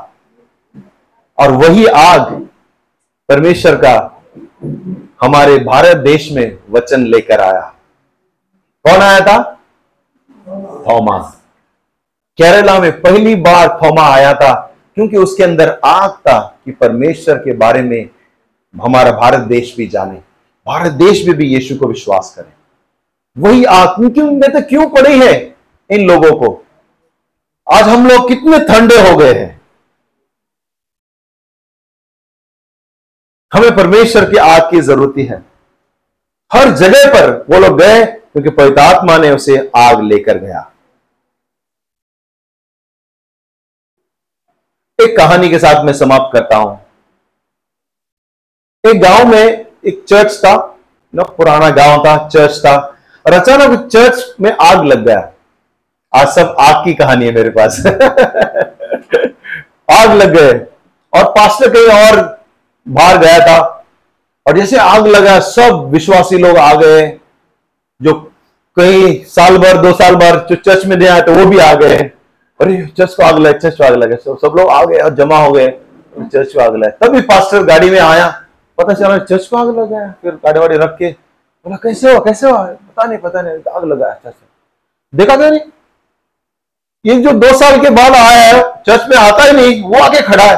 और 1.38 1.52
वही 1.52 1.86
आग 1.86 2.30
परमेश्वर 3.28 3.74
का 3.76 3.94
हमारे 5.22 5.58
भारत 5.58 5.96
देश 5.96 6.28
में 6.32 6.58
वचन 6.70 7.06
लेकर 7.06 7.40
आया। 7.40 7.72
कौन 8.84 9.02
आया 9.02 9.20
था? 9.20 9.42
थोमा 10.86 11.18
केरला 12.38 12.78
में 12.80 13.00
पहली 13.00 13.34
बार 13.36 13.68
थोमा 13.78 14.02
आया 14.08 14.32
था, 14.34 14.52
क्योंकि 14.96 15.16
उसके 15.16 15.42
अंदर 15.42 15.70
आग 15.84 16.10
था 16.18 16.38
कि 16.64 16.70
परमेश्वर 16.72 17.38
के 17.38 17.52
बारे 17.56 17.82
में 17.82 18.08
हमारा 18.74 19.10
भारत 19.12 19.40
देश 19.48 19.74
भी 19.76 19.86
जाने, 19.86 20.14
भारत 20.66 20.92
देश 20.94 21.26
में 21.26 21.36
भी 21.36 21.46
यीशु 21.46 21.76
को 21.76 21.86
विश्वास 21.86 22.32
करें। 22.36 22.52
वही 23.36 23.64
आग, 23.64 23.88
क्योंकि 23.88 24.20
उनमें 24.20 24.50
तो 24.52 24.60
क्यों 24.68 24.88
पड़ी 24.90 25.18
है 25.18 25.34
इन 25.90 26.06
लोगों 26.08 26.36
को? 26.38 26.64
आज 27.66 27.88
हम 27.88 28.06
लोग 28.08 28.28
कितने 28.28 28.58
ठंडे 28.66 28.96
हो 29.00 29.16
गए 29.16 29.32
हैं। 29.34 29.60
हमें 33.52 33.76
परमेश्वर 33.76 34.30
की 34.30 34.36
आग 34.38 34.70
की 34.70 34.80
ज़रूरत 34.80 35.18
है। 35.20 35.42
हर 36.50 36.70
जगह 36.76 37.06
पर 37.14 37.30
वो 37.50 37.60
लोग 37.60 37.78
गए 37.78 38.04
क्योंकि 38.32 38.50
पवितात्मा 38.50 39.18
ने 39.18 39.30
उसे 39.30 39.70
आग 39.76 40.02
लेकर 40.02 40.38
गया। 40.38 40.72
एक 45.00 45.16
कहानी 45.16 45.50
के 45.50 45.58
साथ 45.58 45.84
मैं 45.84 45.92
समाप्त 45.92 46.30
करता 46.32 46.56
हूँ। 46.56 46.80
एक 48.86 49.00
गाँव 49.00 49.26
में 49.26 49.66
एक 49.86 50.04
चर्च 50.08 50.38
था, 50.38 50.78
ना 51.14 51.22
पुराना 51.22 51.70
गाँव 51.70 52.06
था 52.06 52.28
चर्च 52.28 52.58
था, 52.58 52.96
और 53.26 53.32
अचानक 53.32 53.88
चर्च 53.88 54.34
में 54.40 54.56
आग 54.60 54.84
लग 54.84 55.06
गया। 55.06 55.32
आज 56.14 56.28
सब 56.28 56.56
आग 56.60 56.84
की 56.84 56.94
कहानी 56.94 57.26
है 57.26 57.32
मेरे 57.32 57.50
पास। 57.50 57.86
आग 60.00 60.10
लग 60.10 60.36
गए, 60.36 60.66
और 61.12 61.30
पास्टर 61.30 61.70
कहीं 61.70 61.86
और 61.86 62.42
बाहर 62.88 63.18
गया 63.18 63.38
था, 63.38 63.84
और 64.48 64.58
जैसे 64.58 64.76
आग 64.76 65.06
लगा, 65.06 65.40
सब 65.40 65.88
विश्वासी 65.90 66.38
लोग 66.38 66.56
आ 66.56 66.74
गए। 66.74 67.18
जो 68.02 68.14
कई 68.76 69.14
साल 69.28 69.56
भर, 69.58 69.76
दो 69.82 69.92
साल 69.94 70.14
भर 70.16 70.38
जो 70.48 70.54
चर्च 70.56 70.84
में 70.86 70.96
नहीं 70.96 71.08
आए 71.08 71.20
तो 71.22 71.32
वो 71.34 71.44
भी 71.46 71.58
आ 71.58 71.72
गए 71.74 71.96
अरे 72.60 72.86
चर्च 72.96 73.14
को 73.14 73.22
आग 73.24 73.38
लगे 73.38 73.58
चर्च 73.58 73.76
को 73.76 73.84
आग 73.84 73.94
लगे। 73.94 74.16
सब 74.16 74.38
सब 74.38 74.54
लोग 74.56 74.70
आ 74.70 74.84
गए 74.84 74.98
और 74.98 75.14
जमा 75.14 75.38
हो 75.38 75.52
गए। 75.52 75.68
चर्च 76.32 76.52
को 76.52 76.60
आग 76.62 76.76
लगे। 76.76 76.90
तभी 76.98 77.20
पास्टर 77.22 77.62
गाड़ी 77.64 77.90
में 77.90 77.98
आया। 78.00 78.28
पता 78.78 78.94
चला 78.94 79.18
चर्च 79.20 79.46
को 79.46 79.56
आग 79.56 79.68
लगा 79.78 80.06
फिर 80.22 80.32
गाड़ी 80.34 80.60
वाड़ी 80.60 80.76
रख 80.76 80.96
के 80.98 81.10
बोला, 81.10 81.76
कैसे 81.76 82.12
हो 82.12 82.20
कैसे 82.20 82.46
हो? 82.46 82.56
पता 82.56 83.04
नहीं 83.04 83.18
पता 83.18 83.42
नहीं, 83.42 83.58
आग 83.70 83.84
लगा 83.84 84.12
चर्च 84.14 84.34
देखा 85.12 85.36
था 85.36 85.48
नहीं। 85.48 85.60
ये 87.04 87.14
जो 87.22 87.32
दो 87.32 87.52
साल 87.58 87.80
के 87.80 87.90
बाद 87.92 88.14
आया 88.14 88.38
है 88.38 88.62
चर्च 88.86 89.08
में 89.08 89.16
आता 89.18 89.44
ही 89.44 89.52
नहीं, 89.52 89.82
वो 89.84 89.98
आके 90.00 90.20
खड़ा 90.22 90.44
है। 90.44 90.56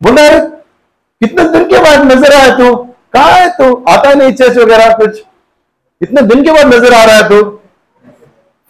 बोला 0.00 0.28
कितने 0.38 1.44
दिन 1.48 1.64
के 1.68 1.78
बाद 1.80 2.12
नज़र 2.12 2.32
आया 2.34 2.56
तू? 2.56 2.74
कहा 2.74 3.30
है 3.30 3.48
तू? 3.50 3.84
आता 3.88 4.14
नहीं 4.14 4.32
चर्च 4.32 4.56
वगैरह 4.56 4.94
कुछ। 4.94 5.22
इतने 6.02 6.22
दिन 6.24 6.44
के 6.44 6.52
बाद 6.52 6.74
नज़र 6.74 6.94
आ 6.94 7.04
रहा 7.04 7.16
है 7.16 7.28
तू? 7.28 7.42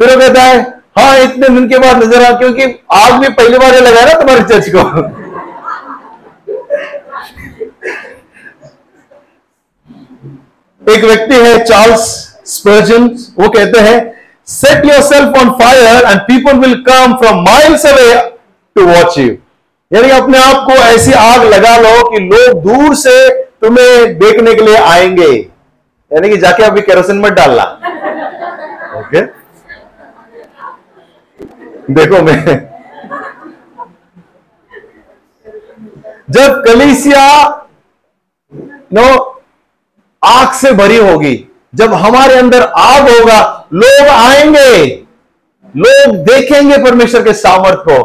फिर 0.01 0.11
वो 0.11 0.20
कहता 0.20 0.43
है 0.43 0.61
हाँ 0.99 1.18
इतने 1.18 1.49
दिन 1.49 1.68
के 1.68 1.78
बाद 1.78 2.03
नज़र 2.03 2.22
आ, 2.22 2.30
क्योंकि 2.39 2.62
आग 2.93 3.12
भी 3.20 3.28
पहली 3.30 3.59
बार 3.59 3.74
लगाया 3.80 4.07
ना 4.07 4.14
तुम्हारे 4.20 4.43
चर्च 4.49 4.68
को। 4.68 4.80
एक 10.83 11.05
व्यक्ति 11.05 11.35
है, 11.37 11.59
चार्ल्स 11.64 12.01
स्पर्जन, 12.47 13.07
वो 13.39 13.49
कहते 13.49 13.80
हैं 13.80 13.99
set 14.49 14.87
yourself 15.03 15.39
on 15.39 15.51
fire 15.61 16.05
and 16.05 16.20
people 16.20 16.59
will 16.59 16.74
come 16.89 17.14
from 17.16 17.43
miles 17.45 17.87
away 17.87 18.14
to 18.76 18.87
watch 18.87 19.18
you 19.18 19.26
यानी 19.91 20.11
अपने 20.11 20.39
आप 20.39 20.66
को 20.66 20.74
ऐसी 20.74 21.12
आग 21.12 21.45
लगा 21.45 21.76
लो 21.78 22.03
कि 22.11 22.18
लोग 22.24 22.62
दूर 22.62 22.95
से 22.97 23.16
तुम्हें 23.62 24.18
देखने 24.18 24.55
के 24.55 24.64
लिए 24.64 24.76
आएँगे। 24.76 25.33
यानी 26.13 26.29
कि 26.29 26.37
जाके 26.37 26.63
अभी 26.63 26.81
केरोसिन 26.81 27.21
मत 27.21 27.33
डालना। 27.33 27.63
ओके 28.99 29.21
देखो 31.93 32.23
मैं 32.23 32.73
जब 36.31 36.63
कलीसिया, 36.65 37.23
नो, 38.93 39.07
आग 40.25 40.53
से 40.53 40.73
भरी 40.73 40.97
होगी, 40.97 41.49
जब 41.75 41.95
हमारे 41.95 42.35
अंदर 42.35 42.63
आग 42.63 43.09
होगा, 43.09 43.69
लोग 43.73 44.09
आएँगे। 44.09 44.87
लोग 45.77 46.17
देखेंगे 46.17 46.79
परमेश्वर 46.79 47.23
के 47.23 47.33
सामर्थ 47.33 47.79
को। 47.79 47.97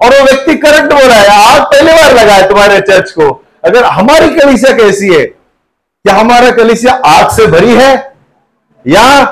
और 0.00 0.10
वो 0.10 0.24
व्यक्ति 0.24 0.54
करंट 0.54 0.92
बोल 0.92 1.02
रहा 1.02 1.18
है, 1.18 1.54
आग 1.54 1.62
पहली 1.62 1.92
बार 1.92 2.14
लगा 2.14 2.32
है 2.32 2.48
तुम्हारे 2.48 2.80
चर्च 2.80 3.10
को। 3.10 3.44
अगर 3.64 3.84
हमारी 3.84 4.28
कलिसिया 4.28 4.76
कैसी 4.76 5.14
है 5.14 5.24
क्या 6.06 6.16
हमारा 6.16 6.50
कलिसिया 6.50 6.94
आग 6.94 7.30
से 7.30 7.46
भरी 7.46 7.74
है 7.74 8.16
या 8.86 9.24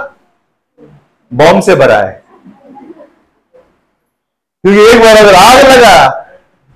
बॉम्ब 1.35 1.63
से 1.63 1.75
भरा 1.75 1.97
है? 1.97 2.25
क्योंकि 4.65 4.81
एक 4.81 5.01
बार 5.01 5.17
अगर 5.17 5.35
आग 5.35 5.71
लगा, 5.71 6.27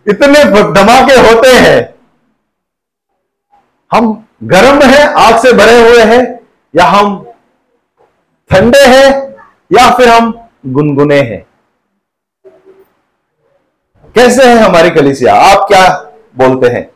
इतने 0.09 0.44
धमाके 0.72 1.14
होते 1.14 1.49
हैं। 1.49 1.94
हम 3.92 4.28
गर्म 4.42 4.82
हैं, 4.82 5.07
आग 5.07 5.38
से 5.38 5.53
भरे 5.53 5.90
हुए 5.90 6.05
हैं, 6.05 6.40
या 6.76 6.84
हम 6.84 7.32
ठंडे 8.51 8.86
हैं, 8.86 9.36
या 9.72 9.97
फिर 9.97 10.09
हम 10.09 10.49
गुनगुने 10.66 11.20
हैं। 11.20 11.47
कैसे 14.14 14.44
है 14.44 14.59
हमारी 14.59 14.90
कलिसिया? 14.90 15.34
आप 15.34 15.68
क्या 15.68 16.12
बोलते 16.36 16.68
हैं? 16.68 16.90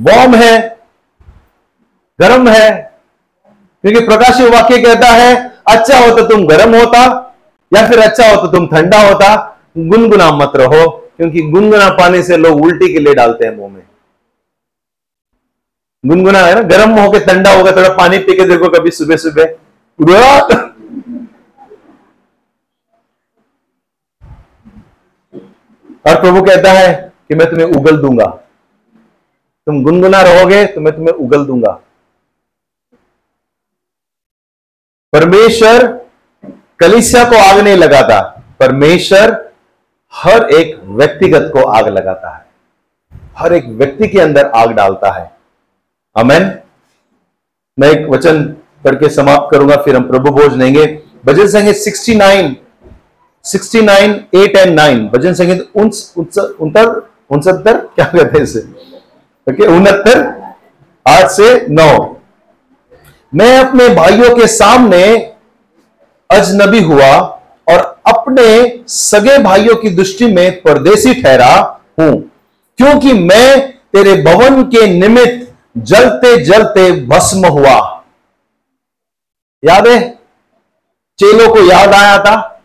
बॉम्ब 0.00 0.34
है 0.34 0.75
गर्म 2.18 2.48
है। 2.48 2.70
क्योंकि 3.84 4.00
प्रकाशी 4.06 4.48
वाक्य 4.50 4.78
कहता 4.82 5.08
है 5.08 5.34
अच्छा 5.68 5.98
हो 5.98 6.14
तो 6.16 6.26
तुम 6.28 6.46
गर्म 6.46 6.74
होता, 6.76 7.02
या 7.72 7.86
फिर 7.88 7.98
अच्छा 8.00 8.28
हो 8.28 8.36
तो 8.36 8.46
तुम 8.52 8.66
ठंडा 8.66 9.00
होता। 9.00 9.34
गुनगुना 9.78 10.30
मत 10.32 10.52
रहो, 10.56 10.86
क्योंकि 11.16 11.42
गुनगुना 11.50 11.88
पानी 11.94 12.22
से 12.22 12.36
लोग 12.36 12.62
उल्टी 12.62 12.92
के 12.92 12.98
लिए 12.98 13.14
डालते 13.14 13.46
हैं 13.46 13.56
मुँह 13.56 13.68
में। 13.68 13.82
गुनगुना 16.04 16.38
है 16.38 16.54
ना, 16.54 16.60
गर्म 16.62 16.90
होकर 16.92 17.24
ठंडा 17.26 17.52
होगा, 17.52 17.70
थोड़ा 17.72 17.88
पानी 17.94 18.18
पी 18.18 18.36
के 18.36 18.44
देखो 18.48 18.68
कभी 18.70 18.90
सुबह 18.92 19.16
सुबह 19.18 19.54
और 26.04 26.20
प्रभु 26.20 26.42
कहता 26.42 26.72
है 26.72 26.92
कि 27.28 27.34
मैं 27.34 27.48
तुम्हें 27.50 27.66
उगल 27.68 27.96
दूँगा। 27.98 28.26
तुम 29.66 29.82
गुनगुना 29.84 30.20
रहोगे 30.22 30.64
तो 30.66 30.80
मैं 30.80 30.94
तुम्हें 30.96 31.14
उगल 31.14 31.44
दूँगा। 31.46 31.80
परमेश्वर 35.12 35.86
कलिसिया 36.80 37.24
को 37.24 37.36
आग 37.38 37.58
नहीं 37.58 37.76
लगाता, 37.76 38.20
परमेश्वर 38.60 39.34
हर 40.12 40.48
एक 40.50 40.80
व्यक्तिगत 40.84 41.50
को 41.52 41.62
आग 41.68 41.88
लगाता 41.88 42.34
है। 42.36 42.44
हर 43.38 43.52
एक 43.52 43.66
व्यक्ति 43.68 44.08
के 44.08 44.20
अंदर 44.20 44.50
आग 44.56 44.72
डालता 44.72 45.10
है। 45.12 45.30
अमेन 46.16 46.52
मैं 47.78 47.90
एक 47.90 48.08
वचन 48.10 48.42
करके 48.84 49.08
समाप्त 49.10 49.48
करूँगा, 49.50 49.76
फिर 49.76 49.96
हम 49.96 50.06
प्रभु 50.08 50.30
भोज 50.30 50.56
लेंगे। 50.56 50.86
भजन 51.26 51.46
संगे 51.48 51.72
69 51.74 52.54
69 53.44 54.14
8 54.34 54.56
एंड 54.56 54.78
9 54.80 55.08
भजन 55.10 55.34
संगीत 55.34 55.70
उनतर 55.76 57.08
उनसत्तर, 57.30 57.76
क्या 57.76 58.04
कहते 58.06 58.38
हैं 58.38 58.42
इसे? 58.42 58.60
ओके, 59.46 59.66
उनहत्तर, 59.66 60.20
आठ 61.06 61.26
से 61.30 61.66
नौ। 61.70 62.15
मैं 63.34 63.58
अपने 63.58 63.88
भाइयों 63.88 64.36
के 64.36 64.46
सामने 64.46 65.16
अजनबी 66.30 66.80
हुआ 66.80 67.16
और 67.68 68.00
अपने 68.06 68.80
सगे 68.88 69.38
भाइयों 69.38 69.76
की 69.76 69.90
दृष्टि 69.90 70.26
में 70.26 70.62
परदेसी 70.62 71.22
ठहरा 71.22 71.80
हूँ। 72.00 72.30
क्योंकि 72.76 73.12
मैं 73.12 73.72
तेरे 73.72 74.22
भवन 74.22 74.62
के 74.62 74.86
निमित्त 74.86 75.54
जलते 75.78 76.44
जलते 76.44 77.06
भस्म 77.06 77.46
हुआ। 77.46 78.04
याद 79.64 79.88
है? 79.88 80.18
चेलों 81.18 81.54
को 81.54 81.60
याद 81.60 81.94
आया 81.94 82.18
था 82.18 82.62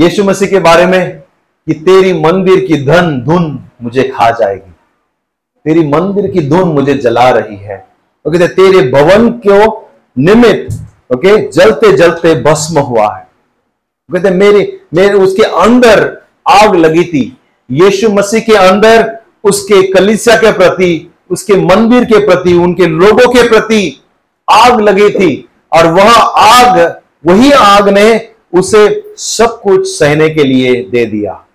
यीशु 0.00 0.24
मसीह 0.24 0.48
के 0.48 0.58
बारे 0.58 0.86
में 0.86 1.18
कि 1.66 1.74
तेरी 1.74 2.12
मंदिर 2.12 2.64
की 2.64 2.84
धन 2.84 3.20
धुन 3.20 3.68
मुझे 3.82 4.02
खा 4.02 4.30
जाएगी। 4.30 4.72
तेरी 5.64 5.88
मंदिर 5.88 6.30
की 6.30 6.48
धुन 6.48 6.68
मुझे 6.68 6.94
जला 6.94 7.30
रही 7.30 7.56
है। 7.56 7.87
ओके 8.28 8.48
तेरे 8.48 8.90
भवन 8.90 9.30
को 9.46 9.90
निमित्त 10.18 10.78
ओके 11.14 11.48
जलते 11.48 11.96
जलते 11.96 12.34
भस्म 12.42 12.78
हुआ 12.78 13.16
है। 13.16 13.28
कहते 14.12 14.30
मेरे 14.30 14.80
मेरे 14.94 15.14
उसके 15.14 15.42
अंदर 15.42 16.22
आग 16.48 16.76
लगी 16.76 17.04
थी। 17.04 17.36
यीशु 17.70 18.08
मसीह 18.08 18.40
के 18.40 18.54
अंदर, 18.54 19.18
उसके 19.44 19.92
कलिसिया 19.92 20.36
के 20.36 20.52
प्रति, 20.52 21.10
उसके 21.30 21.54
मंदिर 21.54 22.04
के 22.04 22.26
प्रति, 22.26 22.52
उनके 22.54 22.86
लोगों 22.86 23.32
के 23.32 23.48
प्रति 23.48 24.02
आग 24.50 24.80
लगी 24.80 25.10
थी। 25.10 25.48
और 25.72 25.86
वह 25.86 26.12
आग, 26.12 27.00
वही 27.26 27.52
आग 27.52 27.88
ने 27.88 28.28
उसे 28.54 29.14
सब 29.16 29.60
कुछ 29.60 29.86
सहने 29.86 30.28
के 30.28 30.44
लिए 30.44 30.88
दे 30.90 31.04
दिया। 31.06 31.46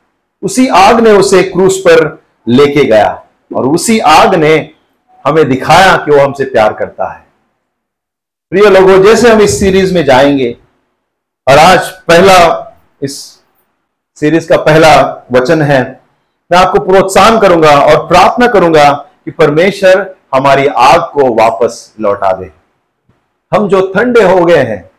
उसी 0.43 0.67
आग 0.67 0.99
ने 0.99 1.11
उसे 1.11 1.43
क्रूस 1.43 1.77
पर 1.77 2.23
लेके 2.47 2.83
गया। 2.83 3.23
और 3.55 3.67
उसी 3.67 3.99
आग 3.99 4.35
ने 4.35 4.69
हमें 5.27 5.49
दिखाया 5.49 5.97
कि 5.97 6.11
वो 6.11 6.19
हमसे 6.19 6.45
प्यार 6.45 6.73
करता 6.73 7.11
है। 7.13 7.23
प्रिय 8.49 8.69
लोगों, 8.69 9.03
जैसे 9.03 9.29
हम 9.29 9.41
इस 9.41 9.59
सीरीज़ 9.59 9.93
में 9.93 10.05
जाएँगे, 10.05 10.57
और 11.49 11.57
आज 11.57 11.89
पहला, 11.89 12.37
इस 13.01 13.39
सीरीज़ 14.15 14.49
का 14.49 14.57
पहला 14.57 15.23
वचन 15.31 15.61
है, 15.61 16.01
मैं 16.51 16.59
आपको 16.59 16.79
प्रोत्साहन 16.79 17.39
करूँगा 17.39 17.79
और 17.81 18.07
प्रार्थना 18.07 18.47
करूँगा 18.47 18.91
कि 19.25 19.31
परमेश्वर 19.31 20.15
हमारी 20.35 20.67
आग 20.67 21.01
को 21.01 21.33
वापस 21.33 21.93
लौटा 21.99 22.33
दे। 22.33 22.51
हम 23.51 23.67
जो 23.69 23.93
ठंडे 23.95 24.23
हो 24.23 24.45
गए 24.45 24.63
हैं, 24.63 24.91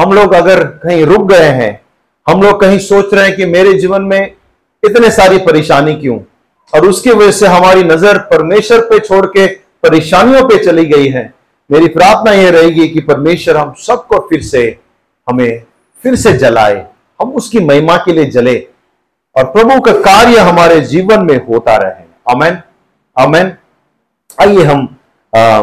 हम 0.00 0.12
लोग 0.12 0.32
अगर 0.32 0.64
कहीं 0.64 1.06
रुक 1.06 1.28
गए 1.28 1.48
हैं, 1.48 1.80
हम 2.28 2.42
लोग 2.42 2.60
कहीं 2.60 2.78
सोच 2.78 3.14
रहे 3.14 3.26
हैं 3.26 3.36
कि 3.36 3.46
मेरे 3.46 3.74
जीवन 3.74 4.02
में 4.02 4.36
इतने 4.84 5.10
सारी 5.10 5.38
परेशानी 5.38 5.94
क्यों? 5.94 6.18
और 6.72 6.86
उसकी 6.88 7.10
वजह 7.10 7.30
से 7.30 7.46
हमारी 7.46 7.82
नज़र 7.82 8.18
परमेश्वर 8.30 8.80
पे 8.80 8.98
छोड़ 8.98 9.26
के 9.26 9.46
परेशानियों 9.82 10.42
पे 10.48 10.58
चली 10.64 10.84
गई 10.86 11.08
है। 11.08 11.32
मेरी 11.70 11.88
प्रार्थना 11.88 12.32
यह 12.32 12.50
रहेगी 12.50 12.88
कि 12.88 13.00
परमेश्वर 13.00 13.56
हम 13.56 13.72
सबको 13.78 14.18
फिर 14.28 14.42
से 14.42 14.62
हमें 15.26 15.62
फिर 16.04 16.16
से 16.16 16.32
जलाए। 16.32 16.86
हम 17.20 17.32
उसकी 17.32 17.60
महिमा 17.60 17.96
के 17.96 18.12
लिए 18.12 18.24
जले 18.30 18.56
और 19.36 19.44
प्रभु 19.52 19.80
का 19.80 19.92
कार्य 20.02 20.38
हमारे 20.40 20.80
जीवन 20.82 21.24
में 21.26 21.36
होता 21.46 21.76
रहे। 21.76 22.04
अमेन 22.32 22.58
अमेन 23.16 23.52
आइए 24.38 24.64
हम 24.64 24.86
आ, 25.32 25.60